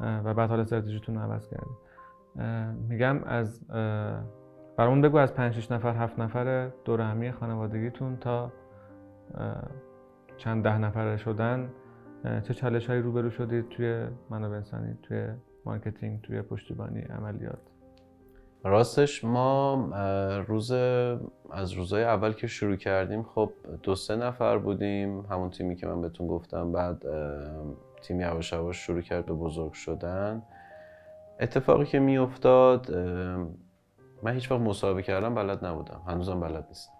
و 0.00 0.34
بعد 0.34 0.50
حال 0.50 0.60
استراتژیتون 0.60 1.14
رو 1.14 1.20
عوض 1.20 1.48
کردید 1.48 1.76
میگم 2.88 3.24
از 3.24 3.66
برامون 4.76 5.00
بگو 5.00 5.16
از 5.16 5.34
5 5.34 5.54
6 5.54 5.72
نفر 5.72 5.94
هفت 5.94 6.18
نفر 6.18 6.70
دور 6.84 7.00
همی 7.00 7.32
خانوادگیتون 7.32 8.16
تا 8.16 8.52
چند 10.36 10.64
ده 10.64 10.78
نفره 10.78 11.16
شدن. 11.16 11.70
چه 12.42 12.54
چالش 12.54 12.86
هایی 12.86 13.02
روبرو 13.02 13.30
شدید 13.30 13.68
توی 13.68 14.06
منابع 14.30 14.56
انسانی 14.56 14.94
توی 15.02 15.28
marketing 15.64 16.20
توی 16.20 16.42
پشتیبانی 16.42 17.00
عملیات؟ 17.00 17.58
راستش 18.64 19.24
ما 19.24 19.88
روز 20.48 20.72
از 21.50 21.72
روزهای 21.72 22.04
اول 22.04 22.32
که 22.32 22.46
شروع 22.46 22.76
کردیم 22.76 23.22
خب 23.22 23.50
دو 23.82 23.94
سه 23.94 24.16
نفر 24.16 24.58
بودیم 24.58 25.20
همون 25.20 25.50
تیمی 25.50 25.76
که 25.76 25.86
من 25.86 26.00
بهتون 26.00 26.26
گفتم 26.26 26.72
بعد 26.72 27.04
تیم 28.02 28.20
یواش 28.20 28.52
یواش 28.52 28.76
شروع 28.76 29.00
کرد 29.00 29.26
به 29.26 29.32
بزرگ 29.32 29.72
شدن. 29.72 30.42
اتفاقی 31.40 31.84
که 31.84 31.98
می 31.98 32.18
افتاد 32.18 32.96
من 34.22 34.34
هیچ 34.34 34.50
وقت 34.50 34.60
مصاحبه 34.60 35.02
کردن 35.02 35.34
بلد 35.34 35.64
نبودم 35.64 36.02
هنوزم 36.06 36.40
بلد 36.40 36.66
نیستم. 36.68 36.92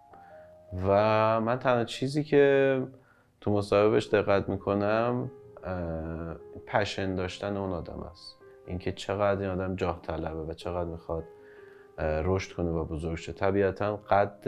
و 0.86 1.40
من 1.40 1.58
تنها 1.58 1.84
چیزی 1.84 2.24
که 2.24 2.82
تو 3.40 3.52
مصاحبهش 3.52 4.06
دقت 4.06 4.48
می‌کنم 4.48 5.30
passion 6.66 7.14
داشتن 7.14 7.56
اون 7.56 7.72
آدم 7.72 8.00
است. 8.00 8.38
اینکه 8.66 8.92
چقدر 8.92 9.40
این 9.40 9.50
آدم 9.50 9.76
جاه 9.76 10.02
طلبه 10.02 10.40
و 10.40 10.52
چقدر 10.52 10.90
می‌خواد 10.90 11.24
رشد 11.98 12.52
کنه 12.52 12.70
و 12.70 12.84
بزرگ 12.84 13.16
شه 13.16 13.32
طبیعتا 13.32 13.96
قد 13.96 14.46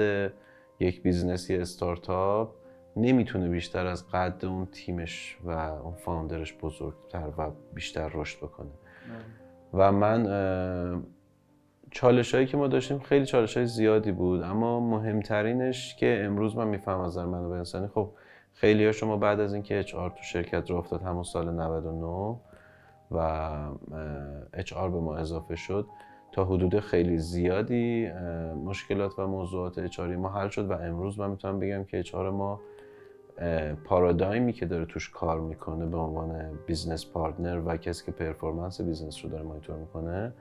یک 0.81 1.03
business 1.03 1.51
ی 1.51 1.57
استارتاپ 1.57 2.55
نمی‌تونه 2.97 3.49
بیشتر 3.49 3.87
از 3.87 4.09
قد 4.09 4.45
اون 4.45 4.67
تیمش 4.67 5.39
و 5.45 5.51
اون 5.51 5.95
founder 5.95 6.41
ش 6.41 6.55
بزرگتر 6.55 7.29
و 7.39 7.51
بیشتر 7.75 8.11
رشد 8.15 8.39
بکنه. 8.39 8.71
و 9.75 9.93
من 9.93 10.27
چالش 11.91 12.35
هایی 12.35 12.47
که 12.47 12.57
ما 12.57 12.67
داشتیم 12.69 12.99
خیلی 12.99 13.27
چالش 13.27 13.57
های 13.57 13.67
زیادی 13.67 14.13
بود 14.13 14.43
اما 14.43 14.81
مهمترینش 14.81 15.97
که 15.97 16.23
امروز 16.25 16.57
من 16.57 16.69
میفهم 16.69 17.01
از 17.01 17.19
منابع 17.19 17.55
انسانی 17.55 17.89
خب 17.89 18.11
خیلی 18.55 18.87
ها 18.87 18.93
شما 18.93 19.17
بعد 19.17 19.41
از 19.41 19.55
اینکه 19.55 19.79
HR 19.79 19.93
تو 19.93 20.23
شرکت 20.23 20.71
راه 20.71 20.77
افتاد 20.77 21.03
همون 21.03 21.23
سال 21.23 21.51
99 21.51 22.37
و 23.11 23.51
HR 24.53 24.75
به 24.75 24.89
ما 24.89 25.17
اضافه 25.17 25.57
شد 25.57 25.87
تا 26.33 26.45
حدود 26.45 26.81
خیلی 26.81 27.19
زیادی 27.19 28.11
مشکلات 28.65 29.19
و 29.19 29.27
موضوعات 29.27 29.79
HR 29.79 30.01
ما 30.01 30.29
حل 30.29 30.49
شد 30.49 30.71
و 30.71 30.73
امروز 30.73 31.19
من 31.19 31.31
می‌تونم 31.31 31.59
بگم 31.59 31.85
که 31.85 31.99
HR 31.99 32.15
ما 32.15 32.61
پارادایمی 33.85 34.53
که 34.53 34.67
داره 34.67 34.85
توش 34.85 35.11
کار 35.11 35.41
می‌کنه 35.41 35.87
به 35.87 35.97
عنوان 35.97 36.59
business 36.67 37.07
partner 37.07 37.63
و 37.67 37.77
کسی 37.77 38.07
که 38.07 38.13
performance 38.13 38.81
business 38.81 39.25
رو 39.25 39.31
داره 39.31 39.43
مانیتور 39.43 39.77
می‌کنه 39.77 40.33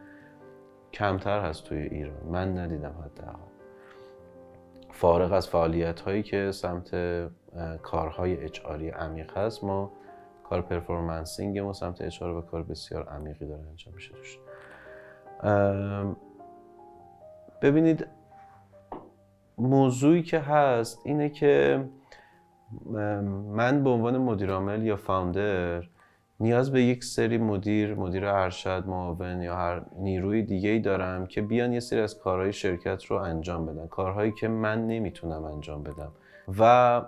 کمتر 0.94 1.42
هست 1.42 1.64
توی 1.64 1.78
ایران. 1.78 2.28
من 2.32 2.58
ندیدم 2.58 2.94
حداقل. 3.06 3.40
فارغ 4.92 5.34
از 5.34 5.48
فعالیت 5.48 6.02
هایی 6.02 6.24
که 6.24 6.52
سمت 6.52 6.96
کارهای 7.82 8.44
HR 8.44 8.60
عمیق 9.00 9.38
هست 9.38 9.64
ما 9.64 9.92
کار 10.44 10.62
performancing 10.62 11.60
ما 11.60 11.74
سمت 11.74 12.02
HR 12.02 12.22
و 12.22 12.42
کار 12.42 12.64
بسیار 12.64 13.04
عمیقی 13.04 13.46
داره 13.46 13.62
انجام 13.70 13.94
میشه 13.94 14.14
توش. 14.14 14.40
ببینید 17.62 18.08
موضوعی 19.58 20.24
که 20.24 20.40
هست 20.40 21.02
اینه 21.06 21.30
که 21.30 21.84
من 23.52 23.84
به 23.84 23.90
عنوان 23.90 24.18
مدیر 24.18 24.52
عامل 24.52 24.84
یا 24.84 24.96
founder 24.96 25.84
نیاز 26.40 26.72
به 26.72 26.84
یک 26.84 27.04
سری 27.04 27.38
مدیر، 27.38 27.96
مدیر 27.96 28.26
ارشد، 28.26 28.84
معاون 28.88 29.42
یا 29.42 29.56
هر 29.56 29.82
نیروی 29.96 30.44
دیگه 30.44 30.70
ای 30.70 30.80
دارم 30.80 31.28
که 31.28 31.42
بیان 31.42 31.74
یه 31.74 31.80
سری 31.80 32.00
از 32.00 32.20
کارهای 32.20 32.54
شرکت 32.54 33.06
رو 33.06 33.18
انجام 33.18 33.66
بدن 33.66 33.88
کارهایی 33.88 34.32
که 34.32 34.48
من 34.48 34.88
نمی‌تونم 34.88 35.44
انجام 35.44 35.84
بدم. 35.84 36.12
و 36.60 37.02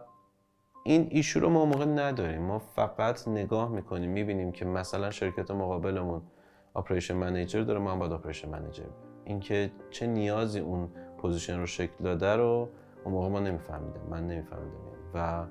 این 0.84 1.08
issue 1.12 1.40
رو 1.40 1.50
ما 1.50 1.66
موقع 1.66 1.86
نداریم. 1.86 2.42
ما 2.42 2.60
فقط 2.60 3.28
نگاه 3.28 3.70
می‌کنیم 3.72 4.12
می‌بینیم 4.12 4.52
که 4.52 4.66
مثلا 4.66 5.12
شرکت 5.12 5.52
مقابلمون 5.52 6.22
operation 6.74 7.14
manager 7.14 7.62
داره 7.62 7.80
ما 7.80 7.92
هم 7.92 8.00
باید 8.00 8.12
operation 8.12 8.50
manager 8.50 8.84
اینکه 9.26 9.72
چه 9.90 10.08
نیازی 10.08 10.60
اون 10.60 10.90
position 11.18 11.60
رو 11.60 11.66
شکل 11.66 12.04
داده 12.04 12.36
رو 12.36 12.70
اون 13.04 13.14
موقع 13.14 13.28
ما 13.28 13.40
نمیفهمیدم 13.40 14.02
من 14.10 14.28
نمیفهمیدم 14.28 14.78
و 15.14 15.46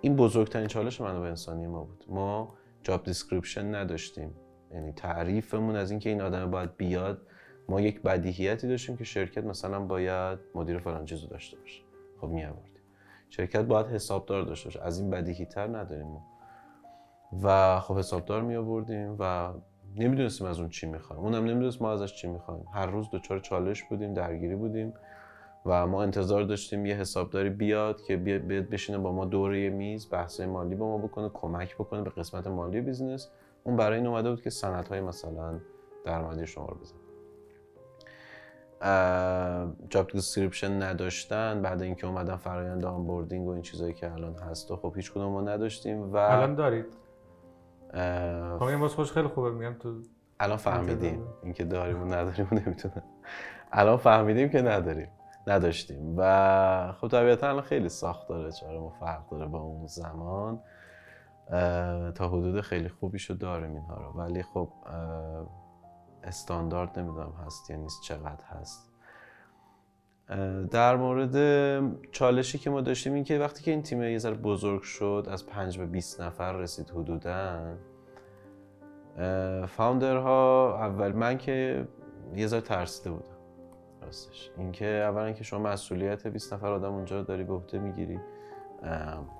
این 0.00 0.16
بزرگترین 0.16 0.66
چالش 0.66 1.00
منابع 1.00 1.28
انسانی 1.28 1.66
ما 1.66 1.84
بود. 1.84 2.04
ما 2.08 2.54
job 2.82 3.04
description 3.04 3.74
نداشتیم. 3.74 4.34
یعنی 4.72 4.92
تعریفمون 4.92 5.76
از 5.76 5.90
اینکه 5.90 6.10
این 6.10 6.20
آدم 6.20 6.50
باید 6.50 6.76
بیاد 6.76 7.26
ما 7.68 7.80
یک 7.80 8.02
بدیهیتی 8.02 8.68
داشتیم 8.68 8.96
که 8.96 9.04
شرکت 9.04 9.44
مثلا 9.44 9.80
باید 9.80 10.38
مدیر 10.54 10.78
فلان 10.78 11.04
چیزو 11.04 11.26
داشته 11.26 11.58
باشه. 11.58 11.82
خب 12.20 12.28
می 12.28 12.46
شرکت 13.30 13.64
باید 13.64 13.86
حسابدار 13.86 14.42
داشته 14.42 14.66
باشه. 14.66 14.82
از 14.82 14.98
این 14.98 15.10
بدیهی 15.10 15.44
تر 15.44 15.66
نداریم 15.66 16.06
ما. 16.06 16.26
و 17.42 17.80
خب 17.80 17.98
حسابدار 17.98 18.42
می 18.42 18.56
آوردیم 18.56 19.16
و 19.18 19.52
نمی‌دونستیم 19.98 20.46
از 20.46 20.58
اون 20.60 20.68
چی 20.68 20.86
می‌خوایم. 20.86 21.22
اونم 21.22 21.44
نمی‌دونست 21.44 21.82
ما 21.82 21.92
ازش 21.92 22.14
چی 22.14 22.28
می‌خوایم. 22.28 22.64
هر 22.74 22.86
روز 22.86 23.06
دچار 23.12 23.40
چالش 23.40 23.82
بودیم 23.82 24.14
درگیری 24.14 24.56
بودیم 24.56 24.94
و 25.66 25.86
ما 25.86 26.02
انتظار 26.02 26.42
داشتیم 26.42 26.86
یه 26.86 26.94
حسابداری 26.94 27.50
بیاد 27.50 28.02
که 28.02 28.16
بیاد 28.16 28.68
بشینه 28.68 28.98
با 28.98 29.12
ما 29.12 29.24
دور 29.24 29.68
میز 29.68 30.10
بحث 30.10 30.40
مالی 30.40 30.74
با 30.74 30.86
ما 30.86 31.06
بکنه 31.06 31.30
کمک 31.34 31.74
بکنه 31.74 32.02
به 32.02 32.10
قسمت 32.10 32.46
مالی 32.46 32.80
business 32.80 33.30
اون 33.64 33.76
برای 33.76 33.98
این 33.98 34.06
اومده 34.06 34.30
بود 34.30 34.42
که 34.42 34.50
های 34.90 35.00
مثلا 35.00 35.60
درآمدی 36.04 36.46
شما 36.46 36.66
رو 36.66 36.76
بزن 36.76 36.96
job 39.90 40.08
description 40.08 40.82
نداشتن 40.82 41.62
بعد 41.62 41.82
اینکه 41.82 42.06
اومدن 42.06 42.36
فرایند 42.36 42.84
onboarding 42.84 43.46
و 43.46 43.50
این 43.50 43.62
چیزایی 43.62 43.94
که 43.94 44.12
الان 44.12 44.34
هست 44.34 44.70
و 44.70 44.76
خب 44.76 44.92
هیچ 44.96 45.12
کدوم 45.12 45.32
ما 45.32 45.40
نداشتیم 45.40 46.12
و 46.12 46.16
الان 46.16 46.54
دارید. 46.54 46.86
خب 48.58 48.62
این 48.62 48.80
واسه 48.80 48.94
خوش 48.96 49.12
خیلی 49.12 49.28
خوبه 49.28 49.50
میگم 49.50 49.74
تو 49.74 50.02
الان 50.40 50.56
فهمیدیم. 50.56 51.26
اینکه 51.42 51.64
داریم 51.64 52.02
و 52.02 52.04
نداریم 52.04 52.48
نمی‌تونم. 52.52 53.02
الان 53.72 53.96
فهمیدیم 53.96 54.48
که 54.48 54.62
نداریم. 54.62 55.08
نداشتیم. 55.46 56.14
و 56.16 56.92
خب 57.00 57.08
طبیعتا 57.08 57.48
الان 57.48 57.62
خیلی 57.62 57.88
ساخت 57.88 58.28
داره 58.28 58.52
چرا 58.52 58.80
ما 58.80 58.90
فرق 58.90 59.28
داره 59.30 59.46
با 59.46 59.58
اون 59.58 59.86
زمان. 59.86 60.60
تا 62.14 62.28
حدود 62.28 62.60
خیلی 62.60 62.88
خوبیشو 62.88 63.34
داریم 63.34 63.70
اینها 63.70 63.96
رو. 63.96 64.12
ولی 64.12 64.42
خب 64.42 64.72
استاندارد 66.24 66.98
نمی‌دونم 66.98 67.32
هست 67.46 67.70
یا 67.70 67.76
نیست 67.76 68.02
چقدر 68.02 68.44
هست. 68.44 68.95
در 70.70 70.96
مورد 70.96 72.10
چالشی 72.10 72.58
که 72.58 72.70
ما 72.70 72.80
داشتیم 72.80 73.14
این 73.14 73.24
که 73.24 73.38
وقتی 73.38 73.62
که 73.62 73.70
این 73.70 73.82
تیم 73.82 74.02
یه 74.02 74.18
ذره 74.18 74.34
بزرگ 74.34 74.82
شد 74.82 75.28
از 75.30 75.46
پنج 75.46 75.78
به 75.78 75.86
20 75.86 76.20
نفر 76.20 76.52
رسید 76.52 76.90
حدودا 76.90 77.76
فاوندرها 79.66 80.78
اول 80.80 81.12
من 81.12 81.38
که 81.38 81.88
یه 82.36 82.46
ذره 82.46 82.60
ترسیده 82.60 83.10
بودم 83.10 83.36
راستش. 84.02 84.50
اینکه 84.58 84.86
اولا 84.86 85.32
که 85.32 85.44
شما 85.44 85.70
مسئولیت 85.72 86.26
20 86.26 86.52
نفر 86.52 86.72
آدم 86.72 86.92
اونجا 86.92 87.22
داری 87.22 87.44
به 87.44 87.52
عهده 87.52 87.78
می‌گیری 87.78 88.20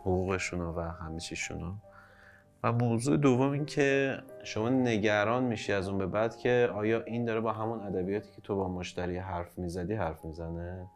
حقوقشون 0.00 0.60
و 0.60 0.80
همه 0.80 1.20
چیشون 1.20 1.74
موضوع 2.72 3.16
دوم 3.16 3.50
این 3.50 3.64
که 3.64 4.18
شما 4.44 4.68
نگران 4.68 5.44
میشی 5.44 5.72
از 5.72 5.88
اون 5.88 5.98
به 5.98 6.06
بعد 6.06 6.36
که 6.36 6.70
آیا 6.74 7.02
این 7.02 7.24
داره 7.24 7.40
با 7.40 7.52
همون 7.52 7.80
ادبیاتی 7.80 8.32
که 8.36 8.40
تو 8.40 8.56
با 8.56 8.68
مشتری 8.68 9.16
حرف 9.16 9.58
می‌زدی 9.58 9.94
حرف 9.94 10.24
می‌زنه؟ 10.24 10.86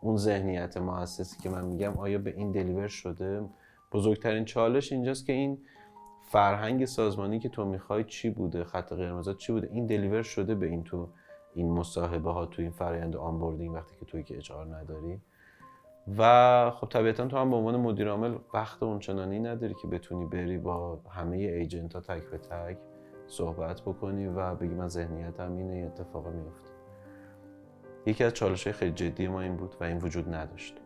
اون 0.00 0.16
ذهنیت 0.16 0.76
مؤسسی 0.76 1.42
که 1.42 1.50
من 1.50 1.64
میگم 1.64 1.98
آیا 1.98 2.18
به 2.18 2.34
این 2.36 2.52
دلیور 2.52 2.88
شده؟ 2.88 3.42
بزرگترین 3.92 4.44
چالش 4.44 4.92
اینجاست 4.92 5.26
که 5.26 5.32
این 5.32 5.58
فرهنگ 6.20 6.84
سازمانی 6.84 7.38
که 7.38 7.48
تو 7.48 7.64
می‌خوای 7.64 8.04
چی 8.04 8.30
بوده؟ 8.30 8.64
خط 8.64 8.92
قرمزات 8.92 9.36
چی 9.36 9.52
بوده؟ 9.52 9.68
این 9.72 9.86
deliver 9.86 10.22
شده 10.22 10.54
به 10.54 10.66
این 10.66 10.84
تو 10.84 11.08
این 11.54 11.72
مصاحبه 11.72 12.32
ها 12.32 12.46
تو 12.46 12.62
این 12.62 12.70
فرآیند 12.70 13.16
onboarding 13.16 13.74
وقتی 13.74 13.96
که 14.00 14.06
توی 14.06 14.22
که 14.22 14.36
HR 14.36 14.76
نداری؟ 14.76 15.20
و 16.18 16.70
خب 16.70 16.88
طبیعتا 16.88 17.26
تو 17.26 17.36
هم 17.36 17.50
به 17.50 17.56
عنوان 17.56 17.76
مدیر 17.76 18.08
عامل 18.08 18.34
وقت 18.54 18.82
اونچنانی 18.82 19.38
نداری 19.38 19.74
که 19.74 19.88
بتونی 19.88 20.26
بری 20.26 20.58
با 20.58 21.00
همه 21.10 21.36
agent 21.36 21.94
ها 21.94 22.00
تک 22.00 22.30
به 22.30 22.38
تک 22.38 22.78
صحبت 23.26 23.80
بکنی 23.80 24.26
و 24.26 24.54
بگی 24.54 24.74
من 24.74 24.88
ذهنیتم 24.88 25.56
اینه 25.56 25.86
اتفاق 25.86 26.28
میفته 26.28 26.70
یکی 28.06 28.24
از 28.24 28.32
چالش 28.32 28.66
های 28.66 28.72
خیلی 28.72 28.92
جدی 28.92 29.28
ما 29.28 29.40
این 29.40 29.56
بود 29.56 29.76
و 29.80 29.84
این 29.84 29.98
وجود 29.98 30.34
نداشت. 30.34 30.76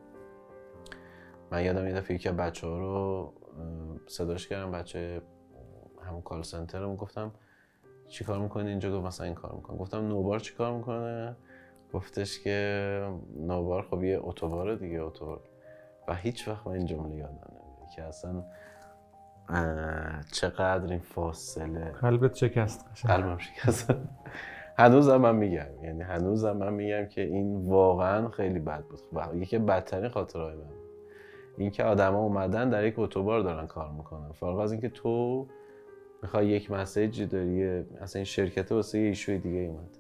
من 1.50 1.64
یادم 1.64 1.86
یه 1.86 1.94
دفعه 1.94 2.16
یکی 2.16 2.28
از 2.28 2.36
بچه 2.36 2.66
ها 2.66 2.78
رو 2.78 3.32
صداش 4.06 4.48
کردم 4.48 4.70
بچه 4.70 5.22
همون 6.02 6.22
کال 6.22 6.42
سنتر 6.42 6.96
گفتم 6.96 7.32
چی 8.08 8.24
کار 8.24 8.38
می‌کنی 8.38 8.68
اینجا؟ 8.68 8.92
گفت 8.98 9.06
مثلا 9.06 9.26
این 9.26 9.34
کار 9.34 9.54
می‌کنه 9.54 9.76
گفتم 9.76 10.08
نوبار 10.08 10.38
چی 10.40 10.54
کار 10.54 10.76
می‌کنه؟ 10.76 11.36
گفتش 11.92 12.40
که 12.40 13.08
نوبار 13.36 13.82
خب 13.82 14.04
یه 14.04 14.18
اتوباره 14.22 14.76
دیگه 14.76 15.02
اتوبار. 15.02 15.40
و 16.08 16.14
هیچ 16.14 16.48
وقت 16.48 16.66
من 16.66 16.72
این 16.72 16.86
جمله 16.86 17.14
یادم 17.14 17.32
نمیاد. 17.32 17.90
که 17.96 18.02
اصلا 18.02 18.44
چقدر 20.32 20.90
این 20.90 21.00
فاصله. 21.00 21.90
قلبت 21.90 22.34
شکست 22.34 22.86
قلبم 23.06 23.38
شکست. 23.38 23.94
هنوزم 24.78 25.16
من 25.16 25.36
میگم 25.36 25.66
یعنی 25.82 26.02
هنوزم 26.02 26.56
من 26.56 26.72
میگم 26.72 27.06
که 27.06 27.20
این 27.20 27.56
واقعا 27.56 28.28
خیلی 28.28 28.58
بد 28.58 28.84
بود. 28.84 29.00
و 29.12 29.36
یکی 29.36 29.58
بدترین 29.58 30.08
خاطرهای 30.08 30.54
من 30.54 30.62
اینکه 31.58 31.84
آدما 31.84 32.18
اومدن 32.18 32.70
در 32.70 32.84
یک 32.84 32.98
اتوبار 32.98 33.40
دارن 33.40 33.66
کار 33.66 33.92
می‌کنن. 33.92 34.32
فارغ 34.32 34.58
از 34.58 34.72
اینکه 34.72 34.88
تو 34.88 35.46
می‌خوای 36.22 36.48
یک 36.48 36.70
message 36.70 37.19
ی 37.19 37.26
داری 37.26 37.64
اصلا 38.00 38.18
این 38.18 38.24
شرکت 38.24 38.72
واسه 38.72 38.98
یه 38.98 39.06
issue 39.06 39.33
ی 39.33 39.38
دیگه 39.38 39.58
اومد 39.58 39.98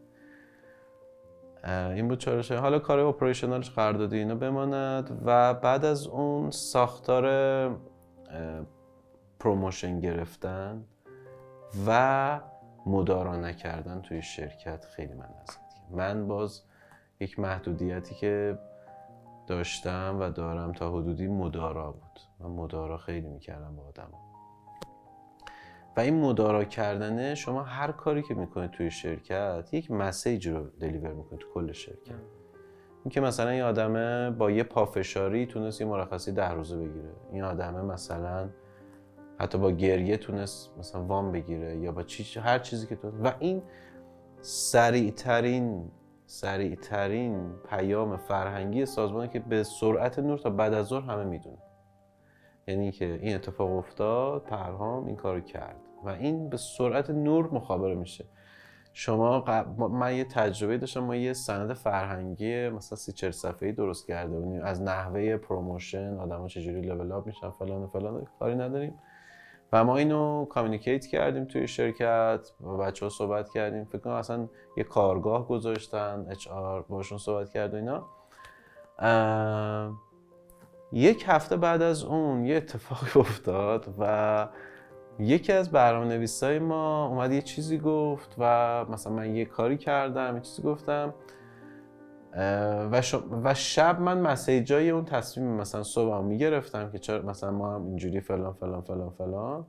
این 1.66 2.08
بود 2.08 2.18
چالش. 2.18 2.52
حالا 2.52 2.78
کار 2.78 2.98
operational 2.98 3.59
ش 3.59 3.70
قراردادی 3.70 4.18
اینا 4.18 4.34
بماند. 4.34 5.22
و 5.24 5.54
بعد 5.54 5.84
از 5.84 6.06
اون 6.06 6.50
ساختار 6.50 7.26
promotion 9.40 10.00
گرفتن 10.00 10.84
و 11.86 12.40
مدارا 12.86 13.36
نکردن 13.36 14.00
توی 14.00 14.22
شرکت 14.22 14.84
خیلی 14.84 15.14
من 15.14 15.28
نزد 15.42 15.60
من 15.90 16.28
باز 16.28 16.62
یک 17.20 17.38
محدودیتی 17.38 18.14
که 18.14 18.58
داشتم 19.46 20.16
و 20.20 20.30
دارم 20.30 20.72
تا 20.72 20.92
حدودی 20.92 21.28
مدارا 21.28 21.92
بود. 21.92 22.20
من 22.40 22.50
مدارا 22.50 22.96
خیلی 22.96 23.28
می‌کردم 23.28 23.76
با 23.76 23.82
آدم 23.82 24.08
و 25.96 26.00
این 26.00 26.20
مدارا 26.20 26.64
کردنه 26.64 27.34
شما 27.34 27.62
هر 27.62 27.92
کاری 27.92 28.22
که 28.22 28.34
می‌کنید 28.34 28.70
توی 28.70 28.90
شرکت 28.90 29.68
یک 29.72 29.90
مسیج 29.90 30.48
رو 30.48 30.66
دلیور 30.80 31.12
می‌کنید 31.12 31.40
تو 31.40 31.48
کل 31.54 31.72
شرکت. 31.72 32.14
اینکه 33.04 33.20
مثلا 33.20 33.50
این 33.50 33.62
آدمه 33.62 34.30
با 34.30 34.50
یه 34.50 34.62
پافشاری 34.62 35.46
تونست 35.46 35.80
یه 35.80 35.86
مرخصی 35.86 36.32
ده 36.32 36.52
روزه 36.52 36.76
بگیره. 36.76 37.10
این 37.32 37.42
آدمه 37.42 37.82
مثلا 37.82 38.48
حتی 39.38 39.58
با 39.58 39.70
گریه 39.70 40.16
تونست 40.16 40.78
مثلا 40.78 41.04
وام 41.04 41.32
بگیره 41.32 41.76
یا 41.76 41.92
با 41.92 42.02
چی 42.02 42.40
هر 42.40 42.58
چیزی 42.58 42.86
که 42.86 42.96
تو 42.96 43.10
و 43.24 43.32
این 43.38 43.62
سریع 44.40 45.10
ترین 45.10 45.90
سریع 46.26 46.74
ترین 46.74 47.52
پیام 47.70 48.16
فرهنگی 48.16 48.86
سازمانی 48.86 49.28
که 49.28 49.40
به 49.40 49.62
سرعت 49.62 50.18
نور 50.18 50.38
تا 50.38 50.50
بعد 50.50 50.74
از 50.74 50.86
ظهر 50.86 51.10
همه 51.10 51.24
می‌دونه. 51.24 51.58
یعنی 52.68 52.92
که 52.92 53.18
این 53.22 53.34
اتفاق 53.34 53.70
افتاد 53.70 54.42
پرهام 54.42 55.06
این 55.06 55.16
کارو 55.16 55.40
کرد. 55.40 55.76
و 56.06 56.08
این 56.08 56.48
به 56.48 56.56
سرعت 56.56 57.10
نور 57.10 57.48
مخابره 57.54 57.94
میشه. 57.94 58.24
شما 58.92 59.44
من 59.88 60.16
یه 60.16 60.24
تجربه 60.24 60.78
داشتم 60.78 61.00
ما 61.00 61.16
یه 61.16 61.32
سند 61.32 61.72
فرهنگی 61.72 62.68
مثلا 62.68 62.96
سی 62.96 63.12
چهل 63.12 63.30
صفحه‌ای 63.30 63.72
درست 63.72 64.06
کرده 64.06 64.40
بودیم. 64.40 64.62
از 64.64 64.82
نحوه 64.82 65.36
promotion 65.36 66.16
آدما 66.16 66.48
چجوری 66.48 66.80
level 66.80 67.12
up 67.12 67.26
میشن 67.26 67.50
فلان 67.50 67.82
و 67.82 67.86
فلان 67.86 68.26
کاری 68.38 68.54
نداریم. 68.54 68.98
و 69.72 69.84
ما 69.84 69.96
اینو 69.96 70.44
کامیونیکیت 70.44 71.06
کردیم 71.06 71.44
توی 71.44 71.68
شرکت 71.68 72.50
با 72.60 72.76
بچه 72.76 73.06
ها 73.06 73.10
صحبت 73.10 73.50
کردیم. 73.50 73.84
فکر 73.84 73.98
کنم 73.98 74.12
اصلا 74.12 74.48
یه 74.76 74.84
کارگاه 74.84 75.48
گذاشتن 75.48 76.26
اچ 76.30 76.48
آر 76.48 76.82
باشون 76.82 77.18
صحبت 77.18 77.50
کرد 77.50 77.74
و 77.74 77.76
اینا. 77.76 78.06
یک 80.92 81.24
هفته 81.28 81.56
بعد 81.56 81.82
از 81.82 82.04
اون 82.04 82.44
یه 82.44 82.56
اتفاقی 82.56 83.20
افتاد 83.20 83.94
و 83.98 84.48
یکی 85.18 85.52
از 85.52 85.70
برنامه 85.70 86.06
نویسای 86.06 86.58
ما 86.58 87.06
اومد 87.06 87.32
یه 87.32 87.42
چیزی 87.42 87.78
گفت 87.78 88.34
و 88.38 88.84
مثلا 88.84 89.12
من 89.12 89.36
یه 89.36 89.44
کاری 89.44 89.76
کردم 89.76 90.34
یه 90.34 90.40
چیزی 90.40 90.62
گفتم. 90.62 91.14
و, 92.92 93.02
و 93.44 93.54
شب 93.54 94.00
من 94.00 94.20
مسیجای 94.20 94.90
اون 94.90 95.04
تصمیم 95.04 95.46
مثلا 95.46 95.82
صبح 95.82 96.14
هم 96.14 96.24
می‌گرفتم 96.24 96.90
که 96.90 96.98
چرا 96.98 97.22
مثلا 97.22 97.50
ما 97.50 97.74
هم 97.74 97.86
اینجوری 97.86 98.20
فلان 98.20 98.52
فلان 98.52 98.80
فلان 98.80 99.10
فلان. 99.10 99.66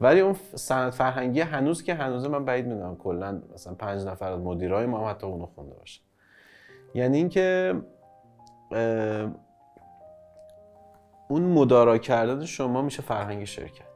ولی 0.00 0.20
اون 0.20 0.36
سند 0.54 0.92
فرهنگی 0.92 1.40
هنوز 1.40 1.82
که 1.82 1.94
هنوز 1.94 2.26
من 2.26 2.44
بعید 2.44 2.66
می‌دونم 2.66 2.96
کلا 2.96 3.42
مثلا 3.54 3.74
پنج 3.74 4.06
نفر 4.06 4.32
از 4.32 4.40
مدیرای 4.40 4.86
ما 4.86 4.98
هم 4.98 5.10
حتی 5.10 5.26
اونو 5.26 5.46
خونده 5.46 5.74
باشه 5.74 6.00
یعنی 6.94 7.16
اینکه 7.16 7.74
اون 11.28 11.42
مدارا 11.42 11.98
کردن 11.98 12.44
شما 12.44 12.82
میشه 12.82 13.02
فرهنگ 13.02 13.44
شرکت. 13.44 13.89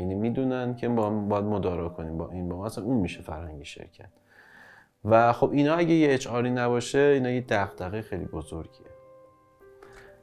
یعنی 0.00 0.14
می‌دونن 0.14 0.74
که 0.74 0.88
با 0.88 1.10
باید 1.10 1.44
مدارا 1.44 1.88
کنیم 1.88 2.18
با 2.18 2.30
این 2.30 2.48
با 2.48 2.56
ما 2.56 2.66
اصلا 2.66 2.84
اون 2.84 2.96
میشه 2.96 3.22
فرهنگ 3.22 3.62
شرکت. 3.62 4.10
و 5.04 5.32
خب 5.32 5.50
اینا 5.52 5.74
اگه 5.74 5.94
یه 5.94 6.14
اچ 6.14 6.28
نباشه 6.28 6.98
اینا 6.98 7.30
یه 7.30 7.40
دغدغه 7.40 8.02
خیلی 8.02 8.24
بزرگیه. 8.24 8.86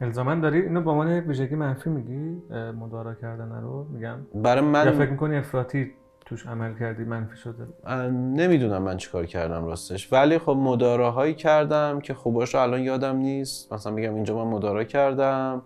الزاما 0.01 0.35
داری 0.35 0.61
اینو 0.61 0.81
با 0.81 0.91
عنوان 0.91 1.07
ویژگی 1.07 1.55
منفی 1.55 1.89
میگی 1.89 2.41
مدارا 2.79 3.13
کردن 3.13 3.61
رو؟ 3.61 3.83
میگم. 3.83 4.17
برای 4.35 4.61
من 4.61 4.85
یا 4.85 4.91
فکر 4.91 5.09
می‌کنی 5.09 5.37
افراطی 5.37 5.91
توش 6.25 6.47
عمل 6.47 6.79
کردی 6.79 7.03
منفی 7.03 7.37
شده؟ 7.37 7.67
نمی‌دونم 8.11 8.83
من 8.83 8.97
چیکار 8.97 9.25
کردم 9.25 9.65
راستش. 9.65 10.13
ولی 10.13 10.37
خب 10.37 10.57
مداراهایی 10.59 11.33
کردم 11.33 11.99
که 11.99 12.13
خوباش 12.13 12.55
رو 12.55 12.61
الان 12.61 12.81
یادم 12.81 13.15
نیست. 13.15 13.73
مثلا 13.73 13.93
میگم 13.93 14.15
اینجا 14.15 14.45
من 14.45 14.51
مدارا 14.51 14.83
کردم 14.83 15.61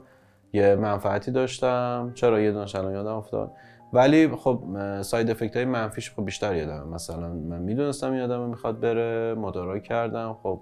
یه 0.54 0.76
منفعتی 0.76 1.32
داشتم. 1.32 2.12
چرا 2.16 2.42
یه 2.42 2.52
دونش 2.52 2.76
الان 2.76 2.92
یادم 2.92 3.16
افتاد؟ 3.16 3.52
ولی 3.94 4.28
خب 4.28 4.64
ساید 5.02 5.30
افکت 5.30 5.56
های 5.56 5.66
منفیش 5.66 6.12
خب 6.12 6.26
بیشتر 6.26 6.56
یادم 6.56 6.90
مثلا 6.90 7.30
من 7.30 7.60
می‌دونستم 7.60 8.12
این 8.12 8.22
آدم 8.22 8.50
می‌خواد 8.50 8.80
بره 8.80 9.34
مدارا 9.34 9.80
کردم. 9.80 10.34
خب 10.44 10.62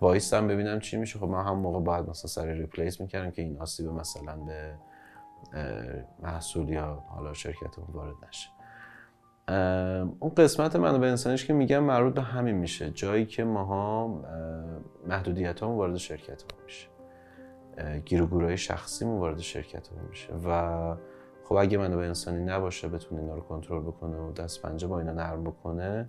وایستم 0.00 0.48
ببینم 0.48 0.78
چی 0.78 0.96
میشه. 0.96 1.18
خب 1.18 1.26
من 1.26 1.44
هم 1.44 1.58
موقع 1.58 1.80
بعد 1.80 2.08
مثلا 2.08 2.28
سری 2.28 2.54
ریپلیس 2.54 3.00
می‌کردم 3.00 3.30
که 3.30 3.42
این 3.42 3.60
آسیب 3.60 3.86
مثلا 3.86 4.36
به 4.36 4.74
محصول 6.22 6.68
یا 6.68 7.04
حالا 7.08 7.32
شرکتمون 7.32 7.88
وارد 7.92 8.14
نشه. 8.28 8.48
اون 10.20 10.32
قسمت 10.36 10.76
به 10.76 11.06
انسانیش 11.06 11.46
که 11.46 11.52
میگم 11.52 11.84
مربوط 11.84 12.14
به 12.14 12.22
همین 12.22 12.56
میشه. 12.56 12.90
جایی 12.90 13.26
که 13.26 13.44
ماها 13.44 14.20
محدودیت 15.06 15.60
ها 15.60 15.70
وارد 15.70 15.96
شرکت 15.96 16.42
میشه. 16.64 16.88
گیروگورای 18.04 18.56
شخصی 18.56 19.04
وارد 19.04 19.38
شرکت 19.38 19.88
میشه. 20.10 20.34
و 20.46 20.96
خب 21.44 21.54
اگه 21.54 21.78
به 21.78 21.84
انسانی 21.84 22.44
نباشه 22.44 22.88
بتونه 22.88 23.20
اینا 23.20 23.34
رو 23.34 23.40
کنترل 23.40 23.82
بکنه 23.82 24.16
و 24.16 24.32
دست 24.32 24.62
پنجه 24.62 24.86
با 24.86 24.98
اینا 24.98 25.12
نرم 25.12 25.44
بکنه 25.44 26.08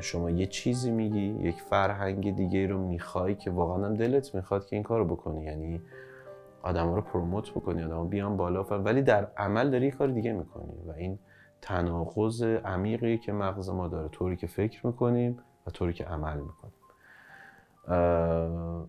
شما 0.00 0.30
یه 0.30 0.46
چیزی 0.46 0.90
میگی 0.90 1.20
یک 1.20 1.60
فرهنگ 1.60 2.36
دیگه 2.36 2.66
رو 2.66 2.78
می‌خوای 2.78 3.34
که 3.34 3.50
واقعا 3.50 3.88
دلت 3.88 4.34
می‌خواد 4.34 4.66
که 4.66 4.76
این 4.76 4.82
کارو 4.82 5.04
بکنی. 5.04 5.44
یعنی 5.44 5.80
آدم 6.62 6.94
رو 6.94 7.00
پروموت 7.00 7.50
بکنی 7.50 7.82
آدم 7.82 8.08
بیان 8.08 8.36
بالا 8.36 8.62
ولی 8.62 9.02
در 9.02 9.28
عمل 9.36 9.70
داری 9.70 9.84
یه 9.84 9.90
کار 9.90 10.08
دیگه 10.08 10.32
می‌کنی 10.32 10.82
و 10.86 10.90
این 10.90 11.18
تناقض 11.62 12.42
عمیقی 12.42 13.18
که 13.18 13.32
مغز 13.32 13.68
ما 13.68 13.88
داره 13.88 14.08
طوری 14.08 14.36
که 14.36 14.46
فکر 14.46 14.86
می‌کنیم 14.86 15.38
و 15.66 15.70
طوری 15.70 15.92
که 15.92 16.04
عمل 16.04 16.36
می‌کنیم. 16.36 16.79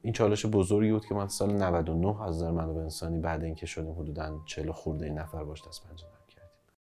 این 0.02 0.14
چالش 0.14 0.46
بزرگی 0.46 0.92
بود 0.92 1.06
که 1.06 1.16
من 1.16 1.28
سال 1.28 1.54
99 1.54 2.22
از 2.24 2.36
نظر 2.36 2.52
منابع 2.52 2.82
انسانی 2.82 3.20
بعد 3.20 3.44
اینکه 3.44 3.66
شدیم 3.66 3.92
حدودا 3.92 4.40
40 4.46 4.72
خورده 4.72 5.06
این 5.06 5.18
نفر 5.18 5.44
باش 5.44 5.68
دست 5.68 5.88
پنجه 5.88 6.06